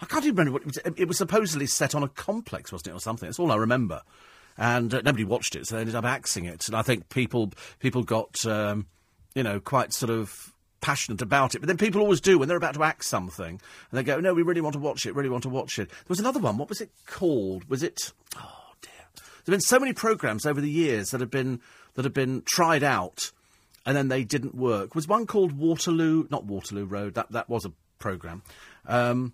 [0.00, 0.94] I can't even remember what it was.
[0.96, 3.26] It was supposedly set on a complex, wasn't it, or something?
[3.28, 4.02] That's all I remember.
[4.58, 6.66] And uh, nobody watched it, so they ended up axing it.
[6.66, 8.86] And I think people people got um,
[9.34, 11.60] you know quite sort of passionate about it.
[11.60, 14.34] But then people always do when they're about to axe something, and they go, "No,
[14.34, 15.14] we really want to watch it.
[15.14, 16.56] Really want to watch it." There was another one.
[16.56, 17.68] What was it called?
[17.68, 18.12] Was it?
[18.36, 18.92] Oh dear.
[19.44, 21.60] There've been so many programs over the years that have been
[21.94, 23.32] that have been tried out
[23.86, 24.94] and then they didn't work.
[24.94, 26.26] Was one called Waterloo?
[26.28, 27.14] Not Waterloo Road.
[27.14, 28.42] That that was a program.
[28.86, 29.32] Um,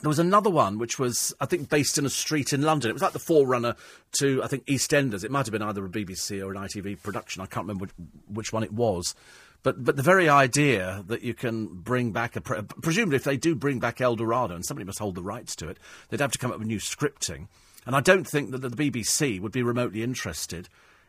[0.00, 2.90] there was another one which was, I think, based in a street in London.
[2.90, 3.76] It was like the forerunner
[4.12, 5.24] to, I think, EastEnders.
[5.24, 7.42] It might have been either a BBC or an ITV production.
[7.42, 7.92] I can't remember which,
[8.28, 9.14] which one it was.
[9.62, 13.36] But but the very idea that you can bring back a pre- presumably if they
[13.36, 15.78] do bring back Eldorado and somebody must hold the rights to it,
[16.08, 17.48] they'd have to come up with new scripting.
[17.86, 20.68] And I don't think that the BBC would be remotely interested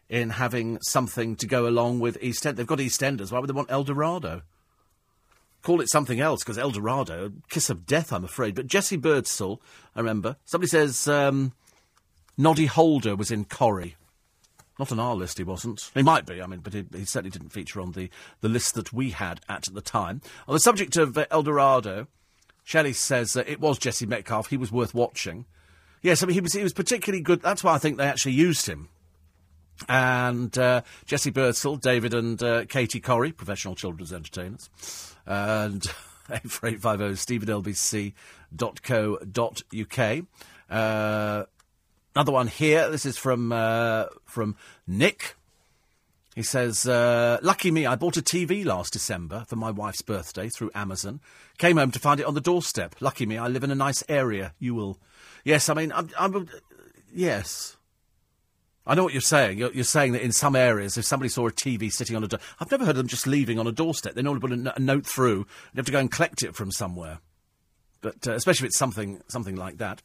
[0.10, 2.58] in having something to go along with East End.
[2.58, 3.32] They've got EastEnders.
[3.32, 4.42] Why would they want Eldorado?
[5.62, 8.56] Call it something else, because Eldorado, kiss of death, I'm afraid.
[8.56, 9.62] But Jesse Birdsall,
[9.96, 10.38] I remember.
[10.46, 11.54] Somebody says um,
[12.38, 13.96] Noddy Holder was in Corrie.
[14.80, 15.92] Not on our list, he wasn't.
[15.94, 18.10] He might be, I mean, but he, he certainly didn't feature on the,
[18.40, 20.22] the list that we had at the time.
[20.48, 22.08] On the subject of uh, Eldorado,
[22.64, 24.48] Shelley says uh, it was Jesse Metcalfe.
[24.48, 25.46] He was worth watching.
[26.02, 27.44] Yes, I mean, he was, he was particularly good.
[27.44, 28.90] That's why I think they actually used him.
[29.88, 35.11] And uh, Jesse Birdsall, David and uh, Katie Corrie, professional children's entertainers.
[35.26, 35.84] And
[36.30, 38.14] 84850 steve.
[40.70, 41.44] Uh,
[42.14, 42.90] Another one here.
[42.90, 45.36] This is from uh, from Nick.
[46.36, 50.50] He says, uh, "Lucky me, I bought a TV last December for my wife's birthday
[50.50, 51.22] through Amazon.
[51.58, 52.96] Came home to find it on the doorstep.
[53.00, 54.54] Lucky me, I live in a nice area.
[54.60, 55.00] You will,
[55.46, 55.70] yes.
[55.70, 56.50] I mean, I'm, I'm
[57.14, 57.78] yes."
[58.92, 59.58] I know what you're saying.
[59.58, 62.28] You're, you're, saying that in some areas, if somebody saw a TV sitting on a
[62.28, 64.16] door, I've never heard of them just leaving on a doorstep.
[64.16, 65.38] They normally put a, note through.
[65.38, 67.20] You have to go and collect it from somewhere.
[68.02, 70.02] But uh, especially if it's something something like that.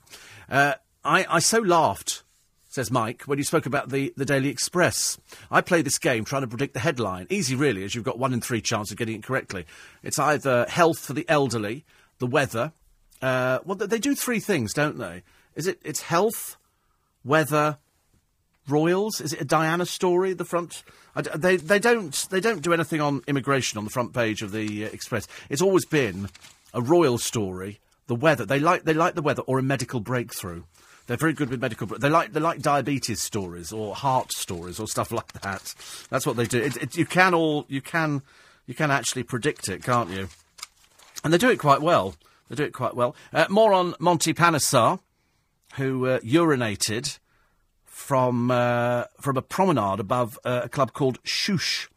[0.49, 2.23] Uh, I, I so laughed,
[2.69, 5.19] says Mike, when you spoke about the, the Daily Express.
[5.51, 7.27] I play this game trying to predict the headline.
[7.29, 9.67] Easy, really, as you've got one in three chance of getting it correctly.
[10.05, 11.85] It's either health for the elderly,
[12.21, 12.71] the weather.
[13.21, 15.25] Uh, well, they do three things, don't they?
[15.57, 15.81] Is it?
[15.83, 16.57] It's health,
[17.25, 17.79] weather,
[18.68, 19.20] royals.
[19.20, 20.32] Is it a Diana story?
[20.32, 20.82] The front.
[21.14, 24.84] they they don't they don't do anything on immigration on the front page of the
[24.84, 25.26] uh, Express.
[25.48, 26.28] It's always been
[26.72, 27.80] a royal story.
[28.06, 28.44] The weather.
[28.44, 30.62] They like they like the weather or a medical breakthrough.
[31.06, 31.86] They're very good with medical.
[31.86, 35.74] They like they like diabetes stories or heart stories or stuff like that.
[36.10, 36.60] That's what they do.
[36.60, 38.22] It, it, you can all you can
[38.66, 40.28] you can actually predict it, can't you?
[41.24, 42.14] And they do it quite well.
[42.48, 43.16] They do it quite well.
[43.32, 45.01] Uh, more on Monty Panesar,
[45.74, 47.18] who uh, urinated
[47.97, 51.89] from uh, from a promenade above uh, a club called Shoosh.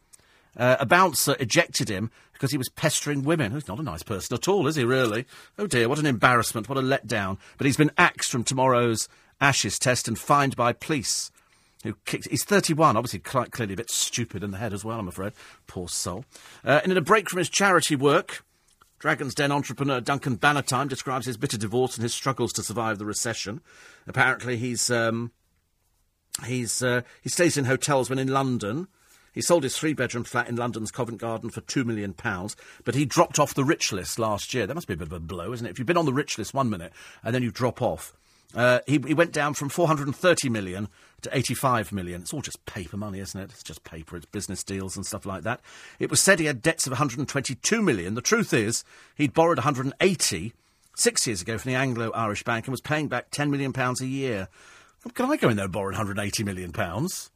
[0.56, 3.52] Uh, a bouncer ejected him because he was pestering women.
[3.52, 5.26] He's not a nice person at all, is he, really?
[5.58, 7.36] Oh dear, what an embarrassment, what a letdown.
[7.58, 9.10] But he's been axed from tomorrow's
[9.42, 11.30] Ashes test and fined by police.
[11.84, 14.98] Who kicked, he's 31, obviously quite clearly a bit stupid in the head as well,
[14.98, 15.34] I'm afraid.
[15.66, 16.24] Poor soul.
[16.64, 18.42] Uh, and in a break from his charity work,
[18.98, 23.06] Dragon's Den entrepreneur Duncan Bannatyne describes his bitter divorce and his struggles to survive the
[23.06, 23.60] recession.
[24.06, 25.32] Apparently, he's um,
[26.44, 28.88] he's uh, he stays in hotels when in London.
[29.32, 32.16] He sold his three bedroom flat in London's Covent Garden for £2 million,
[32.84, 34.66] but he dropped off the rich list last year.
[34.66, 35.70] That must be a bit of a blow, isn't it?
[35.70, 36.92] If you've been on the rich list one minute
[37.22, 38.12] and then you drop off.
[38.54, 40.88] Uh, he, he, went down from 430 million
[41.22, 42.22] to 85 million.
[42.22, 43.50] It's all just paper money, isn't it?
[43.50, 44.16] It's just paper.
[44.16, 45.60] It's business deals and stuff like that.
[46.00, 48.14] It was said he had debts of 122 million.
[48.14, 48.82] The truth is,
[49.14, 50.52] he'd borrowed 180
[50.96, 54.06] six years ago from the Anglo-Irish Bank and was paying back 10 million pounds a
[54.06, 54.48] year.
[55.04, 57.30] Well, can I go in there and borrow 180 million pounds?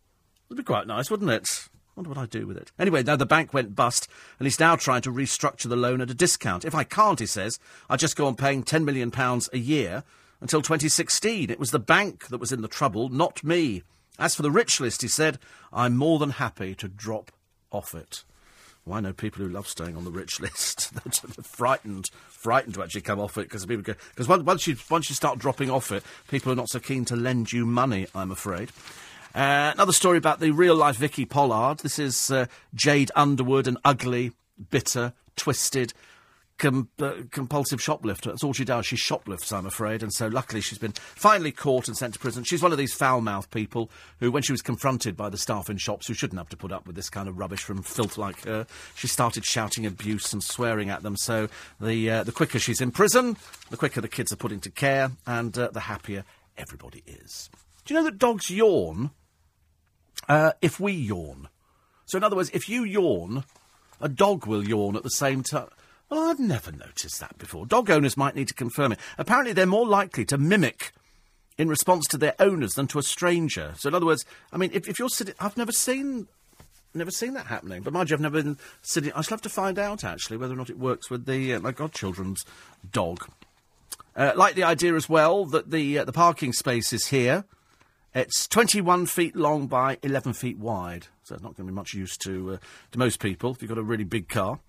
[0.49, 1.69] It'd be quite nice, wouldn't it?
[1.97, 2.73] wonder what I'd do with it.
[2.79, 4.09] Anyway, now the bank went bust,
[4.39, 6.65] and he's now trying to restructure the loan at a discount.
[6.65, 7.59] If I can't, he says,
[7.89, 9.13] I'll just go on paying £10 million
[9.53, 10.03] a year
[10.41, 11.51] until 2016.
[11.51, 13.83] It was the bank that was in the trouble, not me.
[14.19, 15.39] As for the rich list, he said,
[15.73, 17.31] I'm more than happy to drop
[17.71, 18.25] off it.
[18.87, 20.93] Well, I know people who love staying on the rich list.
[21.05, 25.15] They're frightened, frightened to actually come off it because people because once you once you
[25.15, 28.07] start dropping off it, people are not so keen to lend you money.
[28.15, 28.71] I'm afraid.
[29.35, 31.79] Uh, another story about the real life Vicky Pollard.
[31.81, 34.31] This is uh, Jade Underwood, an ugly,
[34.71, 35.93] bitter, twisted,
[36.59, 38.31] com- uh, compulsive shoplifter.
[38.31, 38.87] That's all she does.
[38.87, 40.03] She shoplifts, I'm afraid.
[40.03, 42.45] And so luckily she's been finally caught and sent to prison.
[42.45, 43.91] She's one of these foul mouthed people
[44.21, 46.73] who, when she was confronted by the staff in shops who shouldn't have to put
[46.73, 50.43] up with this kind of rubbish from filth like her, she started shouting abuse and
[50.43, 51.17] swearing at them.
[51.17, 51.49] So
[51.81, 53.37] the, uh, the quicker she's in prison,
[53.71, 56.25] the quicker the kids are put into care, and uh, the happier
[56.57, 57.51] everybody is.
[57.85, 59.11] Do you know that dogs yawn?
[60.29, 61.49] uh, if we yawn.
[62.07, 63.45] So, in other words, if you yawn,
[64.01, 65.69] a dog will yawn at the same time.
[66.11, 67.67] Well, I've never noticed that before.
[67.67, 68.99] Dog owners might need to confirm it.
[69.19, 70.93] Apparently, they're more likely to mimic
[71.57, 73.75] in response to their owners than to a stranger.
[73.79, 76.27] So, in other words, I mean, if, if you're sitting, I've never seen,
[76.93, 77.83] never seen that happening.
[77.83, 79.13] But mind you, I've never been sitting.
[79.13, 81.61] I shall have to find out actually whether or not it works with the uh,
[81.61, 82.45] my godchildren's
[82.91, 83.27] dog.
[84.17, 87.45] Uh, like the idea as well that the uh, the parking space is here
[88.15, 91.95] it's 21 feet long by 11 feet wide, so it's not going to be much
[91.95, 92.57] use to uh,
[92.93, 94.61] to most people if you've got a really big car.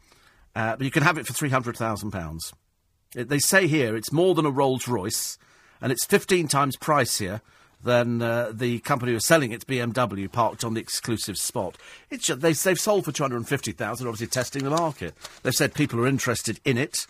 [0.55, 2.53] Uh, but you can have it for £300,000.
[3.13, 5.37] They say here it's more than a Rolls Royce,
[5.81, 7.41] and it's 15 times pricier
[7.83, 11.77] than uh, the company who's selling its BMW parked on the exclusive spot.
[12.09, 15.13] It's just, they, they've sold for 250000 obviously testing the market.
[15.43, 17.05] They've said people are interested in it.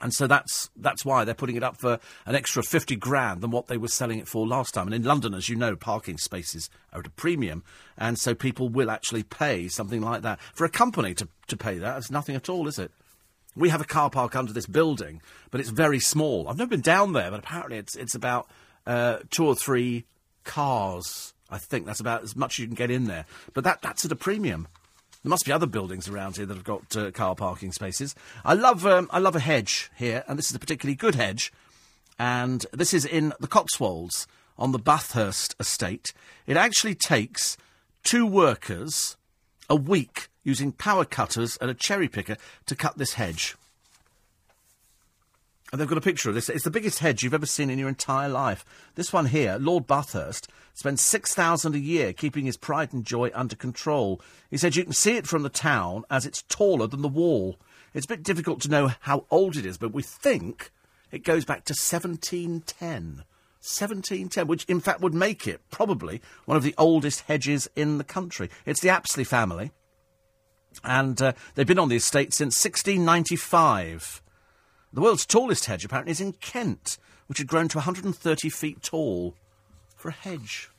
[0.00, 3.50] And so that's that's why they're putting it up for an extra fifty grand than
[3.50, 4.86] what they were selling it for last time.
[4.86, 7.64] And in London, as you know, parking spaces are at a premium,
[7.98, 11.78] and so people will actually pay something like that for a company to to pay
[11.78, 11.98] that.
[11.98, 12.92] It's nothing at all, is it?
[13.56, 16.48] We have a car park under this building, but it's very small.
[16.48, 18.48] I've never been down there, but apparently it's it's about
[18.86, 20.06] uh, two or three
[20.44, 23.26] cars I think that's about as much as you can get in there.
[23.52, 24.68] But that, that's at a premium.
[25.22, 28.14] There must be other buildings around here that have got uh, car parking spaces.
[28.44, 31.52] I love, um, I love a hedge here, and this is a particularly good hedge.
[32.18, 34.26] And this is in the Cotswolds
[34.58, 36.12] on the Bathurst estate.
[36.46, 37.58] It actually takes
[38.02, 39.16] two workers
[39.68, 42.36] a week using power cutters and a cherry picker
[42.66, 43.56] to cut this hedge.
[45.70, 46.48] And they've got a picture of this.
[46.48, 48.64] It's the biggest hedge you've ever seen in your entire life.
[48.96, 53.30] This one here, Lord Bathurst, spends six thousand a year keeping his pride and joy
[53.34, 54.20] under control.
[54.50, 57.58] He said you can see it from the town as it's taller than the wall.
[57.92, 60.70] It's a bit difficult to know how old it is, but we think
[61.10, 63.24] it goes back to 1710.
[63.62, 68.04] 1710, which in fact would make it probably one of the oldest hedges in the
[68.04, 68.48] country.
[68.64, 69.70] It's the Apsley family,
[70.82, 74.22] and uh, they've been on the estate since 1695.
[74.92, 79.34] The world's tallest hedge, apparently, is in Kent, which had grown to 130 feet tall
[80.00, 80.70] for a hedge.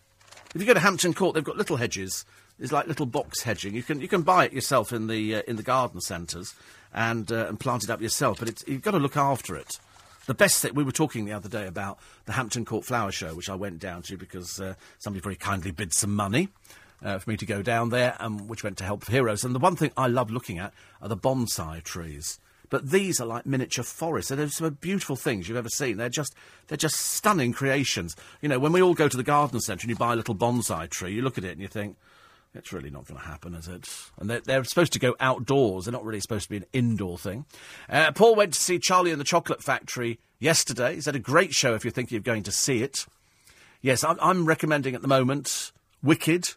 [0.53, 2.25] If you go to Hampton Court, they've got little hedges.
[2.59, 3.73] It's like little box hedging.
[3.73, 6.53] You can you can buy it yourself in the uh, in the garden centres
[6.93, 9.79] and uh, and plant it up yourself, but you've got to look after it.
[10.27, 13.33] The best thing we were talking the other day about the Hampton Court Flower Show,
[13.33, 16.49] which I went down to because uh, somebody very kindly bid some money.
[17.03, 19.43] Uh, for me to go down there, um, which went to help heroes.
[19.43, 20.71] And the one thing I love looking at
[21.01, 22.39] are the bonsai trees.
[22.71, 24.31] But these are like miniature forests.
[24.31, 25.97] They're some beautiful things you've ever seen.
[25.97, 26.33] They're just
[26.67, 28.15] they're just stunning creations.
[28.41, 30.33] You know, when we all go to the garden centre and you buy a little
[30.33, 31.97] bonsai tree, you look at it and you think,
[32.55, 33.89] it's really not going to happen, is it?
[34.17, 35.85] And they're, they're, supposed to go outdoors.
[35.85, 37.45] They're not really supposed to be an indoor thing.
[37.89, 40.95] Uh, Paul went to see Charlie and the Chocolate Factory yesterday.
[40.95, 43.05] He's had a great show if you're thinking of going to see it.
[43.81, 46.53] Yes, I'm, I'm recommending at the moment Wicked,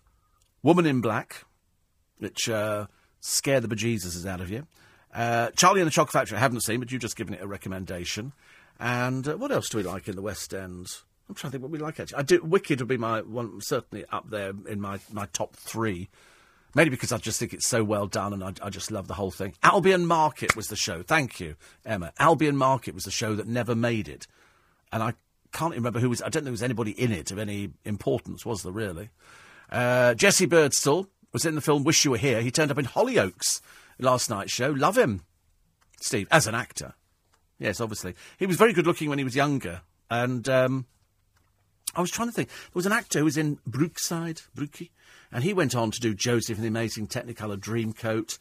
[0.62, 1.44] Woman in Black,
[2.18, 2.86] which uh,
[3.20, 4.66] scare the bejesus out of you.
[5.14, 7.46] Uh, Charlie and the Chocolate Factory I haven't seen, but you've just given it a
[7.46, 8.32] recommendation.
[8.80, 10.88] And uh, what else do we like in the West End?
[11.28, 12.18] I'm trying to think what we like actually.
[12.18, 12.42] I do.
[12.42, 16.08] Wicked would be my one, certainly up there in my, my top three.
[16.74, 19.14] Mainly because I just think it's so well done and I, I, just love the
[19.14, 19.54] whole thing.
[19.62, 21.04] Albion Market was the show.
[21.04, 21.54] Thank you,
[21.86, 22.12] Emma.
[22.18, 24.26] Albion Market was the show that never made it.
[24.92, 25.14] And I
[25.52, 26.20] can't remember who was.
[26.20, 29.10] I don't think there was anybody in it of any importance, was there really?
[29.70, 32.42] Uh, Jesse Birdsall was in the film Wish You Were Here.
[32.42, 33.60] He turned up in Hollyoaks
[33.98, 34.70] last night's show.
[34.70, 35.22] Love him,
[36.00, 36.94] Steve, as an actor.
[37.58, 38.14] Yes, obviously.
[38.38, 39.82] He was very good looking when he was younger.
[40.10, 40.86] And um,
[41.94, 42.48] I was trying to think.
[42.48, 44.92] There was an actor who was in Brookside, Brookie,
[45.32, 48.38] and he went on to do Joseph and the Amazing Technicolor Dreamcoat.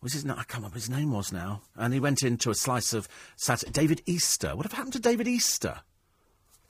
[0.00, 0.24] Was his?
[0.24, 0.36] name?
[0.38, 1.62] I can't remember his name was now.
[1.76, 3.72] And he went into a slice of Saturday.
[3.72, 4.54] David Easter.
[4.54, 5.80] What have happened to David Easter?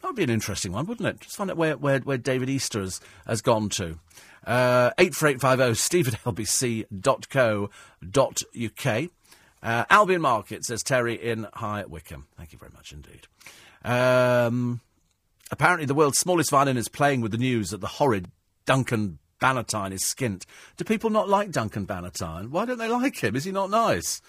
[0.01, 1.21] That would be an interesting one, wouldn't it?
[1.21, 3.99] Just find out where, where, where David Easter has, has gone to.
[4.47, 7.71] Uh, 84850 steve at lbc.co.uk.
[9.61, 12.27] Uh, Albion Market, says Terry in High Wycombe.
[12.37, 13.27] Thank you very much indeed.
[13.85, 14.81] Um,
[15.51, 18.31] apparently, the world's smallest violin is playing with the news that the horrid
[18.67, 20.45] Duncan Bannatyne is skint.
[20.77, 22.51] Do people not like Duncan Bannatyne?
[22.51, 23.37] Why don't they like him?
[23.37, 24.21] Is he not nice?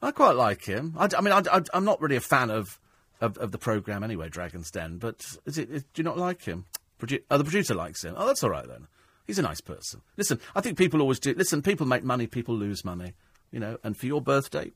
[0.00, 0.94] I quite like him.
[0.98, 2.80] I, I mean, I, am not really a fan of,
[3.20, 6.42] of, of the programme anyway, Dragon's Den, but is it, is, do you not like
[6.42, 6.64] him?
[6.98, 8.14] Produ- oh, the producer likes him.
[8.16, 8.88] Oh, that's all right then.
[9.26, 10.02] He's a nice person.
[10.16, 11.34] Listen, I think people always do.
[11.34, 13.14] Listen, people make money, people lose money.
[13.50, 14.72] You know, and for your birthday,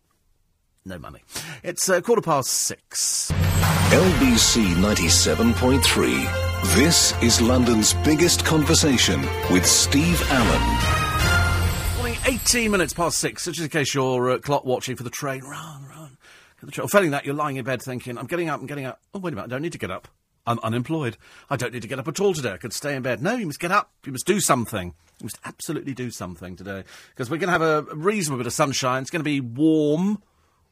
[0.85, 1.23] no money.
[1.63, 3.31] It's uh, quarter past six.
[3.33, 6.75] LBC 97.3.
[6.75, 11.97] This is London's biggest conversation with Steve Allen.
[11.97, 15.43] Morning, 18 minutes past six, just in case you're uh, clock watching for the train.
[15.43, 16.17] Run, run.
[16.63, 16.85] The train.
[16.85, 19.01] Or failing that, you're lying in bed thinking, I'm getting up, I'm getting up.
[19.15, 20.09] Oh, wait a minute, I don't need to get up.
[20.47, 21.17] I'm unemployed.
[21.51, 22.53] I don't need to get up at all today.
[22.53, 23.23] I could stay in bed.
[23.23, 23.91] No, you must get up.
[24.05, 24.95] You must do something.
[25.19, 26.85] You must absolutely do something today.
[27.11, 29.03] Because we're going to have a reasonable bit of sunshine.
[29.03, 30.23] It's going to be warm,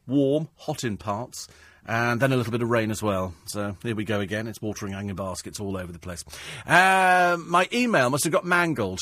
[0.07, 1.47] warm, hot in parts.
[1.87, 3.35] And then a little bit of rain as well.
[3.45, 4.47] So here we go again.
[4.47, 6.23] It's watering hanging baskets all over the place.
[6.65, 9.01] Uh, my email must have got mangled.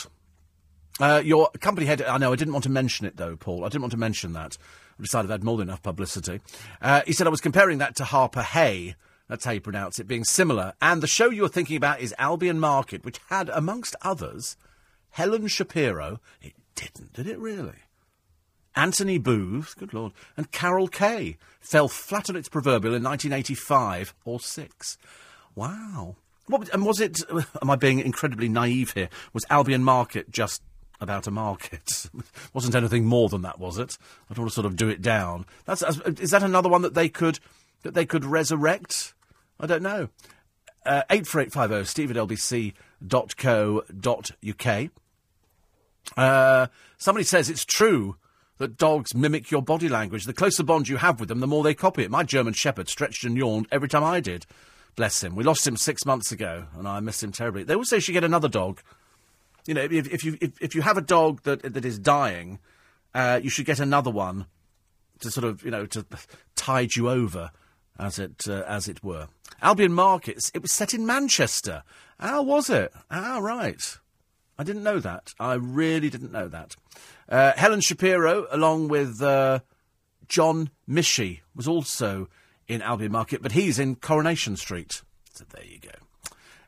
[0.99, 2.01] Uh, your company head.
[2.01, 3.63] I know I didn't want to mention it though, Paul.
[3.63, 4.57] I didn't want to mention that.
[4.99, 6.41] I decided I'd more than enough publicity.
[6.81, 8.95] Uh, he said I was comparing that to Harpurhey.
[9.27, 10.73] That's how you pronounce it, being similar.
[10.81, 14.57] And the show you're thinking about is Albion Market, which had, amongst others,
[15.11, 16.19] Helen Shapiro.
[16.41, 17.83] It didn't, did it really?
[18.75, 24.39] Anthony Booth, good lord, and Carol Kay fell flat on its proverbial in 1985 or
[24.39, 24.97] 6.
[25.55, 26.15] Wow.
[26.47, 27.21] What, and was it,
[27.61, 29.09] am I being incredibly naive here?
[29.33, 30.61] Was Albion Market just
[30.99, 32.09] about a market?
[32.53, 33.97] Wasn't anything more than that, was it?
[34.29, 35.45] I don't want to sort of do it down.
[35.65, 35.83] That's,
[36.19, 37.39] is that another one that they could,
[37.83, 39.13] that they could resurrect?
[39.59, 40.09] I don't know.
[40.85, 42.73] Uh, 84850 steve at lbc.co.uk.
[46.17, 48.17] Uh, somebody says it's true
[48.57, 50.25] that dogs mimic your body language.
[50.25, 52.11] The closer bond you have with them, the more they copy it.
[52.11, 54.45] My German Shepherd stretched and yawned every time I did.
[54.95, 55.35] Bless him.
[55.35, 57.63] We lost him six months ago, and I miss him terribly.
[57.63, 58.81] They always say you should get another dog.
[59.65, 62.59] You know, if, if you if, if you have a dog that that is dying,
[63.15, 64.45] uh, you should get another one
[65.21, 66.05] to sort of you know to
[66.55, 67.51] tide you over,
[67.99, 69.27] as it uh, as it were.
[69.61, 70.51] Albion Markets.
[70.53, 71.83] It was set in Manchester.
[72.19, 72.91] How was it?
[73.09, 73.81] Ah, right.
[74.57, 75.33] I didn't know that.
[75.39, 76.75] I really didn't know that.
[77.27, 79.59] Uh, Helen Shapiro, along with uh,
[80.27, 82.29] John Michie, was also
[82.67, 85.01] in Albion Market, but he's in Coronation Street.
[85.33, 86.02] So there you go.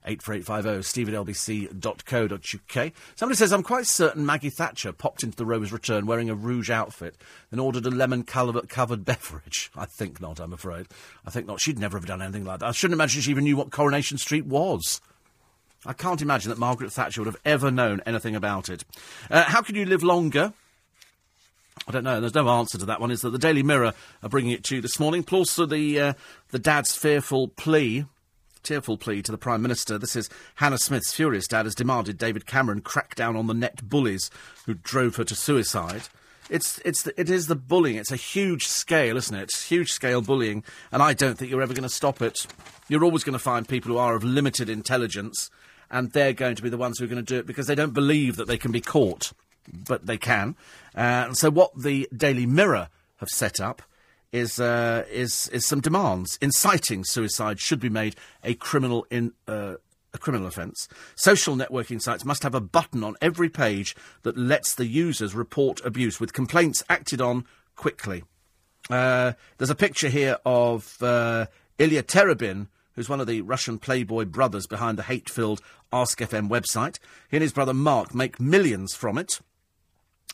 [0.05, 2.93] 84850 steve at lbc.co.uk.
[3.15, 6.69] Somebody says, I'm quite certain Maggie Thatcher popped into the Rover's return wearing a rouge
[6.69, 7.15] outfit
[7.51, 9.71] and ordered a lemon covered beverage.
[9.75, 10.87] I think not, I'm afraid.
[11.25, 11.61] I think not.
[11.61, 12.67] She'd never have done anything like that.
[12.67, 15.01] I shouldn't imagine she even knew what Coronation Street was.
[15.85, 18.83] I can't imagine that Margaret Thatcher would have ever known anything about it.
[19.29, 20.53] Uh, how can you live longer?
[21.87, 22.19] I don't know.
[22.19, 23.11] There's no answer to that one.
[23.11, 25.23] Is that the Daily Mirror are bringing it to you this morning?
[25.23, 26.13] Plus, the uh,
[26.49, 28.05] the dad's fearful plea,
[28.65, 29.97] tearful plea to the Prime Minister.
[29.97, 33.87] This is Hannah Smith's furious dad has demanded David Cameron crack down on the net
[33.87, 34.29] bullies
[34.65, 36.03] who drove her to suicide.
[36.49, 37.95] It's it's the, it is the bullying.
[37.97, 39.55] It's a huge scale, isn't it?
[39.55, 42.45] Huge scale bullying, and I don't think you're ever going to stop it.
[42.89, 45.49] You're always going to find people who are of limited intelligence
[45.89, 47.75] and they're going to be the ones who are going to do it because they
[47.75, 49.33] don't believe that they can be caught,
[49.71, 50.55] but they can.
[50.95, 53.81] Uh, and so, what the Daily Mirror have set up
[54.35, 56.37] is uh, is is some demands.
[56.41, 59.33] Inciting suicide should be made a criminal in.
[59.47, 59.75] Uh,
[60.13, 60.87] a criminal offence.
[61.15, 65.83] Social networking sites must have a button on every page that lets the users report
[65.83, 67.43] abuse, with complaints acted on
[67.75, 68.23] quickly.
[68.89, 71.47] Uh, there's a picture here of uh,
[71.79, 75.59] Ilya Terebin, who's one of the Russian playboy brothers behind the hate filled
[75.91, 76.97] Ask FM website.
[77.29, 79.41] He and his brother Mark make millions from it.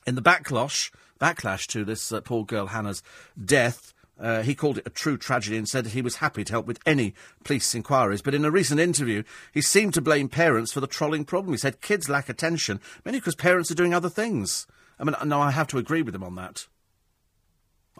[0.05, 0.91] In the backlash,
[1.22, 3.03] backlash to this uh, poor girl Hannah's
[3.43, 6.65] death, uh, he called it a true tragedy and said he was happy to help
[6.65, 8.22] with any police inquiries.
[8.22, 11.53] But in a recent interview, he seemed to blame parents for the trolling problem.
[11.53, 14.68] He said kids lack attention, mainly because parents are doing other things.
[14.99, 16.68] I mean, no, I have to agree with him on that.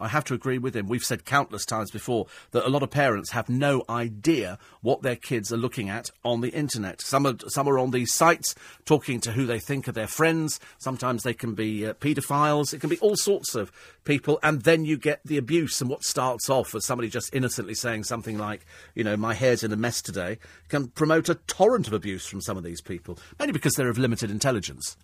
[0.02, 0.88] I have to agree with him.
[0.88, 5.16] We've said countless times before that a lot of parents have no idea what their
[5.16, 7.00] kids are looking at on the internet.
[7.00, 8.54] Some are, some are on these sites
[8.84, 10.58] talking to who they think are their friends.
[10.78, 12.74] Sometimes they can be uh, paedophiles.
[12.74, 13.70] It can be all sorts of
[14.04, 14.40] people.
[14.42, 15.80] And then you get the abuse.
[15.80, 19.62] And what starts off as somebody just innocently saying something like, you know, my hair's
[19.62, 20.38] in a mess today,
[20.68, 23.18] can promote a torrent of abuse from some of these people.
[23.38, 24.96] Mainly because they're of limited intelligence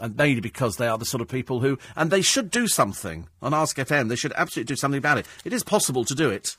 [0.00, 3.28] and mainly because they are the sort of people who, and they should do something
[3.42, 4.08] on Ask FM.
[4.08, 5.26] They should absolutely do something about it.
[5.44, 6.56] It is possible to do it.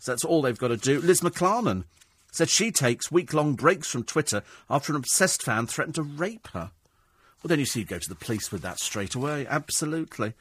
[0.00, 1.00] So that's all they've got to do.
[1.00, 1.84] Liz McClarnon
[2.32, 6.48] said she takes week long breaks from Twitter after an obsessed fan threatened to rape
[6.48, 6.70] her.
[7.42, 9.46] Well, then you see, you go to the police with that straight away.
[9.48, 10.34] Absolutely.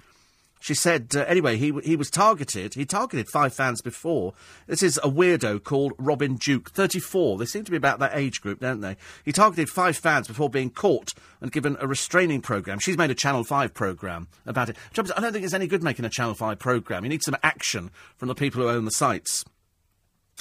[0.59, 2.73] She said, uh, anyway, he, he was targeted.
[2.73, 4.33] He targeted five fans before.
[4.67, 7.37] This is a weirdo called Robin Duke, 34.
[7.37, 8.97] They seem to be about that age group, don't they?
[9.23, 12.79] He targeted five fans before being caught and given a restraining programme.
[12.79, 14.77] She's made a Channel 5 programme about it.
[14.97, 17.03] I don't think it's any good making a Channel 5 programme.
[17.03, 19.45] You need some action from the people who own the sites.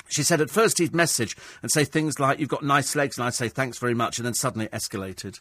[0.08, 3.26] She said at first he'd message and say things like, You've got nice legs, and
[3.26, 5.40] I'd say thanks very much, and then suddenly it escalated.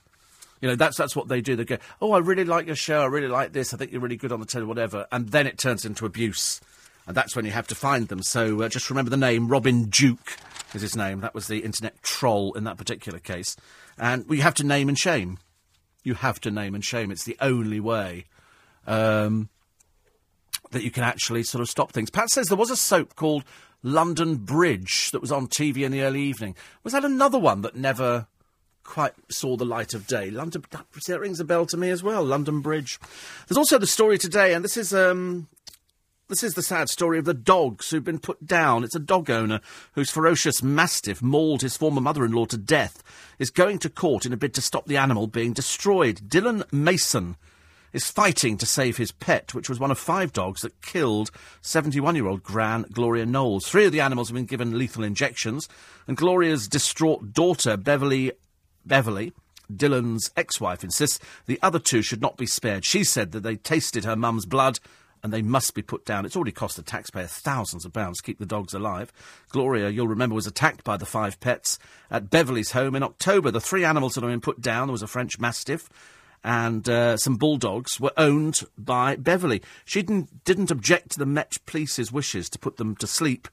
[0.61, 1.55] You know, that's that's what they do.
[1.55, 3.01] They go, "Oh, I really like your show.
[3.01, 3.73] I really like this.
[3.73, 6.61] I think you're really good on the telly, whatever." And then it turns into abuse,
[7.07, 8.23] and that's when you have to find them.
[8.23, 10.37] So uh, just remember the name Robin Duke
[10.73, 11.21] is his name.
[11.21, 13.55] That was the internet troll in that particular case,
[13.97, 15.39] and we have to name and shame.
[16.03, 17.11] You have to name and shame.
[17.11, 18.25] It's the only way.
[18.87, 19.49] Um,
[20.71, 22.09] that you can actually sort of stop things.
[22.09, 23.43] Pat says there was a soap called
[23.81, 26.55] London Bridge that was on TV in the early evening.
[26.83, 28.27] Was that another one that never
[28.85, 30.29] quite saw the light of day.
[30.29, 32.23] London, that rings a bell to me as well.
[32.23, 32.99] London Bridge.
[33.47, 35.47] There's also the story today, and this is um,
[36.29, 38.83] this is the sad story of the dogs who've been put down.
[38.83, 39.59] It's a dog owner
[39.93, 43.03] whose ferocious mastiff mauled his former mother-in-law to death.
[43.37, 46.29] Is going to court in a bid to stop the animal being destroyed.
[46.29, 47.35] Dylan Mason
[47.95, 51.31] is fighting to save his pet, which was one of five dogs that killed
[51.61, 53.67] 71 year old Gran Gloria Knowles.
[53.67, 55.69] Three of the animals have been given lethal injections,
[56.07, 58.31] and Gloria's distraught daughter, Beverly
[58.85, 59.33] Beverly,
[59.73, 62.85] Dylan's ex wife, insists the other two should not be spared.
[62.85, 64.79] She said that they tasted her mum's blood
[65.25, 66.23] and they must be put down.
[66.23, 69.11] It's already cost the taxpayer thousands of pounds to keep the dogs alive.
[69.49, 71.79] Gloria, you'll remember, was attacked by the five pets
[72.11, 73.49] at Beverly's home in October.
[73.49, 75.89] The three animals that have been put down, there was a French Mastiff
[76.43, 79.63] and uh, some bulldogs, were owned by Beverly.
[79.83, 83.47] She didn't, didn't object to the Met Police's wishes to put them to sleep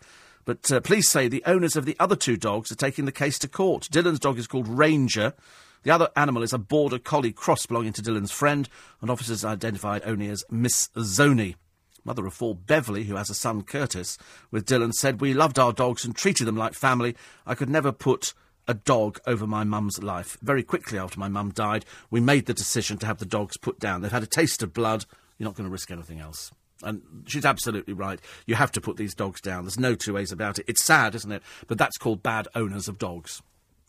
[0.44, 3.38] but uh, police say the owners of the other two dogs are taking the case
[3.40, 3.88] to court.
[3.90, 5.34] Dylan's dog is called Ranger.
[5.82, 8.68] The other animal is a border collie cross belonging to Dylan's friend,
[9.00, 11.56] and officers identified only as Miss Zoni.
[12.04, 14.18] Mother of four, Beverly, who has a son, Curtis,
[14.50, 17.16] with Dylan, said, We loved our dogs and treated them like family.
[17.46, 18.34] I could never put
[18.66, 20.36] a dog over my mum's life.
[20.42, 23.78] Very quickly after my mum died, we made the decision to have the dogs put
[23.78, 24.00] down.
[24.00, 25.04] They've had a taste of blood.
[25.38, 26.52] You're not going to risk anything else.
[26.82, 28.20] And she's absolutely right.
[28.46, 29.64] You have to put these dogs down.
[29.64, 30.64] There's no two ways about it.
[30.68, 31.42] It's sad, isn't it?
[31.66, 33.42] But that's called bad owners of dogs.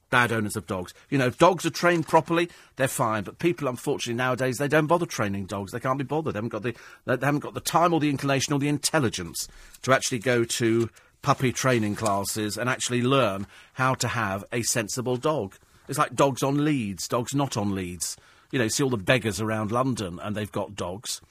[0.09, 0.93] Bad owners of dogs.
[1.09, 3.23] You know, if dogs are trained properly, they're fine.
[3.23, 5.71] But people, unfortunately, nowadays they don't bother training dogs.
[5.71, 6.35] They can't be bothered.
[6.35, 6.75] They haven't got the
[7.05, 9.47] they haven't got the time or the inclination or the intelligence
[9.81, 10.89] to actually go to
[11.23, 15.55] puppy training classes and actually learn how to have a sensible dog.
[15.87, 18.15] It's like dogs on leads, dogs not on leads.
[18.51, 21.21] You know, see all the beggars around London and they've got dogs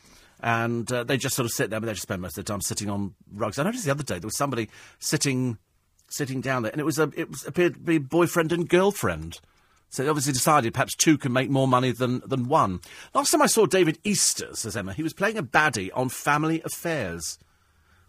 [0.42, 2.52] and uh, they just sort of sit there, but they just spend most of their
[2.54, 3.58] time sitting on rugs.
[3.58, 5.58] I noticed the other day there was somebody sitting
[6.08, 9.40] sitting down there, and it was a it was, appeared to be boyfriend and girlfriend.
[9.88, 12.80] So they obviously decided perhaps two can make more money than, than one.
[13.14, 16.62] Last time I saw David Easter, says Emma, he was playing a baddie on Family
[16.64, 17.38] Affairs.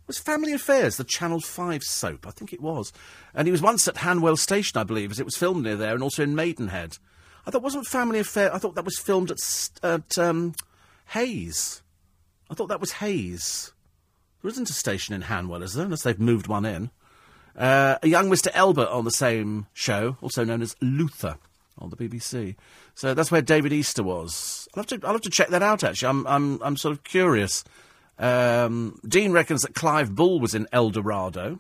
[0.07, 2.25] Was Family Affairs the Channel 5 soap?
[2.25, 2.93] I think it was.
[3.33, 5.93] And he was once at Hanwell Station, I believe, as it was filmed near there,
[5.93, 6.99] and also in Maidenhead.
[7.45, 9.39] I thought, wasn't Family Affairs, I thought that was filmed at,
[9.83, 10.55] at um,
[11.07, 11.82] Hayes.
[12.53, 13.73] I thought that was Hayes.
[14.43, 15.85] There isn't a station in Hanwell, is there?
[15.85, 16.91] Unless they've moved one in.
[17.57, 18.49] Uh, a young Mr.
[18.53, 21.37] Elba on the same show, also known as Luther
[21.79, 22.55] on the BBC.
[22.93, 24.67] So that's where David Easter was.
[24.75, 26.09] I'll have to, I'll have to check that out, actually.
[26.09, 27.63] I'm, I'm, I'm sort of curious.
[28.19, 31.57] Um, Dean reckons that Clive Bull was in Eldorado.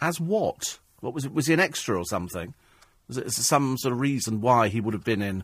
[0.00, 0.78] As what?
[1.00, 1.34] What was it?
[1.34, 2.54] Was he an extra or something?
[3.08, 5.42] Was it some sort of reason why he would have been in?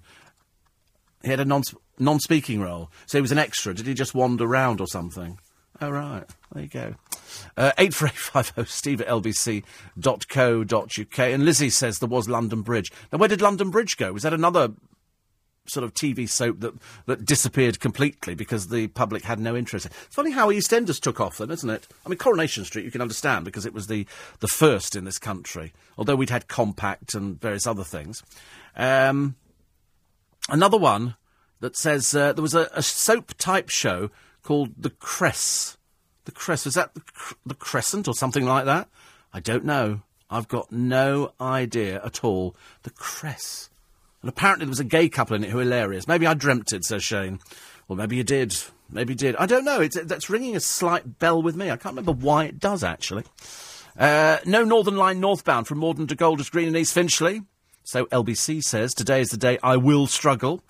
[1.24, 1.62] He had a non
[1.98, 3.74] non speaking role, so he was an extra.
[3.74, 5.38] Did he just wander around or something?
[5.80, 6.94] Oh right, there you go.
[7.56, 9.58] Uh, eight four eight five zero Steve at lbc.co.uk.
[11.18, 12.92] And Lizzie says there was London Bridge.
[13.10, 14.12] Now where did London Bridge go?
[14.12, 14.74] Was that another
[15.66, 16.74] sort of TV soap that,
[17.06, 19.86] that disappeared completely because the public had no interest.
[19.86, 21.88] It's funny how EastEnders took off then, isn't it?
[22.04, 24.06] I mean, Coronation Street you can understand because it was the,
[24.40, 28.22] the first in this country, although we'd had Compact and various other things.
[28.76, 29.36] Um,
[30.48, 31.16] another one
[31.60, 34.10] that says uh, there was a, a soap type show
[34.42, 35.76] called The Cress.
[36.24, 37.02] The Cress, was that the,
[37.46, 38.88] the Crescent or something like that?
[39.32, 40.02] I don't know.
[40.30, 42.56] I've got no idea at all.
[42.82, 43.70] The Cress.
[44.22, 46.08] And apparently there was a gay couple in it who were hilarious.
[46.08, 47.40] Maybe I dreamt it, says Shane.
[47.88, 48.56] Well, maybe you did.
[48.90, 49.36] Maybe you did.
[49.36, 49.80] I don't know.
[49.80, 51.66] It's, that's ringing a slight bell with me.
[51.70, 53.24] I can't remember why it does, actually.
[53.98, 57.42] Uh, no Northern Line northbound from Morden to Golders Green and East Finchley.
[57.84, 60.62] So LBC says, today is the day I will struggle.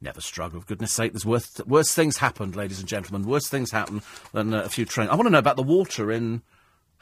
[0.00, 1.12] Never struggle, for goodness sake.
[1.12, 3.28] There's worse, worse things happened, ladies and gentlemen.
[3.28, 4.02] Worse things happen
[4.32, 5.10] than uh, a few trains.
[5.10, 6.42] I want to know about the water in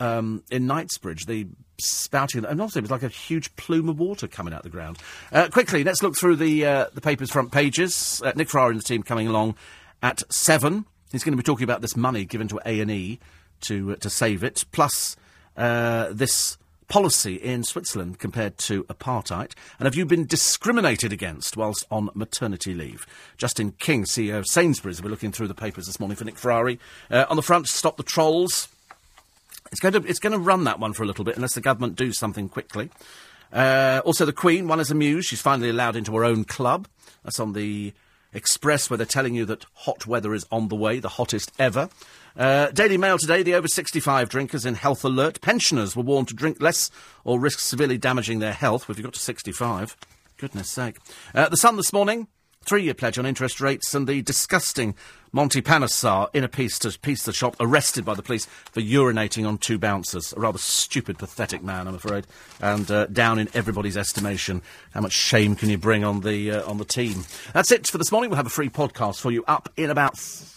[0.01, 1.47] um, in Knightsbridge, the
[1.81, 4.99] spouting, and obviously it was like a huge plume of water coming out the ground.
[5.33, 8.23] Uh, quickly, let's look through the uh, the paper's front pages.
[8.25, 9.55] Uh, Nick Ferrari and the team coming along
[10.03, 10.85] at seven.
[11.13, 13.19] He's going to be talking about this money given to A and E
[13.63, 15.17] to uh, to save it, plus
[15.57, 16.59] uh, this
[16.89, 19.53] policy in Switzerland compared to apartheid?
[19.79, 23.07] And have you been discriminated against whilst on maternity leave?
[23.37, 26.79] Justin King, CEO of Sainsbury's, we're looking through the papers this morning for Nick Ferrari.
[27.11, 28.69] Uh, on the front, stop the trolls.
[29.71, 31.61] It's going to it's going to run that one for a little bit unless the
[31.61, 32.91] government do something quickly.
[33.53, 35.29] Uh, also, the Queen, one is amused.
[35.29, 36.89] She's finally allowed into her own club.
[37.23, 37.93] That's on the
[38.33, 41.89] Express, where they're telling you that hot weather is on the way, the hottest ever.
[42.37, 45.41] Uh, Daily Mail today, the over 65 drinkers in health alert.
[45.41, 46.91] Pensioners were warned to drink less
[47.25, 49.97] or risk severely damaging their health if you got to 65.
[50.37, 50.97] Goodness sake.
[51.35, 52.29] Uh, the Sun this morning,
[52.69, 54.95] three year pledge on interest rates, and the disgusting
[55.33, 59.49] Monty Panesar in a piece to piece the shop, arrested by the police for urinating
[59.49, 60.35] on two bouncers.
[60.35, 62.27] A rather stupid, pathetic man, I'm afraid,
[62.61, 64.61] and uh, down in everybody's estimation.
[64.93, 67.25] How much shame can you bring on the uh, on the team?
[67.55, 68.29] That's it for this morning.
[68.29, 70.17] We'll have a free podcast for you up in about.
[70.17, 70.49] Th-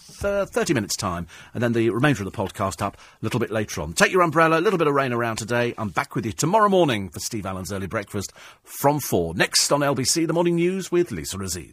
[0.46, 3.80] 30 minutes' time, and then the remainder of the podcast up a little bit later
[3.80, 3.92] on.
[3.92, 5.74] Take your umbrella, a little bit of rain around today.
[5.76, 8.32] I'm back with you tomorrow morning for Steve Allen's early breakfast
[8.62, 9.34] from 4.
[9.34, 11.70] Next on LBC, the morning news with Lisa Aziz.